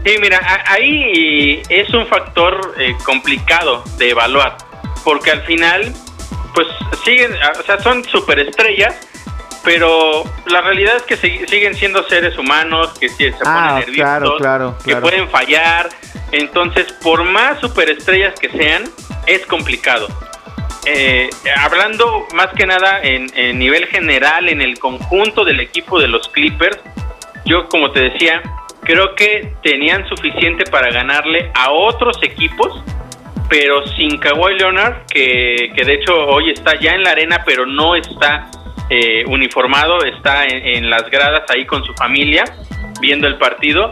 Sí, 0.05 0.15
mira, 0.21 0.39
ahí 0.67 1.61
es 1.69 1.89
un 1.93 2.05
factor 2.07 2.75
eh, 2.77 2.95
complicado 3.03 3.83
de 3.97 4.11
evaluar, 4.11 4.55
porque 5.03 5.31
al 5.31 5.41
final, 5.41 5.93
pues 6.53 6.67
siguen, 7.03 7.31
o 7.59 7.63
sea, 7.63 7.79
son 7.79 8.03
superestrellas, 8.05 8.95
pero 9.63 10.23
la 10.45 10.61
realidad 10.61 10.95
es 10.97 11.03
que 11.03 11.17
sig- 11.17 11.47
siguen 11.49 11.75
siendo 11.75 12.03
seres 12.07 12.37
humanos, 12.37 12.97
que 12.99 13.09
sí, 13.09 13.25
se 13.31 13.35
Ah, 13.45 13.69
ponen 13.69 13.75
nerviosos, 13.79 14.37
claro, 14.37 14.37
claro, 14.37 14.77
que 14.85 14.95
pueden 14.97 15.29
fallar, 15.29 15.89
entonces, 16.31 16.91
por 17.03 17.23
más 17.25 17.59
superestrellas 17.59 18.39
que 18.39 18.49
sean, 18.49 18.83
es 19.25 19.45
complicado. 19.45 20.07
Eh, 20.85 21.29
hablando 21.57 22.25
más 22.33 22.47
que 22.55 22.65
nada 22.65 23.01
en, 23.01 23.27
en 23.35 23.59
nivel 23.59 23.87
general, 23.87 24.47
en 24.47 24.61
el 24.61 24.79
conjunto 24.79 25.43
del 25.43 25.59
equipo 25.59 25.99
de 25.99 26.07
los 26.07 26.29
Clippers, 26.29 26.79
yo 27.45 27.67
como 27.67 27.91
te 27.91 27.99
decía, 28.01 28.41
creo 28.87 29.13
que 29.15 29.53
tenían 29.61 30.07
suficiente 30.07 30.63
para 30.71 30.89
ganarle 30.89 31.51
a 31.53 31.71
otros 31.71 32.17
equipos, 32.23 32.81
pero 33.49 33.85
sin 33.87 34.17
Kawhi 34.17 34.57
Leonard, 34.57 35.05
que, 35.07 35.71
que 35.75 35.83
de 35.83 35.95
hecho 35.95 36.15
hoy 36.15 36.51
está 36.51 36.79
ya 36.79 36.93
en 36.93 37.03
la 37.03 37.11
arena, 37.11 37.43
pero 37.45 37.65
no 37.65 37.95
está 37.95 38.49
eh, 38.89 39.25
uniformado, 39.27 40.03
está 40.05 40.45
en, 40.45 40.89
las 40.89 41.09
gradas 41.09 41.43
ahí 41.49 41.65
con 41.65 41.83
su 41.83 41.93
familia, 41.95 42.45
viendo 43.01 43.27
el 43.27 43.37
partido. 43.37 43.91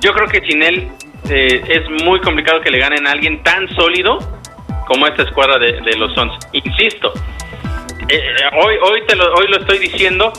Yo 0.00 0.12
creo 0.12 0.28
que 0.28 0.40
sin 0.48 0.62
él 0.62 0.88
eh, 1.28 1.62
es 1.68 2.04
muy 2.04 2.20
complicado 2.20 2.60
que 2.60 2.70
le 2.70 2.78
ganen 2.78 3.04
a 3.08 3.10
alguien 3.10 3.42
tan 3.42 3.68
sólido 3.74 4.18
como 4.86 5.08
esta 5.08 5.24
escuadra 5.24 5.58
de, 5.58 5.80
de 5.80 5.96
los 5.96 6.14
Suns. 6.14 6.38
Insisto, 6.52 7.12
eh, 8.08 8.20
hoy, 8.62 8.76
hoy, 8.82 9.02
te 9.08 9.16
lo, 9.16 9.34
hoy 9.34 9.48
lo 9.48 9.58
estoy 9.58 9.78
diciendo, 9.78 10.32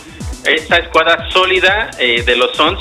esta 0.45 0.77
escuadra 0.77 1.29
sólida 1.31 1.89
eh, 1.99 2.23
de 2.23 2.37
los 2.37 2.55
Suns, 2.55 2.79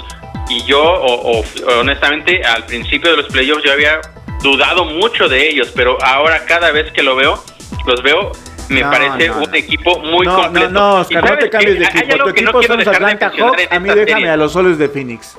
y 0.49 0.63
yo, 0.65 0.83
o- 0.83 1.41
o- 1.41 1.45
honestamente, 1.81 2.43
al 2.45 2.65
principio 2.67 3.11
de 3.11 3.17
los 3.19 3.27
playoffs 3.27 3.63
yo 3.65 3.73
había 3.73 4.01
dudado 4.43 4.85
mucho 4.85 5.29
de 5.29 5.49
ellos, 5.49 5.73
pero 5.75 5.99
ahora 6.03 6.45
cada 6.47 6.71
vez 6.73 6.93
que 6.93 7.03
lo 7.03 7.17
veo, 7.17 7.43
los 7.87 8.03
veo, 8.03 8.33
me 8.69 8.81
No, 8.83 8.91
parece 8.91 9.29
no, 9.29 9.39
un 9.39 9.51
no. 9.51 9.57
equipo 9.57 9.99
muy 10.01 10.27
completo. 10.27 10.71
No, 10.71 10.91
no, 10.91 10.99
¿Y 10.99 11.01
Oscar, 11.17 11.31
no 11.31 11.39
te 11.39 11.51
cambies 11.51 11.79
de 11.79 11.85
equipo. 11.85 12.17
Tu 12.25 12.29
equipo 12.31 12.63
son 12.63 12.79
los 12.79 12.87
Atlanta 12.89 13.33
Hawks. 13.37 13.63
A 13.71 13.79
mí 13.79 13.89
déjame 13.89 14.05
serie. 14.07 14.29
a 14.31 14.37
los 14.37 14.53
soles 14.53 14.79
de 14.79 14.89
Phoenix. 14.89 15.37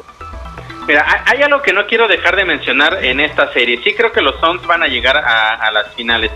Mira, 0.88 1.24
hay, 1.26 1.42
algo 1.42 1.62
que 1.62 1.74
no 1.74 1.86
quiero 1.86 2.08
dejar 2.08 2.38
de 2.38 2.46
mencionar 2.46 3.04
en 3.04 3.20
esta 3.20 3.52
serie. 3.52 3.82
Sí 3.84 3.94
creo 3.94 4.14
que 4.14 4.22
los 4.22 4.40
Suns 4.40 4.66
van 4.66 4.84
a 4.84 4.88
llegar 4.88 5.18
a, 5.18 5.56
a 5.56 5.72
las 5.72 5.94
finales. 5.96 6.32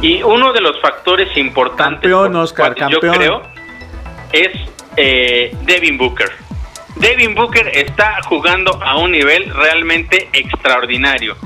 Y 0.00 0.22
uno 0.22 0.52
de 0.52 0.60
los 0.60 0.80
factores 0.80 1.36
importantes 1.36 2.00
Campeón, 2.02 2.36
Oscar, 2.36 2.74
campeón. 2.76 2.90
yo 2.92 3.18
creo 3.18 3.42
es 4.32 4.48
eh, 4.96 5.54
Devin 5.62 5.98
Booker. 5.98 6.30
Devin 6.96 7.34
Booker 7.34 7.68
está 7.74 8.20
jugando 8.22 8.78
a 8.82 8.96
un 8.96 9.12
nivel 9.12 9.52
realmente 9.54 10.28
extraordinario. 10.32 11.36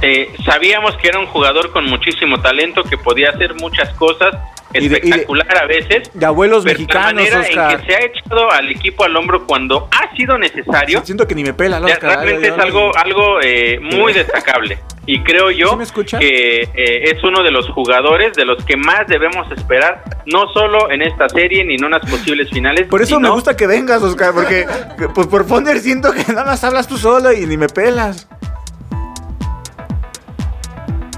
Eh, 0.00 0.34
sabíamos 0.44 0.96
que 0.96 1.08
era 1.08 1.18
un 1.18 1.26
jugador 1.26 1.72
con 1.72 1.84
muchísimo 1.86 2.40
talento, 2.40 2.84
que 2.84 2.96
podía 2.96 3.30
hacer 3.30 3.54
muchas 3.54 3.92
cosas, 3.94 4.34
Y 4.74 4.80
de- 4.80 4.84
y 4.84 4.88
de- 4.88 4.96
espectacular 4.96 5.58
a 5.62 5.66
veces. 5.66 6.10
De 6.12 6.26
abuelos 6.26 6.62
pero 6.64 6.78
mexicanos, 6.78 7.06
la 7.06 7.14
manera 7.14 7.40
Oscar. 7.40 7.70
en 7.72 7.78
que 7.80 7.86
se 7.86 7.94
ha 7.94 8.04
echado 8.04 8.50
al 8.50 8.70
equipo 8.70 9.04
al 9.04 9.16
hombro 9.16 9.46
cuando 9.46 9.88
ha 9.90 10.14
sido 10.16 10.36
necesario, 10.38 11.02
Siento 11.04 11.26
que 11.26 11.34
ni 11.34 11.42
me 11.42 11.54
pela, 11.54 11.78
Oscar. 11.80 12.00
realmente 12.02 12.46
Ay, 12.48 12.52
es 12.52 12.58
ay, 12.58 12.60
algo, 12.60 12.96
algo 12.96 13.40
eh, 13.42 13.78
muy 13.80 14.12
destacable. 14.14 14.78
Y 15.06 15.22
creo 15.22 15.50
yo 15.50 15.70
¿Sí 15.70 15.76
me 15.76 15.84
escuchas? 15.84 16.20
que 16.20 16.60
eh, 16.74 17.10
es 17.10 17.24
uno 17.24 17.42
de 17.42 17.50
los 17.50 17.66
jugadores 17.70 18.34
de 18.34 18.44
los 18.44 18.62
que 18.66 18.76
más 18.76 19.06
debemos 19.06 19.50
esperar, 19.52 20.02
no 20.26 20.48
solo 20.52 20.90
en 20.90 21.00
esta 21.00 21.30
serie 21.30 21.64
ni 21.64 21.76
en 21.76 21.84
unas 21.84 22.02
posibles 22.10 22.50
finales. 22.50 22.88
Por 22.88 23.00
eso 23.00 23.18
me 23.18 23.30
gusta 23.30 23.56
que 23.56 23.66
vengas, 23.66 24.02
Oscar, 24.02 24.34
porque 24.34 24.66
pues 25.14 25.26
por 25.28 25.46
poner 25.46 25.78
siento 25.78 26.12
que 26.12 26.24
nada 26.30 26.44
más 26.44 26.62
hablas 26.62 26.86
tú 26.86 26.98
solo 26.98 27.32
y 27.32 27.46
ni 27.46 27.56
me 27.56 27.68
pelas. 27.68 28.28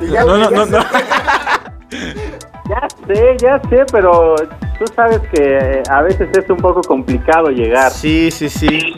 No, 0.00 0.38
no, 0.38 0.50
no, 0.50 0.66
no. 0.66 0.78
Ya 2.68 2.86
sé, 3.06 3.36
ya 3.42 3.60
sé, 3.68 3.84
pero 3.90 4.36
tú 4.78 4.84
sabes 4.94 5.20
que 5.32 5.58
eh, 5.58 5.82
a 5.90 6.02
veces 6.02 6.28
es 6.36 6.48
un 6.48 6.58
poco 6.58 6.80
complicado 6.82 7.48
llegar. 7.48 7.90
Sí, 7.90 8.30
sí, 8.30 8.48
sí. 8.48 8.94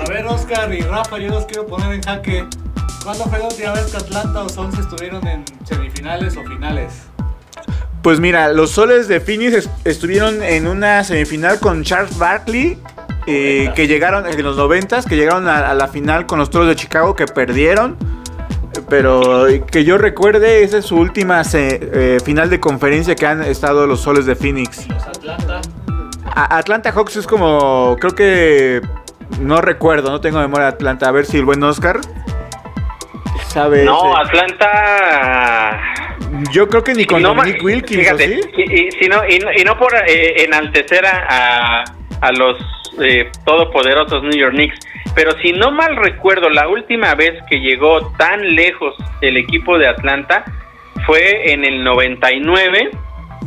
A 0.00 0.08
ver, 0.08 0.26
Oscar 0.26 0.72
y 0.72 0.80
Rafa, 0.82 1.18
yo 1.18 1.28
los 1.28 1.44
quiero 1.46 1.66
poner 1.66 1.92
en 1.92 2.02
jaque. 2.02 2.46
¿Cuándo 3.04 3.24
fue 3.24 3.38
la 3.38 3.46
última 3.46 3.72
vez 3.72 3.90
que 3.90 3.96
Atlanta 3.96 4.42
o 4.44 4.48
Suns 4.48 4.78
estuvieron 4.78 5.26
en 5.26 5.44
semifinales 5.64 6.36
o 6.36 6.42
finales? 6.44 7.06
Pues 8.02 8.20
mira, 8.20 8.52
los 8.52 8.70
soles 8.70 9.08
de 9.08 9.20
Phoenix 9.20 9.52
est- 9.54 9.86
estuvieron 9.86 10.42
en 10.42 10.66
una 10.66 11.02
semifinal 11.04 11.58
con 11.60 11.82
Charles 11.82 12.16
Barkley, 12.18 12.78
eh, 13.26 13.72
que 13.74 13.86
llegaron 13.86 14.26
en 14.26 14.42
los 14.42 14.56
noventas, 14.56 15.04
que 15.04 15.16
llegaron 15.16 15.48
a, 15.48 15.70
a 15.70 15.74
la 15.74 15.88
final 15.88 16.26
con 16.26 16.38
los 16.38 16.48
Toros 16.50 16.68
de 16.68 16.76
Chicago, 16.76 17.14
que 17.14 17.26
perdieron. 17.26 17.96
Pero 18.88 19.46
eh, 19.48 19.62
que 19.70 19.84
yo 19.84 19.98
recuerde, 19.98 20.62
esa 20.64 20.78
es 20.78 20.84
su 20.86 20.96
última 20.96 21.42
se- 21.44 21.80
eh, 21.92 22.18
final 22.24 22.50
de 22.50 22.60
conferencia 22.60 23.14
que 23.14 23.26
han 23.26 23.42
estado 23.42 23.86
los 23.86 24.00
soles 24.00 24.26
de 24.26 24.34
Phoenix. 24.36 24.86
Los 24.88 25.06
Atlanta. 25.06 25.60
A- 26.34 26.58
Atlanta 26.58 26.92
Hawks 26.92 27.16
es 27.16 27.26
como, 27.26 27.96
creo 28.00 28.14
que 28.14 28.80
no 29.40 29.60
recuerdo, 29.60 30.10
no 30.10 30.20
tengo 30.20 30.38
memoria 30.38 30.66
de 30.66 30.72
Atlanta. 30.72 31.08
A 31.08 31.12
ver 31.12 31.26
si 31.26 31.36
el 31.38 31.44
buen 31.44 31.62
Oscar 31.62 32.00
sabe. 33.48 33.84
No, 33.84 34.12
ese. 34.22 34.28
Atlanta... 34.28 35.80
Yo 36.52 36.68
creo 36.68 36.84
que 36.84 36.94
ni 36.94 37.06
con 37.06 37.22
no 37.22 37.32
Wilkins, 37.32 38.00
¿o 38.08 38.16
fíjate, 38.16 38.28
sí? 38.28 38.40
y, 38.56 38.62
y 38.86 38.90
si 38.92 39.08
no, 39.08 39.26
y, 39.28 39.38
no- 39.40 39.50
y 39.52 39.64
no 39.64 39.76
por 39.76 39.92
eh, 40.06 40.44
enaltecer 40.44 41.04
a, 41.04 41.26
a- 41.80 41.84
a 42.20 42.32
los 42.32 42.58
eh, 43.02 43.30
todopoderosos 43.44 44.22
New 44.22 44.36
York 44.36 44.54
Knicks, 44.54 44.78
pero 45.14 45.32
si 45.42 45.52
no 45.52 45.70
mal 45.70 45.96
recuerdo, 45.96 46.48
la 46.48 46.68
última 46.68 47.14
vez 47.14 47.32
que 47.48 47.60
llegó 47.60 48.12
tan 48.16 48.54
lejos 48.54 48.94
el 49.20 49.36
equipo 49.36 49.78
de 49.78 49.88
Atlanta 49.88 50.44
fue 51.06 51.52
en 51.52 51.64
el 51.64 51.82
99, 51.82 52.90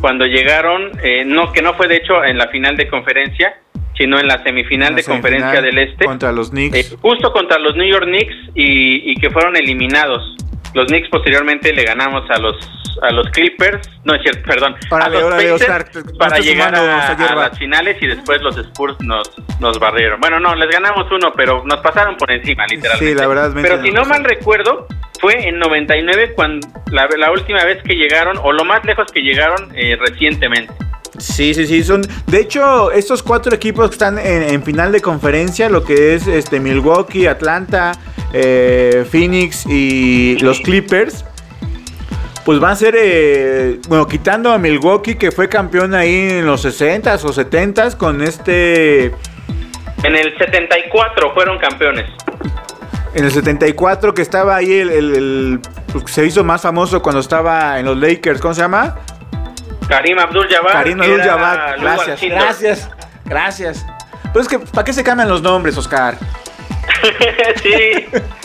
cuando 0.01 0.25
llegaron, 0.25 0.91
eh, 1.03 1.23
no 1.25 1.51
que 1.51 1.61
no 1.61 1.73
fue 1.75 1.87
de 1.87 1.97
hecho 1.97 2.23
en 2.23 2.37
la 2.37 2.47
final 2.47 2.75
de 2.75 2.89
conferencia, 2.89 3.55
sino 3.97 4.19
en 4.19 4.27
la 4.27 4.43
semifinal 4.43 4.91
La 4.91 4.97
de 4.97 5.03
conferencia 5.03 5.61
del 5.61 5.77
Este. 5.77 6.05
Contra 6.05 6.31
los 6.31 6.49
Knicks. 6.49 6.75
Eh, 6.75 6.97
justo 7.01 7.31
contra 7.31 7.59
los 7.59 7.75
New 7.75 7.87
York 7.87 8.05
Knicks 8.05 8.35
y, 8.55 9.11
y 9.11 9.15
que 9.15 9.29
fueron 9.29 9.55
eliminados. 9.55 10.35
Los 10.73 10.87
Knicks 10.87 11.09
posteriormente 11.09 11.73
le 11.73 11.83
ganamos 11.83 12.29
a 12.29 12.39
los 12.39 12.55
a 13.01 13.11
los 13.11 13.27
Clippers, 13.31 13.89
no 14.03 14.13
es 14.13 14.21
cierto, 14.21 14.43
perdón, 14.47 14.75
Órale, 14.89 15.17
a 15.17 15.19
los 15.19 15.27
órale, 15.27 15.51
Oscar, 15.51 15.85
para 16.17 16.37
llegar 16.37 16.75
a, 16.75 17.35
las 17.35 17.57
finales 17.57 17.97
y 18.01 18.07
después 18.07 18.41
los 18.41 18.55
Spurs 18.57 18.95
nos 19.01 19.29
nos 19.59 19.79
barrieron. 19.79 20.19
Bueno, 20.21 20.39
no, 20.39 20.55
les 20.55 20.69
ganamos 20.69 21.11
uno, 21.11 21.33
pero 21.35 21.63
nos 21.65 21.79
pasaron 21.81 22.15
por 22.17 22.31
encima, 22.31 22.65
literalmente. 22.67 23.13
Sí, 23.13 23.15
la 23.15 23.27
verdad, 23.27 23.51
Pero 23.53 23.81
si 23.81 23.91
no 23.91 24.05
mal 24.05 24.23
recuerdo, 24.23 24.87
fue 25.19 25.47
en 25.47 25.57
99 25.59 26.33
cuando 26.35 26.67
la, 26.91 27.07
la 27.17 27.31
última 27.31 27.63
vez 27.63 27.81
que 27.83 27.95
llegaron 27.95 28.37
o 28.41 28.51
lo 28.51 28.63
más 28.63 28.85
lejos 28.85 29.11
que 29.11 29.21
llegaron 29.21 29.71
eh, 29.75 29.97
recientemente. 29.99 30.73
Sí, 31.17 31.53
sí, 31.53 31.67
sí. 31.67 31.83
Son, 31.83 32.01
de 32.27 32.39
hecho, 32.39 32.91
estos 32.91 33.21
cuatro 33.21 33.53
equipos 33.55 33.89
que 33.89 33.93
están 33.93 34.17
en, 34.17 34.43
en 34.43 34.63
final 34.63 34.91
de 34.91 34.99
conferencia, 35.01 35.69
lo 35.69 35.83
que 35.83 36.15
es 36.15 36.25
este 36.27 36.59
Milwaukee, 36.59 37.27
Atlanta, 37.27 37.91
eh, 38.33 39.05
Phoenix 39.09 39.65
y 39.67 40.37
los 40.39 40.59
Clippers, 40.61 41.23
pues 42.45 42.59
van 42.59 42.71
a 42.71 42.75
ser, 42.75 42.95
eh, 42.97 43.79
bueno, 43.87 44.07
quitando 44.07 44.51
a 44.51 44.57
Milwaukee 44.57 45.15
que 45.15 45.31
fue 45.31 45.47
campeón 45.47 45.93
ahí 45.93 46.29
en 46.31 46.45
los 46.45 46.65
60s 46.65 47.23
o 47.23 47.31
70s 47.31 47.95
con 47.95 48.21
este, 48.21 49.05
En 50.03 50.15
el 50.15 50.37
74 50.37 51.33
fueron 51.33 51.57
campeones. 51.59 52.05
en 53.13 53.23
el 53.25 53.31
74 53.31 54.13
que 54.15 54.23
estaba 54.23 54.55
ahí 54.55 54.73
el, 54.79 54.89
el- 54.89 55.15
el- 55.15 55.59
pues, 55.91 56.11
se 56.11 56.25
hizo 56.25 56.43
más 56.43 56.63
famoso 56.63 57.01
cuando 57.03 57.21
estaba 57.21 57.79
en 57.79 57.85
los 57.85 57.95
Lakers, 57.97 58.41
¿cómo 58.41 58.53
se 58.55 58.61
llama? 58.61 58.95
Karim 59.87 60.19
Abdul-Jabbar. 60.19 60.71
Karim 60.71 60.99
que 60.99 61.05
era 61.05 61.33
Abdul-Jabbar. 61.33 61.79
Lou 61.79 61.85
Gracias, 61.85 62.21
gracias, 62.21 62.89
gracias. 63.25 63.85
Pero 64.31 64.41
es 64.41 64.47
que, 64.47 64.59
¿para 64.59 64.83
qué 64.83 64.93
se 64.93 65.03
cambian 65.03 65.29
los 65.29 65.41
nombres, 65.41 65.77
Oscar? 65.77 66.17
sí. 67.63 68.05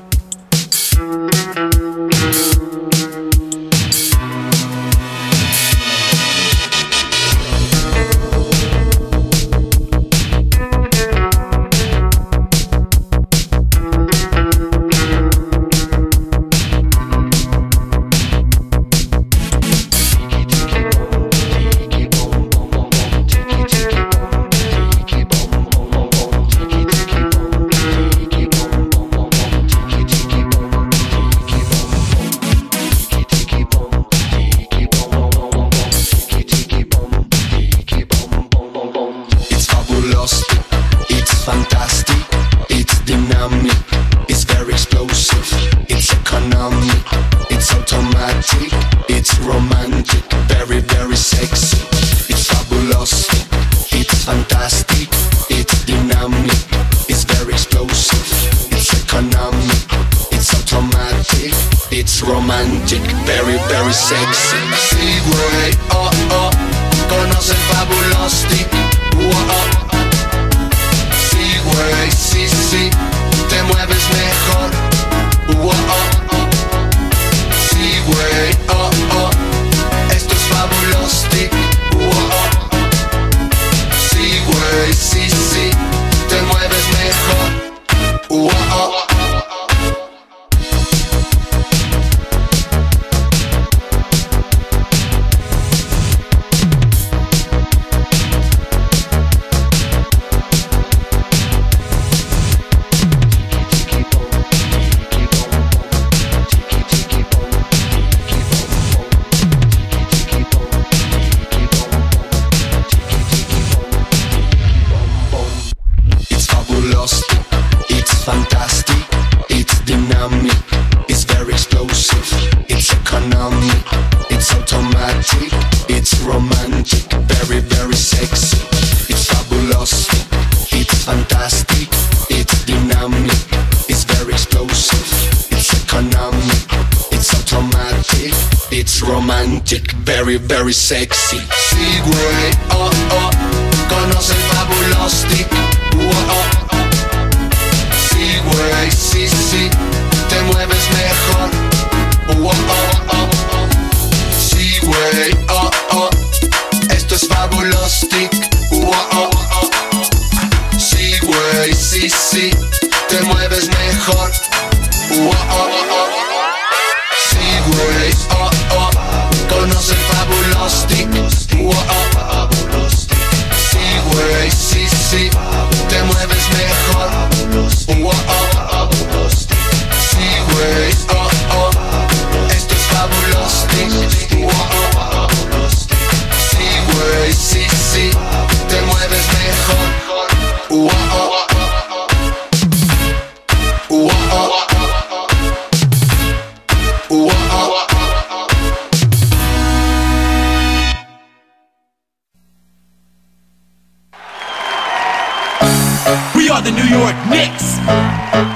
Are 206.54 206.62
the 206.62 206.70
New 206.70 206.86
York 206.86 207.18
Knicks. 207.34 207.82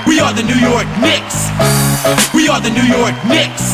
We 0.06 0.22
are 0.22 0.30
the 0.30 0.46
New 0.46 0.60
York 0.62 0.86
Knicks. 1.02 1.50
We 2.30 2.46
are 2.46 2.62
the 2.62 2.70
New 2.70 2.86
York 2.86 3.18
Knicks. 3.26 3.74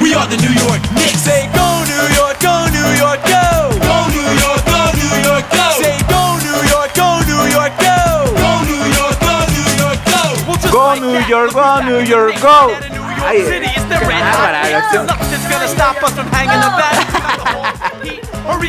We 0.00 0.16
are 0.16 0.24
the 0.24 0.40
New 0.40 0.56
York 0.64 0.80
Knicks. 0.96 1.20
Say 1.20 1.44
go 1.52 1.84
New 1.84 2.06
York, 2.16 2.40
go 2.40 2.64
New 2.72 2.88
York, 2.96 3.20
go. 3.28 3.76
Go 3.76 4.08
New 4.08 4.24
York, 4.40 4.64
go 4.64 4.80
New 4.96 5.14
York, 5.20 5.44
go. 5.52 5.68
Say 5.76 6.00
go 6.08 6.40
New 6.40 6.60
York, 6.72 6.96
go 6.96 7.20
New 7.28 7.44
York, 7.52 7.76
go. 7.76 8.00
Go 8.40 8.52
New 8.64 8.84
York, 8.96 9.16
go 9.20 9.36
New 9.52 9.68
York, 9.84 10.00
go. 10.08 10.22
Well, 10.48 10.56
just 10.56 10.72
Go 10.72 10.96
like 10.96 11.04
New 11.04 11.12
that, 11.12 11.28
York, 11.28 11.52
go 11.52 11.84
New 11.84 12.00
York, 12.08 12.34
New 12.36 12.40
go. 12.40 12.72
York 12.72 12.88
Ay, 13.20 13.44
City 13.44 13.68
is 13.68 13.84
the 13.92 14.00
qué 14.00 14.06
red 14.08 14.24
bárbara 14.24 14.64
hot 14.64 14.72
la 14.72 14.78
acción. 14.80 15.04
Nothing's 15.12 15.44
gonna 15.52 15.68
stop 15.68 16.02
us 16.02 16.12
from 16.16 16.28
hanging 16.32 16.64
about. 16.64 16.96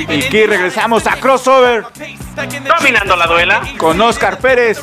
Y 0.10 0.24
aquí 0.24 0.46
regresamos 0.46 1.06
a 1.06 1.16
Crossover 1.18 1.86
Dominando 2.46 3.16
la 3.16 3.26
duela. 3.26 3.62
con 3.78 4.00
Oscar 4.00 4.38
Pérez. 4.38 4.80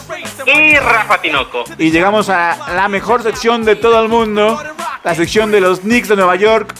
Y 0.46 0.76
Rafa 0.76 1.20
Tinoco. 1.20 1.64
Y 1.78 1.90
llegamos 1.90 2.28
a 2.28 2.74
la 2.74 2.88
mejor 2.88 3.22
sección 3.22 3.64
de 3.64 3.76
todo 3.76 4.02
el 4.02 4.08
mundo, 4.08 4.60
la 5.02 5.14
sección 5.14 5.52
de 5.52 5.60
los 5.60 5.80
Knicks 5.80 6.08
de 6.08 6.16
Nueva 6.16 6.34
York. 6.36 6.74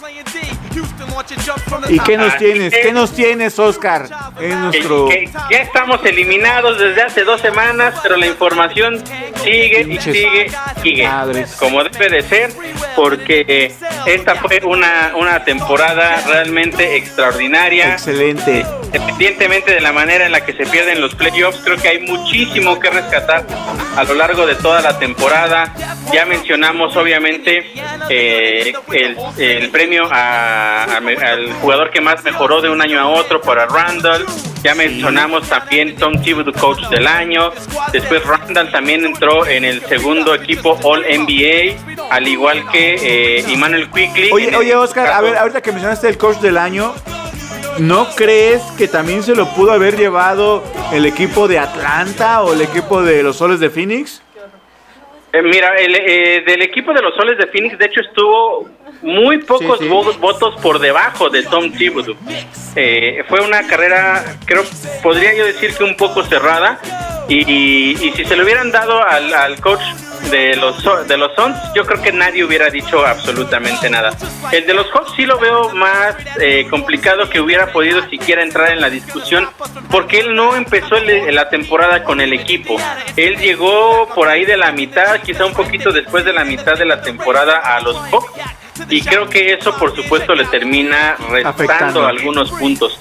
¿Y 1.88 1.98
qué 2.00 2.16
nos 2.16 2.36
tienes? 2.38 2.72
¿Qué 2.72 2.92
nos 2.92 3.12
tienes, 3.12 3.58
Oscar? 3.58 4.08
Nuestro... 4.40 5.08
que 5.08 5.28
ya 5.50 5.58
estamos 5.58 6.04
eliminados 6.04 6.78
desde 6.78 7.02
hace 7.02 7.24
dos 7.24 7.40
semanas, 7.40 7.94
pero 8.02 8.16
la 8.16 8.26
información 8.26 9.02
sigue 9.42 9.80
y 9.82 9.84
Pinches 9.84 10.14
sigue, 10.16 10.50
sigue. 10.82 11.06
madres. 11.06 11.54
Como 11.56 11.84
debe 11.84 12.08
de 12.08 12.22
ser, 12.22 12.50
porque 12.96 13.44
eh, 13.46 13.72
esta 14.06 14.34
fue 14.36 14.60
una, 14.64 15.12
una 15.16 15.44
temporada 15.44 16.22
realmente 16.26 16.96
extraordinaria. 16.96 17.92
Excelente. 17.92 18.64
Independientemente 18.86 19.72
de 19.74 19.80
la 19.80 19.92
manera 19.92 20.26
en 20.26 20.32
la 20.32 20.44
que 20.44 20.52
se 20.52 20.66
pierden 20.66 21.00
los 21.00 21.14
playoffs, 21.14 21.60
creo 21.64 21.76
que 21.76 21.88
hay 21.88 22.00
muchísimo 22.00 22.78
que 22.80 22.90
rescatar 22.90 23.44
a 23.96 24.04
lo 24.04 24.14
largo 24.14 24.46
de 24.46 24.54
toda 24.56 24.80
la 24.80 24.98
temporada. 24.98 25.72
Ya 26.12 26.26
mencionamos, 26.26 26.96
obviamente, 26.96 27.72
eh, 28.08 28.72
el, 28.92 29.16
el 29.38 29.70
premio 29.70 30.08
a- 30.10 30.84
al 30.84 31.52
jugador 31.54 31.90
que 31.90 32.00
más 32.00 32.22
mejoró 32.24 32.60
de 32.60 32.68
un 32.68 32.80
año 32.82 33.00
a 33.00 33.08
otro 33.08 33.40
para 33.40 33.66
Randall. 33.66 34.23
Ya 34.64 34.74
mencionamos 34.74 35.46
también 35.48 35.94
Tom 35.96 36.20
Thibodeau, 36.22 36.54
coach 36.54 36.88
del 36.88 37.06
año. 37.06 37.52
Después 37.92 38.24
Randall 38.24 38.72
también 38.72 39.04
entró 39.04 39.46
en 39.46 39.62
el 39.62 39.82
segundo 39.82 40.34
equipo 40.34 40.78
All 40.82 41.02
NBA, 41.02 42.08
al 42.10 42.26
igual 42.26 42.64
que 42.70 42.94
eh, 42.94 43.44
Emmanuel 43.46 43.90
Quickly. 43.90 44.30
Oye, 44.32 44.56
oye, 44.56 44.74
Oscar, 44.74 45.08
a 45.08 45.20
ver, 45.20 45.36
ahorita 45.36 45.60
que 45.60 45.70
mencionaste 45.70 46.08
el 46.08 46.16
coach 46.16 46.38
del 46.38 46.56
año, 46.56 46.94
¿no 47.78 48.08
crees 48.16 48.62
que 48.78 48.88
también 48.88 49.22
se 49.22 49.34
lo 49.34 49.46
pudo 49.48 49.72
haber 49.72 49.98
llevado 49.98 50.64
el 50.94 51.04
equipo 51.04 51.46
de 51.46 51.58
Atlanta 51.58 52.42
o 52.42 52.54
el 52.54 52.62
equipo 52.62 53.02
de 53.02 53.22
los 53.22 53.36
Soles 53.36 53.60
de 53.60 53.68
Phoenix? 53.68 54.22
Eh, 55.34 55.42
mira, 55.42 55.74
el, 55.76 55.94
eh, 55.94 56.42
del 56.46 56.62
equipo 56.62 56.94
de 56.94 57.02
los 57.02 57.14
Soles 57.16 57.36
de 57.36 57.48
Phoenix, 57.48 57.76
de 57.76 57.84
hecho, 57.84 58.00
estuvo 58.00 58.68
muy 59.04 59.38
pocos 59.38 59.78
Sí, 59.78 59.84
sí. 59.84 59.90
vo- 59.90 60.16
votos 60.18 60.54
por 60.60 60.78
debajo 60.78 61.30
de 61.30 61.42
Tom 61.44 61.70
Thibodeau. 61.72 62.16
Eh, 62.76 63.22
fue 63.28 63.40
una 63.40 63.66
carrera, 63.66 64.24
creo, 64.46 64.64
podría 65.02 65.34
yo 65.34 65.44
decir 65.46 65.74
que 65.74 65.84
un 65.84 65.96
poco 65.96 66.24
cerrada. 66.24 66.78
Y, 67.28 67.92
y 68.06 68.12
si 68.12 68.24
se 68.26 68.36
lo 68.36 68.44
hubieran 68.44 68.70
dado 68.70 69.02
al, 69.02 69.32
al 69.32 69.58
coach 69.60 69.80
de 70.30 70.56
los 70.56 70.76
de 71.08 71.16
los 71.16 71.34
Suns, 71.34 71.56
yo 71.74 71.86
creo 71.86 72.02
que 72.02 72.12
nadie 72.12 72.44
hubiera 72.44 72.68
dicho 72.68 73.06
absolutamente 73.06 73.88
nada. 73.88 74.10
El 74.52 74.66
de 74.66 74.74
los 74.74 74.90
Hawks 74.90 75.12
sí 75.16 75.24
lo 75.24 75.38
veo 75.38 75.70
más 75.70 76.14
eh, 76.38 76.66
complicado 76.68 77.30
que 77.30 77.40
hubiera 77.40 77.72
podido 77.72 78.06
siquiera 78.10 78.42
entrar 78.42 78.72
en 78.72 78.80
la 78.82 78.90
discusión, 78.90 79.48
porque 79.90 80.18
él 80.20 80.34
no 80.34 80.54
empezó 80.54 80.96
el- 80.96 81.34
la 81.34 81.48
temporada 81.48 82.04
con 82.04 82.20
el 82.20 82.32
equipo. 82.34 82.76
Él 83.16 83.36
llegó 83.38 84.06
por 84.14 84.28
ahí 84.28 84.44
de 84.44 84.58
la 84.58 84.72
mitad, 84.72 85.20
quizá 85.22 85.46
un 85.46 85.54
poquito 85.54 85.92
después 85.92 86.26
de 86.26 86.32
la 86.34 86.44
mitad 86.44 86.76
de 86.76 86.84
la 86.84 87.00
temporada 87.00 87.58
a 87.58 87.80
los 87.80 87.96
Hawks. 88.10 88.32
Y 88.88 89.02
creo 89.02 89.28
que 89.28 89.52
eso, 89.52 89.76
por 89.76 89.94
supuesto, 89.94 90.34
le 90.34 90.44
termina 90.46 91.16
restando 91.30 91.48
Afectando. 91.48 92.06
algunos 92.06 92.50
puntos. 92.50 92.98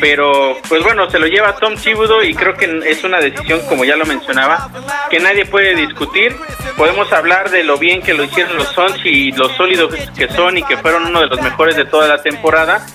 Pero 0.00 0.56
pues 0.68 0.82
bueno, 0.82 1.10
se 1.10 1.18
lo 1.18 1.26
lleva 1.26 1.56
Tom 1.56 1.76
Thibodeau 1.76 2.22
y 2.22 2.34
creo 2.34 2.54
que 2.54 2.80
es 2.86 3.04
una 3.04 3.20
decisión, 3.20 3.60
como 3.68 3.84
ya 3.84 3.96
lo 3.96 4.04
mencionaba, 4.06 4.68
que 5.10 5.20
nadie 5.20 5.44
puede 5.46 5.74
discutir. 5.74 6.36
Podemos 6.76 7.12
hablar 7.12 7.50
de 7.50 7.64
lo 7.64 7.76
bien 7.78 8.02
que 8.02 8.14
lo 8.14 8.24
hicieron 8.24 8.56
los 8.56 8.68
Suns 8.68 9.00
y 9.04 9.30
lo 9.32 9.48
sólidos 9.50 9.94
que 10.16 10.28
son 10.28 10.56
y 10.58 10.62
que 10.62 10.76
fueron 10.78 11.06
uno 11.06 11.20
de 11.20 11.26
los 11.26 11.40
mejores 11.42 11.76
de 11.76 11.84
toda 11.84 12.08
la 12.08 12.22
temporada. 12.22 12.86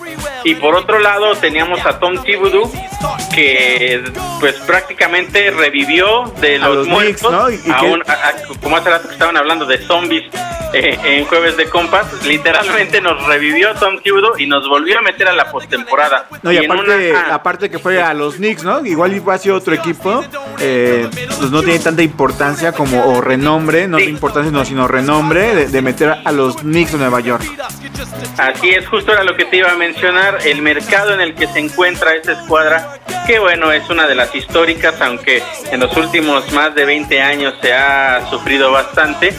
Y 0.44 0.56
por 0.56 0.76
otro 0.76 1.00
lado 1.00 1.36
teníamos 1.36 1.86
a 1.86 2.00
Tom 2.00 2.22
Thibodeau 2.24 2.72
que 3.34 4.04
pues 4.40 4.56
prácticamente 4.62 5.52
revivió 5.52 6.32
de 6.40 6.58
los, 6.60 6.76
los 6.78 6.88
muertos, 6.88 7.30
Knicks, 7.30 7.32
¿no? 7.32 7.50
Y- 7.50 7.62
y 7.66 7.72
a 7.72 7.78
que- 7.80 7.86
un- 7.86 8.04
a- 8.08 8.14
a- 8.14 8.34
como 8.62 8.78
hace 8.78 8.90
rato 8.90 9.08
que 9.08 9.14
estaban 9.14 9.38
hablando 9.38 9.66
de 9.66 9.78
zombies 9.86 10.24
eh, 10.74 10.98
en 11.04 11.26
Jueves 11.26 11.56
de 11.56 11.70
Compas, 11.70 12.06
literalmente 12.26 13.00
nos 13.00 13.26
revivió 13.26 13.74
Tom 13.76 14.00
Thibodeau 14.02 14.38
y 14.38 14.48
nos 14.48 14.68
volvió 14.68 15.00
a 15.00 15.02
meter 15.02 15.28
a 15.30 15.34
la 15.34 15.50
postemporada. 15.50 16.28
No, 16.44 16.52
y 16.52 16.58
aparte, 16.66 16.77
una- 16.80 17.34
aparte 17.34 17.70
que 17.70 17.80
fue 17.80 18.02
a 18.02 18.14
los 18.14 18.36
Knicks, 18.36 18.64
¿no? 18.64 18.86
Igual 18.86 19.14
iba 19.16 19.34
a 19.34 19.38
ser 19.38 19.52
otro 19.54 19.74
equipo, 19.74 20.24
eh, 20.60 21.08
pues 21.38 21.52
no 21.52 21.62
tiene 21.62 21.80
tanta 21.80 22.02
importancia 22.04 22.72
como, 22.72 23.04
o 23.06 23.22
renombre, 23.22 23.88
no 23.88 23.98
Sí. 24.00 24.06
importancia 24.06 24.52
no, 24.52 24.64
sino 24.66 24.88
renombre 24.88 25.56
de, 25.56 25.68
de 25.68 25.82
meter 25.82 26.16
a 26.24 26.32
los 26.32 26.58
Knicks 26.58 26.94
de 26.94 26.98
Nueva 26.98 27.20
York. 27.20 27.44
Así 28.38 28.70
es, 28.70 28.88
justo 28.88 29.12
era 29.12 29.24
lo 29.24 29.36
que 29.36 29.46
te 29.46 29.58
iba 29.58 29.72
a 29.72 29.76
mencionar, 29.76 30.40
el 30.46 30.62
mercado 30.62 31.14
en 31.14 31.22
el 31.22 31.34
que 31.36 31.48
se 31.48 31.60
encuentra 31.60 32.14
esa 32.16 32.34
escuadra, 32.34 33.00
que 33.26 33.40
bueno, 33.40 33.72
es 33.72 33.90
una 33.90 34.08
de 34.08 34.16
las 34.16 34.34
históricas, 34.36 35.00
aunque 35.02 35.42
en 35.72 35.80
los 35.80 35.96
últimos 35.98 36.52
más 36.54 36.74
de 36.76 36.86
20 36.86 37.22
años 37.22 37.56
se 37.62 37.74
ha 37.74 38.28
sufrido 38.30 38.72
bastante, 38.72 39.34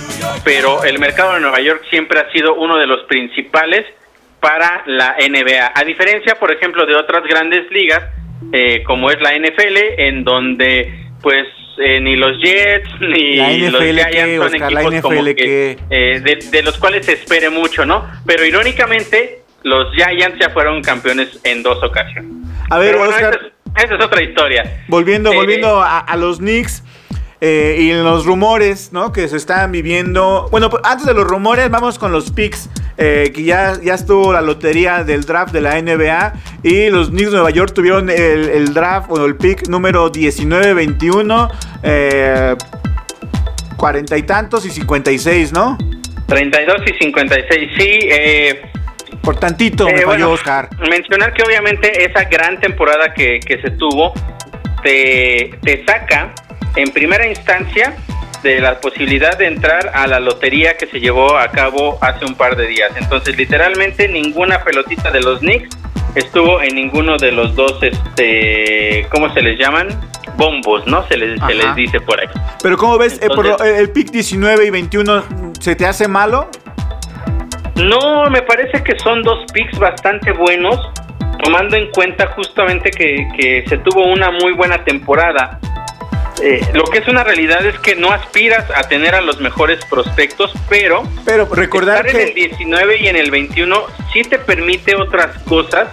pero 0.44 0.82
el 0.84 0.98
mercado 0.98 1.34
de 1.34 1.40
Nueva 1.40 1.60
York 1.60 1.82
siempre 1.90 2.20
ha 2.20 2.30
sido 2.32 2.54
uno 2.56 2.76
de 2.76 2.86
los 2.86 3.04
principales 3.08 3.84
para 4.40 4.82
la 4.86 5.16
NBA, 5.18 5.72
a 5.74 5.84
diferencia, 5.84 6.34
por 6.36 6.52
ejemplo, 6.52 6.86
de 6.86 6.94
otras 6.94 7.22
grandes 7.24 7.70
ligas, 7.70 8.02
eh, 8.52 8.82
como 8.84 9.10
es 9.10 9.20
la 9.20 9.34
NFL, 9.34 9.76
en 9.98 10.24
donde 10.24 11.06
pues 11.20 11.46
eh, 11.78 12.00
ni 12.00 12.16
los 12.16 12.40
Jets 12.40 12.88
ni 13.00 13.36
los 13.70 13.82
Giants 13.82 14.36
son 14.36 14.54
Oscar, 14.54 14.72
equipos 14.72 15.02
como 15.02 15.24
que, 15.24 15.78
eh, 15.90 16.20
de, 16.20 16.38
de 16.50 16.62
los 16.62 16.78
cuales 16.78 17.06
se 17.06 17.12
espere 17.14 17.50
mucho, 17.50 17.84
¿no? 17.84 18.08
Pero 18.26 18.44
irónicamente, 18.44 19.42
los 19.62 19.92
Giants 19.94 20.38
ya 20.40 20.50
fueron 20.50 20.82
campeones 20.82 21.40
en 21.44 21.62
dos 21.62 21.82
ocasiones. 21.82 22.30
A 22.70 22.78
ver, 22.78 22.92
Pero 22.92 22.98
bueno, 22.98 23.14
Oscar, 23.14 23.34
esa, 23.34 23.46
es, 23.46 23.84
esa 23.84 23.94
es 23.96 24.04
otra 24.04 24.22
historia. 24.22 24.84
volviendo, 24.88 25.32
Eh, 25.32 25.36
volviendo 25.36 25.80
a, 25.80 25.98
a 25.98 26.16
los 26.16 26.38
Knicks 26.38 26.84
eh, 27.40 27.76
y 27.80 27.90
en 27.90 28.02
los 28.04 28.26
rumores, 28.26 28.92
¿no? 28.92 29.12
Que 29.12 29.28
se 29.28 29.36
están 29.36 29.70
viviendo. 29.72 30.48
Bueno, 30.50 30.70
pues, 30.70 30.82
antes 30.84 31.06
de 31.06 31.14
los 31.14 31.24
rumores, 31.26 31.70
vamos 31.70 31.98
con 31.98 32.12
los 32.12 32.30
picks. 32.30 32.68
eh, 33.00 33.30
que 33.32 33.44
ya, 33.44 33.74
ya 33.80 33.94
estuvo 33.94 34.32
la 34.32 34.40
lotería 34.40 35.04
del 35.04 35.22
draft 35.24 35.52
de 35.52 35.60
la 35.60 35.80
NBA 35.80 36.32
y 36.64 36.90
los 36.90 37.10
Knicks 37.10 37.30
de 37.30 37.36
Nueva 37.36 37.50
York 37.50 37.72
tuvieron 37.72 38.10
el, 38.10 38.48
el 38.48 38.74
draft 38.74 39.08
o 39.12 39.24
el 39.24 39.36
pick 39.36 39.68
número 39.68 40.10
19-21, 40.10 41.48
eh, 41.84 42.56
40 43.76 44.16
y 44.18 44.22
tantos 44.24 44.66
y 44.66 44.70
56, 44.70 45.52
¿no? 45.52 45.78
32 46.26 46.76
y 46.86 47.04
56, 47.04 47.70
sí. 47.78 47.98
Eh, 48.10 48.62
Por 49.22 49.36
tantito 49.38 49.84
me 49.86 49.92
Eh, 49.92 49.94
falló 49.98 50.06
bueno, 50.06 50.30
Oscar. 50.32 50.68
Mencionar 50.90 51.32
que 51.32 51.44
obviamente 51.44 52.04
esa 52.04 52.24
gran 52.24 52.58
temporada 52.60 53.14
que, 53.14 53.38
que 53.38 53.60
se 53.62 53.70
tuvo 53.70 54.12
te, 54.82 55.52
te 55.62 55.84
saca 55.86 56.32
en 56.78 56.90
primera 56.90 57.26
instancia 57.26 57.96
de 58.42 58.60
la 58.60 58.80
posibilidad 58.80 59.36
de 59.36 59.46
entrar 59.46 59.90
a 59.92 60.06
la 60.06 60.20
lotería 60.20 60.76
que 60.76 60.86
se 60.86 61.00
llevó 61.00 61.36
a 61.36 61.48
cabo 61.48 61.98
hace 62.00 62.24
un 62.24 62.36
par 62.36 62.56
de 62.56 62.68
días. 62.68 62.92
Entonces, 62.96 63.36
literalmente 63.36 64.06
ninguna 64.08 64.62
pelotita 64.62 65.10
de 65.10 65.20
los 65.20 65.40
Knicks 65.40 65.76
estuvo 66.14 66.62
en 66.62 66.76
ninguno 66.76 67.16
de 67.16 67.32
los 67.32 67.54
dos, 67.56 67.82
este, 67.82 69.06
¿cómo 69.10 69.32
se 69.34 69.42
les 69.42 69.58
llaman? 69.58 69.88
Bombos, 70.36 70.86
¿no? 70.86 71.04
Se 71.08 71.16
les, 71.16 71.36
se 71.38 71.44
Ajá. 71.44 71.52
les 71.52 71.74
dice 71.74 72.00
por 72.00 72.20
ahí. 72.20 72.28
Pero 72.62 72.76
¿cómo 72.76 72.96
ves? 72.96 73.20
Eh, 73.20 73.28
por 73.28 73.44
el 73.46 73.90
pick 73.90 74.10
19 74.10 74.66
y 74.66 74.70
21 74.70 75.24
se 75.58 75.74
te 75.74 75.84
hace 75.84 76.06
malo? 76.06 76.48
No, 77.74 78.24
me 78.30 78.42
parece 78.42 78.84
que 78.84 78.96
son 79.00 79.22
dos 79.22 79.44
picks 79.52 79.78
bastante 79.80 80.30
buenos, 80.32 80.78
tomando 81.42 81.76
en 81.76 81.90
cuenta 81.90 82.28
justamente 82.36 82.90
que, 82.90 83.26
que 83.36 83.64
se 83.68 83.78
tuvo 83.78 84.06
una 84.12 84.30
muy 84.30 84.52
buena 84.52 84.84
temporada. 84.84 85.58
Eh, 86.40 86.60
lo 86.72 86.84
que 86.84 86.98
es 86.98 87.08
una 87.08 87.24
realidad 87.24 87.64
es 87.66 87.78
que 87.80 87.96
no 87.96 88.12
aspiras 88.12 88.64
a 88.74 88.82
tener 88.88 89.14
a 89.14 89.20
los 89.20 89.40
mejores 89.40 89.84
prospectos, 89.86 90.52
pero 90.68 91.02
Pero 91.24 91.46
recordar 91.46 92.06
estar 92.06 92.20
en 92.20 92.28
el 92.28 92.34
que 92.34 92.48
19 92.48 92.96
y 92.98 93.08
en 93.08 93.16
el 93.16 93.30
21 93.30 93.86
sí 94.12 94.22
te 94.22 94.38
permite 94.38 94.94
otras 94.96 95.42
cosas 95.44 95.88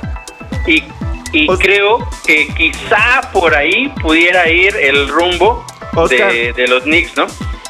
y, 0.67 0.83
y 1.31 1.47
creo 1.57 2.07
que 2.25 2.47
quizá 2.55 3.21
por 3.33 3.55
ahí 3.55 3.89
pudiera 4.01 4.49
ir 4.49 4.75
el 4.75 5.07
rumbo 5.07 5.65
de, 6.09 6.53
de 6.53 6.67
los 6.67 6.83
Knicks, 6.83 7.15
¿no? 7.15 7.27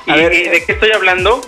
Y, 0.08 0.12
ver. 0.12 0.34
y 0.34 0.44
de 0.50 0.66
qué 0.66 0.74
estoy 0.74 0.92
hablando? 0.92 1.42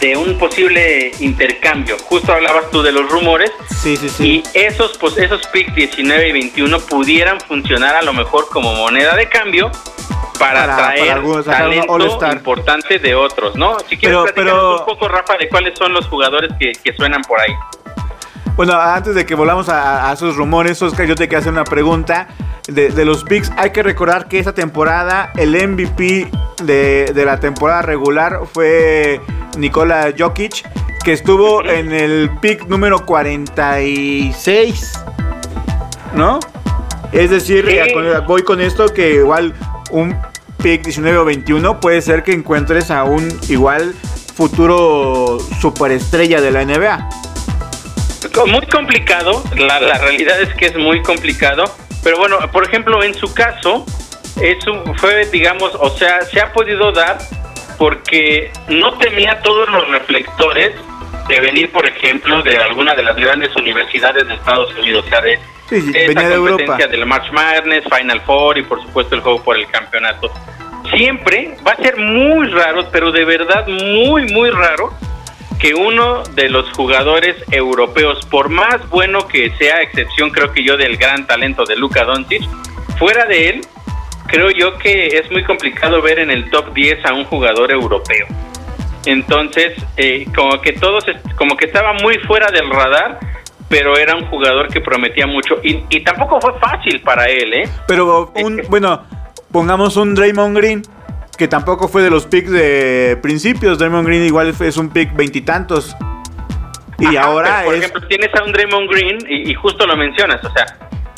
De 0.00 0.16
un 0.16 0.36
posible 0.38 1.12
intercambio. 1.20 1.96
Justo 2.04 2.32
hablabas 2.32 2.70
tú 2.70 2.82
de 2.82 2.92
los 2.92 3.08
rumores 3.10 3.50
sí, 3.70 3.96
sí, 3.96 4.08
sí. 4.08 4.42
y 4.52 4.58
esos 4.58 4.98
pues 4.98 5.16
esos 5.16 5.46
picks 5.48 5.74
19 5.74 6.28
y 6.28 6.32
21 6.32 6.80
pudieran 6.80 7.40
funcionar 7.40 7.96
a 7.96 8.02
lo 8.02 8.12
mejor 8.12 8.48
como 8.50 8.74
moneda 8.74 9.16
de 9.16 9.28
cambio 9.28 9.70
para, 10.38 10.66
Para- 10.66 10.76
traer 10.76 11.00
para 11.00 11.12
algunos, 11.14 11.44
sacar 11.46 11.68
un 11.68 11.86
talento 11.86 12.32
importante 12.32 12.98
de 12.98 13.14
otros, 13.14 13.56
¿no? 13.56 13.78
Si 13.88 13.96
quieres 13.96 14.18
pero- 14.34 14.80
un 14.80 14.84
poco 14.84 15.08
Rafa 15.08 15.36
de 15.38 15.48
cuáles 15.48 15.78
son 15.78 15.92
los 15.94 16.06
jugadores 16.08 16.50
que, 16.58 16.72
que 16.72 16.92
suenan 16.94 17.22
por 17.22 17.40
ahí. 17.40 17.54
Bueno, 18.56 18.74
antes 18.74 19.14
de 19.14 19.24
que 19.26 19.34
volvamos 19.34 19.68
a, 19.68 20.10
a 20.10 20.12
esos 20.14 20.36
rumores, 20.36 20.80
Oscar, 20.82 21.06
yo 21.06 21.14
te 21.14 21.28
quiero 21.28 21.40
hacer 21.40 21.52
una 21.52 21.64
pregunta. 21.64 22.28
De, 22.68 22.88
de 22.90 23.04
los 23.04 23.22
picks, 23.24 23.52
hay 23.56 23.70
que 23.70 23.82
recordar 23.82 24.26
que 24.28 24.38
esta 24.40 24.52
temporada 24.52 25.32
el 25.36 25.50
MVP 25.68 26.28
de, 26.64 27.12
de 27.14 27.24
la 27.24 27.38
temporada 27.38 27.82
regular 27.82 28.40
fue 28.52 29.20
Nikola 29.56 30.12
Jokic, 30.18 30.64
que 31.04 31.12
estuvo 31.12 31.64
en 31.64 31.92
el 31.92 32.28
pick 32.40 32.66
número 32.66 33.06
46, 33.06 34.92
¿no? 36.14 36.40
Es 37.12 37.30
decir, 37.30 37.64
Sí. 37.68 37.94
voy 38.26 38.42
con 38.42 38.60
esto 38.60 38.92
que 38.92 39.14
igual 39.14 39.54
un 39.90 40.16
pick 40.62 40.82
19 40.82 41.18
o 41.18 41.24
21 41.24 41.78
puede 41.80 42.02
ser 42.02 42.24
que 42.24 42.32
encuentres 42.32 42.90
a 42.90 43.04
un 43.04 43.28
igual 43.48 43.94
futuro 44.34 45.38
superestrella 45.60 46.40
de 46.40 46.50
la 46.50 46.64
NBA. 46.64 47.08
Muy 48.48 48.66
complicado, 48.66 49.42
la, 49.56 49.80
la 49.80 49.98
realidad 49.98 50.40
es 50.42 50.52
que 50.54 50.66
es 50.66 50.76
muy 50.76 51.00
complicado, 51.02 51.64
pero 52.06 52.18
bueno, 52.18 52.38
por 52.52 52.62
ejemplo, 52.62 53.02
en 53.02 53.14
su 53.14 53.34
caso, 53.34 53.84
eso 54.40 54.84
fue, 54.98 55.26
digamos, 55.26 55.74
o 55.74 55.90
sea, 55.90 56.20
se 56.20 56.40
ha 56.40 56.52
podido 56.52 56.92
dar 56.92 57.18
porque 57.78 58.52
no 58.68 58.96
tenía 58.98 59.42
todos 59.42 59.68
los 59.68 59.88
reflectores 59.88 60.70
de 61.26 61.40
venir, 61.40 61.72
por 61.72 61.84
ejemplo, 61.84 62.44
de 62.44 62.58
alguna 62.58 62.94
de 62.94 63.02
las 63.02 63.16
grandes 63.16 63.56
universidades 63.56 64.24
de 64.28 64.34
Estados 64.34 64.72
Unidos, 64.76 65.04
o 65.04 65.08
sea, 65.08 65.20
de, 65.20 65.36
Sí, 65.68 65.80
sí, 65.80 65.90
de 65.90 66.12
Europa. 66.12 66.50
competencia 66.50 66.86
del 66.86 67.06
March 67.06 67.32
Madness, 67.32 67.82
Final 67.92 68.20
Four 68.20 68.58
y 68.58 68.62
por 68.62 68.80
supuesto 68.82 69.16
el 69.16 69.20
juego 69.22 69.42
por 69.42 69.56
el 69.56 69.66
campeonato. 69.66 70.30
Siempre 70.96 71.56
va 71.66 71.72
a 71.72 71.76
ser 71.82 71.96
muy 71.96 72.48
raro, 72.50 72.88
pero 72.92 73.10
de 73.10 73.24
verdad 73.24 73.66
muy, 73.66 74.32
muy 74.32 74.50
raro 74.50 74.92
que 75.58 75.74
uno 75.74 76.22
de 76.34 76.48
los 76.48 76.70
jugadores 76.72 77.36
europeos, 77.50 78.24
por 78.26 78.48
más 78.48 78.88
bueno 78.90 79.26
que 79.26 79.50
sea, 79.58 79.82
excepción 79.82 80.30
creo 80.30 80.52
que 80.52 80.64
yo 80.64 80.76
del 80.76 80.96
gran 80.96 81.26
talento 81.26 81.64
de 81.64 81.76
Luka 81.76 82.04
Doncic, 82.04 82.42
fuera 82.98 83.24
de 83.26 83.48
él, 83.48 83.60
creo 84.26 84.50
yo 84.50 84.76
que 84.78 85.06
es 85.06 85.30
muy 85.30 85.44
complicado 85.44 86.02
ver 86.02 86.18
en 86.18 86.30
el 86.30 86.50
top 86.50 86.72
10 86.72 87.04
a 87.06 87.14
un 87.14 87.24
jugador 87.24 87.72
europeo. 87.72 88.26
Entonces, 89.06 89.72
eh, 89.96 90.26
como 90.34 90.60
que 90.60 90.72
todos, 90.72 91.04
como 91.36 91.56
que 91.56 91.66
estaba 91.66 91.92
muy 91.94 92.18
fuera 92.26 92.50
del 92.50 92.68
radar, 92.68 93.20
pero 93.68 93.96
era 93.96 94.16
un 94.16 94.26
jugador 94.26 94.68
que 94.68 94.80
prometía 94.80 95.26
mucho 95.26 95.56
y, 95.62 95.84
y 95.90 96.04
tampoco 96.04 96.40
fue 96.40 96.58
fácil 96.58 97.00
para 97.02 97.28
él, 97.28 97.52
¿eh? 97.54 97.68
Pero 97.86 98.32
un, 98.34 98.62
bueno, 98.68 99.04
pongamos 99.52 99.96
un 99.96 100.14
Draymond 100.14 100.56
Green, 100.56 100.82
que 101.36 101.48
tampoco 101.48 101.88
fue 101.88 102.02
de 102.02 102.10
los 102.10 102.26
picks 102.26 102.50
de 102.50 103.18
principios. 103.22 103.78
Draymond 103.78 104.06
Green 104.06 104.24
igual 104.24 104.54
es 104.60 104.76
un 104.76 104.88
pick 104.90 105.14
veintitantos. 105.14 105.94
Y, 106.98 107.16
Ajá, 107.16 107.26
ahora 107.26 107.62
por 107.64 107.74
es... 107.74 107.80
ejemplo, 107.80 108.08
tienes 108.08 108.30
a 108.34 108.42
un 108.44 108.52
Draymond 108.52 108.90
Green 108.90 109.18
y, 109.28 109.50
y 109.50 109.54
justo 109.54 109.86
lo 109.86 109.96
mencionas, 109.96 110.42
o 110.44 110.50
sea, 110.50 110.64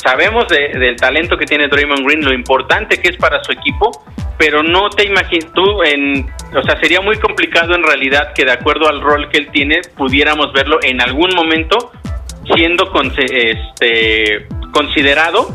sabemos 0.03 0.47
de- 0.49 0.77
del 0.77 0.97
talento 0.97 1.37
que 1.37 1.45
tiene 1.45 1.67
Draymond 1.69 2.05
Green, 2.05 2.23
lo 2.25 2.33
importante 2.33 2.97
que 3.01 3.09
es 3.09 3.15
para 3.17 3.41
su 3.45 3.53
equipo, 3.53 4.03
pero 4.37 4.61
no 4.61 4.89
te 4.89 5.05
imaginas 5.07 5.47
tú 5.53 5.81
en, 5.83 6.29
o 6.53 6.61
sea, 6.63 6.77
sería 6.81 6.99
muy 6.99 7.17
complicado 7.17 7.75
en 7.75 7.83
realidad 7.83 8.33
que 8.33 8.43
de 8.43 8.51
acuerdo 8.51 8.89
al 8.89 8.99
rol 8.99 9.29
que 9.29 9.37
él 9.37 9.49
tiene 9.53 9.79
pudiéramos 9.97 10.51
verlo 10.51 10.79
en 10.83 10.99
algún 11.01 11.29
momento 11.33 11.91
siendo 12.53 12.91
conse- 12.91 13.25
este 13.31 14.47
considerado 14.73 15.47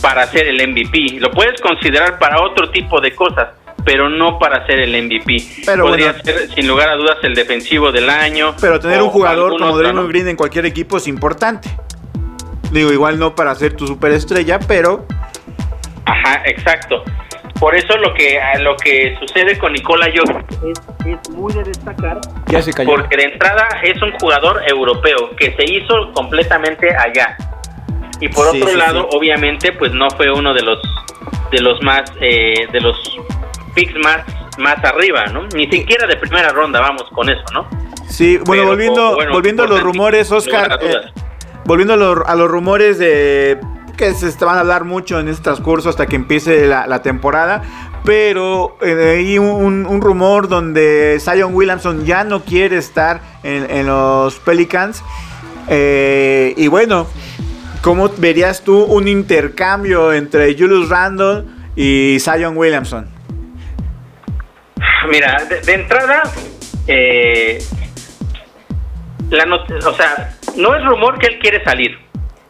para 0.00 0.26
ser 0.26 0.46
el 0.46 0.56
MVP. 0.68 1.18
Lo 1.18 1.30
puedes 1.32 1.60
considerar 1.60 2.18
para 2.20 2.40
otro 2.42 2.70
tipo 2.70 3.00
de 3.00 3.14
cosas, 3.16 3.48
pero 3.86 4.10
no 4.10 4.38
para 4.38 4.66
ser 4.66 4.80
el 4.80 4.90
MVP. 5.04 5.36
Pero 5.64 5.84
Podría 5.84 6.08
bueno. 6.12 6.24
ser 6.24 6.48
sin 6.54 6.66
lugar 6.68 6.88
a 6.90 6.96
dudas 6.96 7.16
el 7.22 7.34
defensivo 7.34 7.92
del 7.92 8.10
año. 8.10 8.54
Pero 8.60 8.80
tener 8.80 9.00
un 9.00 9.08
jugador 9.10 9.52
como 9.52 9.66
otro, 9.70 9.78
Draymond. 9.78 10.08
Green 10.10 10.28
en 10.28 10.36
cualquier 10.36 10.66
equipo 10.66 10.96
es 10.98 11.06
importante. 11.06 11.70
Digo, 12.72 12.92
igual 12.92 13.18
no 13.18 13.34
para 13.36 13.54
ser 13.54 13.74
tu 13.74 13.86
superestrella, 13.86 14.58
pero 14.58 15.06
Ajá, 16.04 16.42
exacto. 16.46 17.02
Por 17.60 17.74
eso 17.74 17.96
lo 17.96 18.12
que 18.12 18.38
a 18.40 18.58
lo 18.58 18.76
que 18.76 19.16
sucede 19.18 19.56
con 19.58 19.72
Nikola 19.72 20.08
Jokic 20.14 20.50
es, 20.50 20.78
es 21.06 21.30
muy 21.30 21.52
de 21.54 21.62
destacar 21.64 22.20
ya 22.48 22.60
se 22.60 22.72
cayó. 22.72 22.90
porque 22.90 23.16
de 23.16 23.22
entrada 23.24 23.66
es 23.82 24.00
un 24.02 24.12
jugador 24.18 24.62
europeo 24.68 25.30
que 25.38 25.54
se 25.56 25.64
hizo 25.72 26.12
completamente 26.12 26.88
allá. 26.94 27.36
Y 28.20 28.28
por 28.28 28.50
Sí, 28.50 28.58
otro 28.60 28.72
sí, 28.72 28.76
lado, 28.76 29.08
sí. 29.10 29.16
obviamente, 29.16 29.72
pues 29.72 29.92
no 29.92 30.10
fue 30.10 30.30
uno 30.30 30.52
de 30.52 30.62
los 30.62 30.78
de 31.50 31.60
los 31.60 31.80
más 31.82 32.02
eh, 32.20 32.66
de 32.72 32.80
los 32.80 32.96
picks 33.76 33.94
más 34.02 34.18
más 34.58 34.82
arriba, 34.84 35.26
¿no? 35.26 35.46
Ni 35.54 35.70
siquiera 35.70 36.06
de 36.08 36.16
primera 36.16 36.48
ronda, 36.48 36.80
vamos 36.80 37.04
con 37.14 37.28
eso, 37.28 37.44
¿no? 37.52 37.68
Sí, 38.08 38.38
bueno, 38.38 38.62
Pero, 38.62 38.66
volviendo, 38.68 39.14
bueno, 39.14 39.32
volviendo 39.32 39.62
a 39.64 39.66
los 39.66 39.82
rumores, 39.82 40.32
Oscar, 40.32 40.78
eh, 40.82 40.94
volviendo 41.66 41.92
a, 41.94 41.96
los- 41.96 42.26
a 42.26 42.34
los 42.34 42.50
rumores 42.50 42.98
de 42.98 43.58
que 43.98 44.12
se 44.14 44.44
van 44.44 44.56
a 44.56 44.60
hablar 44.60 44.84
mucho 44.84 45.20
en 45.20 45.28
este 45.28 45.42
transcurso 45.44 45.88
hasta 45.90 46.06
que 46.06 46.16
empiece 46.16 46.66
la, 46.66 46.86
la 46.86 47.02
temporada, 47.02 47.62
pero 48.04 48.76
eh, 48.82 49.16
hay 49.18 49.38
un, 49.38 49.84
un 49.86 50.00
rumor 50.00 50.48
donde 50.48 51.18
Zion 51.20 51.54
Williamson 51.54 52.04
ya 52.06 52.22
no 52.24 52.42
quiere 52.44 52.76
estar 52.78 53.20
en, 53.42 53.70
en 53.70 53.86
los 53.86 54.36
Pelicans. 54.38 55.02
Eh, 55.68 56.54
y 56.56 56.68
bueno, 56.68 57.06
¿cómo 57.82 58.08
verías 58.16 58.62
tú 58.62 58.82
un 58.84 59.08
intercambio 59.08 60.12
entre 60.12 60.52
Julius 60.56 60.88
Randle 60.88 61.44
y 61.74 62.18
Zion 62.20 62.56
Williamson? 62.56 63.08
Mira, 65.06 65.36
de, 65.48 65.60
de 65.60 65.74
entrada, 65.74 66.22
eh, 66.86 67.58
la 69.30 69.44
o 69.54 69.94
sea, 69.94 70.34
no 70.56 70.74
es 70.74 70.84
rumor 70.84 71.18
que 71.18 71.26
él 71.26 71.38
quiere 71.38 71.62
salir. 71.64 71.98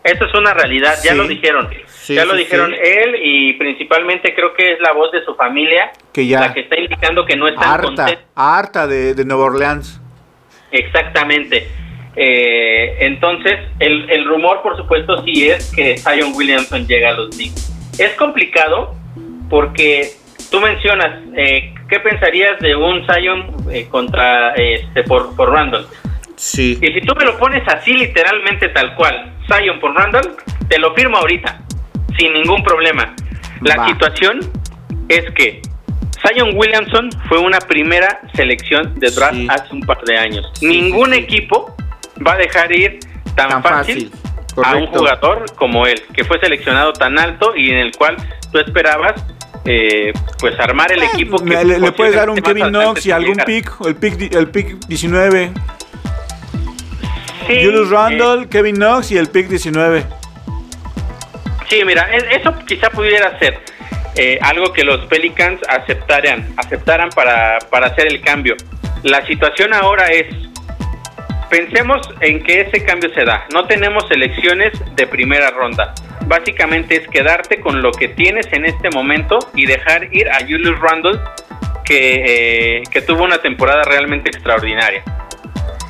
Eso 0.04 0.24
es 0.24 0.34
una 0.34 0.54
realidad, 0.54 0.94
ya 1.04 1.14
lo 1.14 1.26
dijeron. 1.26 1.68
Sí, 1.88 2.14
ya 2.14 2.24
lo 2.24 2.32
sí, 2.32 2.38
dijeron 2.38 2.72
él 2.72 3.16
y 3.20 3.54
principalmente 3.54 4.32
creo 4.34 4.54
que 4.54 4.74
es 4.74 4.80
la 4.80 4.92
voz 4.92 5.10
de 5.10 5.24
su 5.24 5.34
familia 5.34 5.90
Que 6.12 6.24
ya 6.24 6.38
la 6.38 6.54
que 6.54 6.60
está 6.60 6.78
indicando 6.78 7.26
que 7.26 7.34
no 7.34 7.48
están 7.48 7.68
harta, 7.68 7.82
contentos. 7.82 8.24
harta 8.36 8.86
de, 8.86 9.14
de 9.14 9.24
Nueva 9.24 9.44
Orleans. 9.46 10.00
Exactamente. 10.70 11.66
Eh, 12.14 12.96
entonces, 13.00 13.58
el, 13.80 14.08
el 14.08 14.24
rumor, 14.26 14.62
por 14.62 14.76
supuesto, 14.76 15.22
sí 15.24 15.48
es 15.48 15.72
que 15.74 15.96
Zion 15.98 16.32
Williamson 16.34 16.86
llega 16.86 17.10
a 17.10 17.12
los 17.14 17.30
Knicks. 17.34 17.72
Es 17.98 18.12
complicado 18.12 18.94
porque 19.50 20.10
tú 20.50 20.60
mencionas, 20.60 21.22
eh, 21.36 21.74
¿qué 21.88 22.00
pensarías 22.00 22.58
de 22.60 22.74
un 22.76 23.06
Zion 23.06 23.54
eh, 23.70 23.86
contra 23.90 24.52
este 24.54 25.02
por, 25.04 25.34
por 25.36 25.50
Randall? 25.52 25.86
Sí. 26.36 26.78
Y 26.82 26.86
si 26.92 27.00
tú 27.00 27.14
me 27.16 27.24
lo 27.24 27.38
pones 27.38 27.62
así, 27.68 27.92
literalmente 27.92 28.68
tal 28.68 28.94
cual, 28.94 29.32
Zion 29.50 29.80
por 29.80 29.94
Randall, 29.94 30.36
te 30.68 30.78
lo 30.78 30.94
firmo 30.94 31.16
ahorita, 31.18 31.60
sin 32.18 32.32
ningún 32.34 32.62
problema. 32.62 33.14
La 33.62 33.76
Va. 33.76 33.88
situación 33.88 34.40
es 35.08 35.30
que 35.32 35.62
Zion 36.26 36.50
Williamson 36.54 37.10
fue 37.28 37.38
una 37.38 37.58
primera 37.58 38.20
selección 38.34 38.98
de 38.98 39.10
draft 39.10 39.34
Sí. 39.34 39.46
hace 39.50 39.74
un 39.74 39.80
par 39.82 40.02
de 40.02 40.18
años. 40.18 40.50
Sí, 40.54 40.66
Ningún 40.66 41.12
sí, 41.12 41.18
equipo 41.20 41.74
va 42.26 42.32
a 42.32 42.36
dejar 42.36 42.74
ir 42.76 42.98
tan, 43.34 43.48
Tan 43.48 43.62
fácil, 43.62 44.10
fácil, 44.10 44.64
a 44.64 44.76
un 44.76 44.86
jugador 44.86 45.44
como 45.54 45.86
él, 45.86 46.02
que 46.14 46.24
fue 46.24 46.38
seleccionado 46.40 46.92
tan 46.92 47.18
alto 47.18 47.54
y 47.56 47.70
en 47.70 47.78
el 47.78 47.92
cual 47.96 48.16
tú 48.52 48.58
esperabas 48.58 49.14
eh, 49.66 50.12
pues 50.38 50.58
armar 50.58 50.92
el 50.92 51.02
equipo. 51.02 51.38
que 51.38 51.64
le, 51.64 51.78
le 51.78 51.92
puedes 51.92 52.14
dar 52.14 52.30
un 52.30 52.36
Kevin 52.36 52.68
Knox 52.68 53.04
y 53.06 53.10
algún 53.10 53.36
pick, 53.44 53.72
el 53.84 53.96
pick, 53.96 54.34
el 54.34 54.48
pick 54.48 54.86
19. 54.86 55.52
Sí, 57.46 57.64
Julius 57.64 57.88
eh, 57.88 57.92
Randle, 57.92 58.48
Kevin 58.48 58.76
Knox 58.76 59.10
y 59.12 59.18
el 59.18 59.28
pick 59.28 59.48
19. 59.48 60.04
Sí, 61.68 61.82
mira, 61.84 62.08
eso 62.30 62.54
quizá 62.66 62.90
pudiera 62.90 63.38
ser 63.38 63.58
eh, 64.14 64.38
algo 64.40 64.72
que 64.72 64.84
los 64.84 65.04
Pelicans 65.06 65.60
aceptaran, 65.68 66.54
aceptaran 66.56 67.10
para, 67.10 67.58
para 67.70 67.88
hacer 67.88 68.06
el 68.06 68.20
cambio. 68.20 68.56
La 69.02 69.24
situación 69.26 69.74
ahora 69.74 70.06
es, 70.08 70.26
pensemos 71.48 72.08
en 72.20 72.42
que 72.42 72.62
ese 72.62 72.84
cambio 72.84 73.10
se 73.14 73.24
da. 73.24 73.46
No 73.52 73.66
tenemos 73.66 74.10
elecciones 74.10 74.72
de 74.94 75.06
primera 75.06 75.50
ronda. 75.50 75.94
Básicamente 76.26 76.96
es 76.96 77.08
quedarte 77.08 77.60
con 77.60 77.82
lo 77.82 77.92
que 77.92 78.08
tienes 78.08 78.46
en 78.52 78.64
este 78.64 78.90
momento 78.90 79.38
y 79.54 79.66
dejar 79.66 80.08
ir 80.14 80.28
a 80.28 80.40
Julius 80.40 80.78
Randle, 80.80 81.20
que, 81.84 82.78
eh, 82.78 82.82
que 82.90 83.00
tuvo 83.02 83.24
una 83.24 83.38
temporada 83.38 83.82
realmente 83.82 84.30
extraordinaria. 84.30 85.02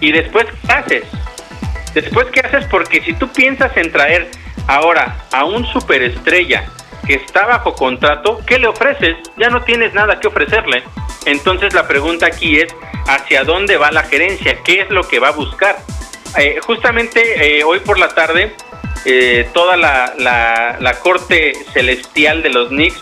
Y 0.00 0.12
después, 0.12 0.46
¿qué 0.66 0.72
haces? 0.72 1.04
Después, 1.94 2.26
¿qué 2.26 2.40
haces? 2.40 2.66
Porque 2.66 3.00
si 3.00 3.14
tú 3.14 3.28
piensas 3.32 3.74
en 3.76 3.90
traer 3.90 4.26
ahora 4.66 5.16
a 5.32 5.44
un 5.44 5.64
superestrella 5.66 6.64
que 7.06 7.14
está 7.14 7.46
bajo 7.46 7.74
contrato, 7.74 8.40
¿qué 8.46 8.58
le 8.58 8.66
ofreces? 8.66 9.16
Ya 9.36 9.48
no 9.48 9.62
tienes 9.62 9.94
nada 9.94 10.18
que 10.18 10.28
ofrecerle. 10.28 10.82
Entonces 11.24 11.72
la 11.72 11.86
pregunta 11.86 12.26
aquí 12.26 12.58
es, 12.58 12.74
¿hacia 13.06 13.44
dónde 13.44 13.76
va 13.76 13.90
la 13.90 14.02
gerencia? 14.02 14.62
¿Qué 14.64 14.80
es 14.80 14.90
lo 14.90 15.02
que 15.04 15.18
va 15.18 15.28
a 15.28 15.32
buscar? 15.32 15.76
Eh, 16.38 16.58
justamente 16.62 17.58
eh, 17.58 17.64
hoy 17.64 17.80
por 17.80 17.98
la 17.98 18.08
tarde, 18.08 18.54
eh, 19.04 19.48
toda 19.54 19.76
la, 19.76 20.98
corte 21.02 21.54
celestial 21.72 22.42
de 22.42 22.50
los 22.50 22.68
Knicks, 22.68 23.00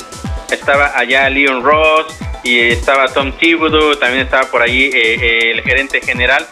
estaba 0.51 0.97
allá 0.97 1.29
Leon 1.31 1.65
Ross 1.65 2.07
y 2.45 2.61
estaba 2.61 3.09
Tom 3.09 3.33
Thibodeau, 3.33 3.97
también 3.97 4.25
estaba 4.25 4.51
por 4.51 4.63
ahí 4.63 4.91
el 4.93 5.63
gerente 5.63 6.01
general, 6.03 6.47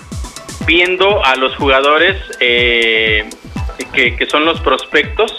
viendo 0.67 1.25
a 1.25 1.37
los 1.37 1.55
jugadores 1.57 2.17
que, 2.39 3.29
que 3.93 4.27
son 4.31 4.47
los 4.47 4.61
prospectos 4.61 5.39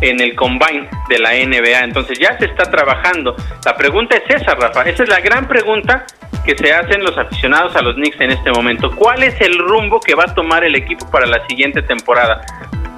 en 0.00 0.20
el 0.20 0.34
combine 0.34 0.88
de 1.08 1.18
la 1.18 1.30
NBA. 1.30 1.84
Entonces 1.84 2.18
ya 2.18 2.36
se 2.38 2.46
está 2.46 2.64
trabajando. 2.70 3.36
La 3.64 3.76
pregunta 3.76 4.16
es 4.16 4.42
esa, 4.42 4.54
Rafa. 4.54 4.82
Esa 4.82 5.02
es 5.04 5.08
la 5.08 5.20
gran 5.20 5.46
pregunta 5.46 6.06
que 6.44 6.56
se 6.56 6.72
hacen 6.72 7.02
los 7.02 7.16
aficionados 7.16 7.74
a 7.76 7.82
los 7.82 7.94
Knicks 7.94 8.20
en 8.20 8.30
este 8.30 8.50
momento. 8.50 8.94
¿Cuál 8.94 9.22
es 9.22 9.40
el 9.40 9.58
rumbo 9.58 10.00
que 10.00 10.14
va 10.14 10.24
a 10.24 10.34
tomar 10.34 10.64
el 10.64 10.74
equipo 10.74 11.10
para 11.10 11.26
la 11.26 11.44
siguiente 11.46 11.82
temporada? 11.82 12.42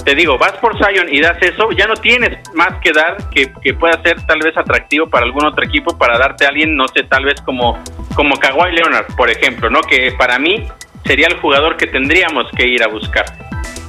Te 0.05 0.15
digo, 0.15 0.39
vas 0.39 0.53
por 0.53 0.77
Zion 0.77 1.13
y 1.13 1.21
das 1.21 1.37
eso, 1.43 1.71
ya 1.73 1.87
no 1.87 1.95
tienes 1.95 2.39
más 2.55 2.75
que 2.81 2.93
dar 2.93 3.17
que, 3.31 3.53
que 3.61 3.75
pueda 3.75 4.01
ser 4.03 4.25
tal 4.25 4.39
vez 4.39 4.57
atractivo 4.57 5.11
para 5.11 5.27
algún 5.27 5.45
otro 5.45 5.65
equipo, 5.65 5.99
para 5.99 6.17
darte 6.17 6.45
a 6.45 6.51
alguien, 6.51 6.77
no 6.77 6.87
sé, 6.87 7.03
tal 7.05 7.25
vez 7.25 7.41
como, 7.41 7.83
como 8.15 8.37
Kawhi 8.37 8.73
Leonard, 8.73 9.07
por 9.17 9.31
ejemplo, 9.31 9.69
¿no? 9.69 9.81
Que 9.81 10.13
para 10.17 10.39
mí 10.39 10.69
sería 11.05 11.27
el 11.27 11.37
jugador 11.39 11.77
que 11.77 11.89
tendríamos 11.89 12.47
que 12.57 12.69
ir 12.69 12.85
a 12.85 12.89
buscar. 12.89 13.27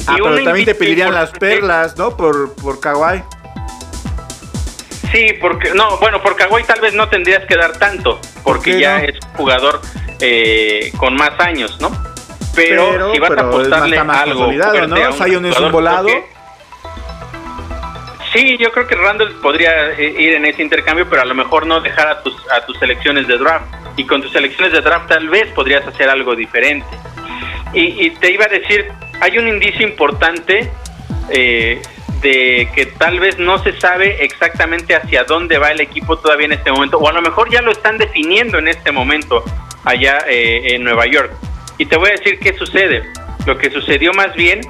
Ah, 0.07 0.15
pero 0.17 0.43
también 0.43 0.65
te 0.65 0.75
pedirían 0.75 1.13
las 1.13 1.31
perlas, 1.31 1.97
¿no? 1.97 2.15
Por, 2.15 2.53
por 2.55 2.79
Kawhi. 2.79 3.23
Sí, 5.11 5.33
porque 5.39 5.71
no, 5.73 5.97
bueno, 5.97 6.21
por 6.21 6.35
Kawhi 6.35 6.63
tal 6.63 6.81
vez 6.81 6.93
no 6.93 7.07
tendrías 7.09 7.45
que 7.45 7.55
dar 7.55 7.77
tanto, 7.77 8.19
porque 8.43 8.79
ya 8.79 8.99
no? 8.99 9.05
es 9.05 9.15
jugador 9.35 9.81
eh, 10.19 10.91
con 10.97 11.15
más 11.15 11.31
años, 11.39 11.79
¿no? 11.79 11.91
Pero, 12.55 12.89
Pero- 12.91 13.13
si 13.13 13.19
vas 13.19 13.29
pero 13.29 13.41
a 13.41 13.45
apostarle 13.47 14.03
más- 14.03 14.21
algo, 14.23 14.51
¿no? 14.51 14.63
a 14.65 15.09
un 15.09 15.13
Zion 15.13 15.45
es 15.45 15.51
un 15.59 15.71
jugador, 15.71 15.71
volado. 15.71 16.07
Sí, 18.33 18.57
yo 18.59 18.71
creo 18.71 18.85
que 18.87 18.95
Randall 18.95 19.33
podría 19.41 19.91
eh, 19.91 20.13
ir 20.19 20.33
en 20.35 20.45
ese 20.45 20.61
intercambio, 20.61 21.07
pero 21.09 21.21
a 21.21 21.25
lo 21.25 21.33
mejor 21.33 21.65
no 21.65 21.79
dejar 21.79 22.07
a 22.07 22.21
tus 22.23 22.35
a 22.51 22.65
tus 22.65 22.77
selecciones 22.77 23.27
de 23.27 23.37
draft. 23.37 23.65
Y 23.95 24.05
con 24.05 24.21
tus 24.21 24.31
selecciones 24.31 24.73
de 24.73 24.81
draft 24.81 25.07
tal 25.07 25.27
vez 25.29 25.47
podrías 25.53 25.87
hacer 25.87 26.09
algo 26.09 26.35
diferente. 26.35 26.85
Y, 27.73 28.05
y 28.05 28.09
te 28.11 28.31
iba 28.31 28.45
a 28.45 28.49
decir, 28.49 28.91
hay 29.19 29.37
un 29.37 29.47
indicio 29.47 29.87
importante 29.87 30.69
eh, 31.29 31.81
de 32.21 32.69
que 32.73 32.87
tal 32.87 33.19
vez 33.19 33.37
no 33.37 33.59
se 33.59 33.79
sabe 33.79 34.23
exactamente 34.23 34.95
hacia 34.95 35.23
dónde 35.23 35.57
va 35.57 35.71
el 35.71 35.81
equipo 35.81 36.17
todavía 36.17 36.45
en 36.45 36.53
este 36.53 36.71
momento, 36.71 36.97
o 36.97 37.07
a 37.07 37.13
lo 37.13 37.21
mejor 37.21 37.51
ya 37.51 37.61
lo 37.61 37.71
están 37.71 37.97
definiendo 37.97 38.57
en 38.57 38.67
este 38.67 38.91
momento 38.91 39.43
allá 39.83 40.19
eh, 40.27 40.75
en 40.75 40.83
Nueva 40.83 41.05
York. 41.05 41.31
Y 41.77 41.85
te 41.85 41.97
voy 41.97 42.09
a 42.09 42.13
decir 42.13 42.39
qué 42.39 42.53
sucede. 42.57 43.03
Lo 43.45 43.57
que 43.57 43.69
sucedió 43.69 44.11
más 44.13 44.33
bien 44.35 44.61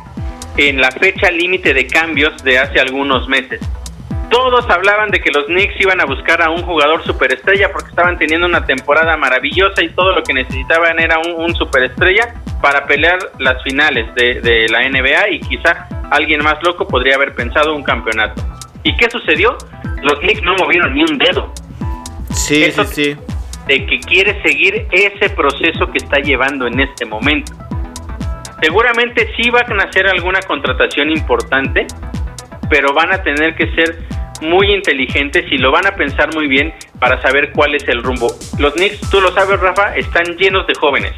en 0.58 0.82
la 0.82 0.92
fecha 0.92 1.32
límite 1.32 1.74
de 1.74 1.88
cambios 1.88 2.44
de 2.44 2.60
hace 2.60 2.80
algunos 2.80 3.28
meses. 3.28 3.62
Todos 4.30 4.70
hablaban 4.70 5.10
de 5.10 5.20
que 5.20 5.32
los 5.32 5.46
Knicks 5.46 5.76
iban 5.80 6.02
a 6.02 6.06
buscar 6.06 6.42
a 6.42 6.50
un 6.50 6.62
jugador 6.64 7.04
superestrella 7.04 7.72
porque 7.72 7.90
estaban 7.90 8.18
teniendo 8.18 8.46
una 8.46 8.66
temporada 8.66 9.16
maravillosa 9.16 9.82
y 9.84 9.90
todo 9.90 10.12
lo 10.14 10.22
que 10.24 10.34
necesitaban 10.34 11.00
era 11.00 11.18
un, 11.20 11.44
un 11.46 11.56
superestrella 11.56 12.34
para 12.62 12.86
pelear 12.86 13.18
las 13.40 13.62
finales 13.64 14.14
de, 14.16 14.42
de 14.42 14.68
la 14.70 14.88
NBA 14.90 15.30
y 15.32 15.40
quizá 15.40 15.88
alguien 16.12 16.44
más 16.44 16.62
loco 16.64 16.88
podría 16.88 17.16
haber 17.16 17.36
pensado 17.36 17.74
un 17.76 17.84
campeonato. 17.84 18.42
¿Y 18.84 18.96
qué 18.98 19.10
sucedió? 19.10 19.58
Los 20.04 20.20
Knicks 20.20 20.42
no 20.44 20.56
movieron 20.56 20.94
ni 20.94 21.02
un 21.04 21.18
dedo 21.18 21.52
Sí, 22.32 22.64
Eso- 22.64 22.84
sí, 22.84 23.16
sí. 23.16 23.18
de 23.68 23.86
que 23.86 24.00
quiere 24.00 24.42
seguir 24.42 24.88
ese 24.92 25.30
proceso 25.30 25.90
que 25.92 25.98
está 26.00 26.20
llevando 26.20 26.68
en 26.68 26.80
este 26.82 27.06
momento. 27.06 27.54
Seguramente 28.62 29.30
sí 29.38 29.50
van 29.50 29.80
a 29.80 29.84
hacer 29.84 30.08
alguna 30.08 30.40
contratación 30.42 31.10
importante, 31.12 31.86
pero 32.70 32.94
van 32.94 33.14
a 33.14 33.22
tener 33.24 33.56
que 33.56 33.66
ser 33.76 33.98
muy 34.42 34.72
inteligentes 34.74 35.46
y 35.52 35.58
lo 35.58 35.72
van 35.72 35.86
a 35.88 35.96
pensar 35.96 36.34
muy 36.34 36.48
bien 36.48 36.74
para 37.00 37.22
saber 37.22 37.52
cuál 37.52 37.76
es 37.76 37.88
el 37.88 38.04
rumbo. 38.04 38.28
Los 38.60 38.74
Knicks, 38.74 39.10
tú 39.10 39.22
lo 39.22 39.32
sabes, 39.34 39.60
Rafa, 39.60 39.96
están 39.96 40.36
llenos 40.38 40.66
de 40.68 40.74
jóvenes. 40.76 41.14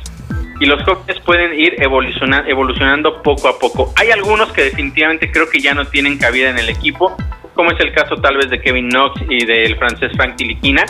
y 0.61 0.65
los 0.65 0.83
jóvenes 0.83 1.17
pueden 1.25 1.57
ir 1.57 1.75
evoluciona- 1.81 2.43
evolucionando 2.45 3.21
poco 3.23 3.47
a 3.47 3.57
poco. 3.57 3.93
Hay 3.95 4.11
algunos 4.11 4.51
que 4.51 4.63
definitivamente 4.65 5.31
creo 5.31 5.49
que 5.49 5.61
ya 5.61 5.73
no 5.73 5.85
tienen 5.85 6.17
cabida 6.17 6.49
en 6.49 6.57
el 6.59 6.67
equipo, 6.67 7.15
como 7.55 7.71
es 7.71 7.79
el 7.79 7.93
caso 7.93 8.15
tal 8.17 8.35
vez 8.35 8.49
de 8.49 8.59
Kevin 8.59 8.89
Knox 8.89 9.21
y 9.29 9.45
del 9.45 9.77
francés 9.77 10.11
Frank 10.17 10.35
Tiliquina, 10.35 10.83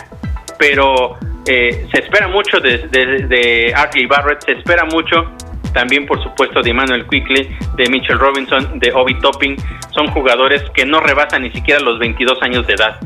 pero 0.58 1.16
eh, 1.46 1.86
se 1.92 2.00
espera 2.02 2.26
mucho 2.26 2.58
de, 2.58 2.78
de, 2.88 3.26
de 3.28 4.06
Barrett, 4.08 4.44
se 4.44 4.52
espera 4.54 4.84
mucho 4.86 5.30
también 5.72 6.06
por 6.06 6.22
supuesto 6.22 6.62
de 6.62 6.70
Emmanuel 6.70 7.06
Quickly, 7.08 7.56
de 7.76 7.88
Mitchell 7.90 8.18
Robinson, 8.18 8.78
de 8.78 8.92
Obi 8.92 9.18
Topping, 9.20 9.56
son 9.94 10.08
jugadores 10.08 10.62
que 10.74 10.84
no 10.84 11.00
rebasan 11.00 11.42
ni 11.42 11.50
siquiera 11.52 11.80
los 11.80 11.98
22 11.98 12.42
años 12.42 12.66
de 12.66 12.74
edad. 12.74 12.98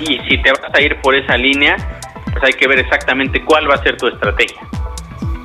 Y 0.00 0.18
si 0.28 0.42
te 0.42 0.50
vas 0.52 0.72
a 0.72 0.80
ir 0.80 1.00
por 1.00 1.14
esa 1.14 1.36
línea, 1.36 1.76
pues 2.32 2.44
hay 2.44 2.52
que 2.52 2.66
ver 2.68 2.78
exactamente 2.78 3.44
cuál 3.44 3.68
va 3.68 3.74
a 3.74 3.82
ser 3.82 3.96
tu 3.96 4.06
estrategia. 4.06 4.60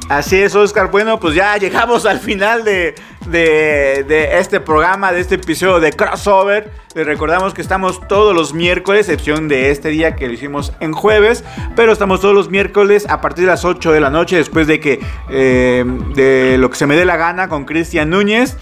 Así 0.10 0.36
es, 0.36 0.56
Oscar. 0.56 0.92
Bueno, 0.92 1.20
pues 1.20 1.34
ya 1.34 1.58
llegamos 1.58 2.06
al 2.06 2.20
final 2.20 2.64
de, 2.64 2.94
de- 3.26 4.04
de 4.08 4.40
este 4.40 4.60
programa, 4.60 5.12
de 5.12 5.22
este 5.22 5.36
episodio 5.36 5.80
de 5.80 5.92
Crossover. 5.94 6.72
Les 6.94 7.06
recordamos 7.06 7.54
que 7.54 7.62
estamos 7.62 8.06
todos 8.08 8.34
los 8.34 8.54
miércoles, 8.54 9.10
excepción 9.10 9.48
de 9.48 9.72
este 9.72 9.90
día 9.90 10.16
que 10.16 10.28
lo 10.28 10.34
hicimos 10.34 10.74
en 10.80 10.94
jueves. 10.94 11.44
Pero 11.76 11.92
estamos 11.92 12.22
todos 12.22 12.34
los 12.34 12.50
miércoles 12.50 13.06
a 13.10 13.22
partir 13.22 13.46
de 13.46 13.52
las 13.52 13.66
8 13.66 13.92
de 13.92 14.00
la 14.00 14.10
noche, 14.10 14.38
después 14.38 14.68
de 14.68 14.80
que 14.80 15.00
eh, 15.30 15.84
de 16.16 16.58
lo 16.58 16.70
que 16.70 16.76
se 16.76 16.86
me 16.88 16.96
dé 16.96 17.06
la 17.06 17.18
gana 17.18 17.50
con 17.50 17.66
Cristian 17.66 18.10
Núñez. 18.10 18.58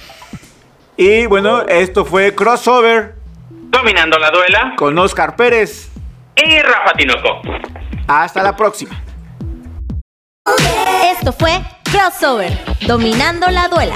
Y 0.97 1.25
bueno, 1.25 1.61
esto 1.67 2.05
fue 2.05 2.35
Crossover 2.35 3.15
Dominando 3.49 4.19
la 4.19 4.29
duela 4.29 4.73
con 4.77 4.97
Oscar 4.99 5.35
Pérez. 5.35 5.89
y 6.35 6.59
Rafa 6.59 6.93
Tinoco. 6.97 7.41
Hasta 8.07 8.43
la 8.43 8.55
próxima. 8.55 8.99
Esto 11.17 11.31
fue 11.33 11.51
Crossover, 11.93 12.51
dominando 12.87 13.47
la 13.51 13.67
duela. 13.67 13.95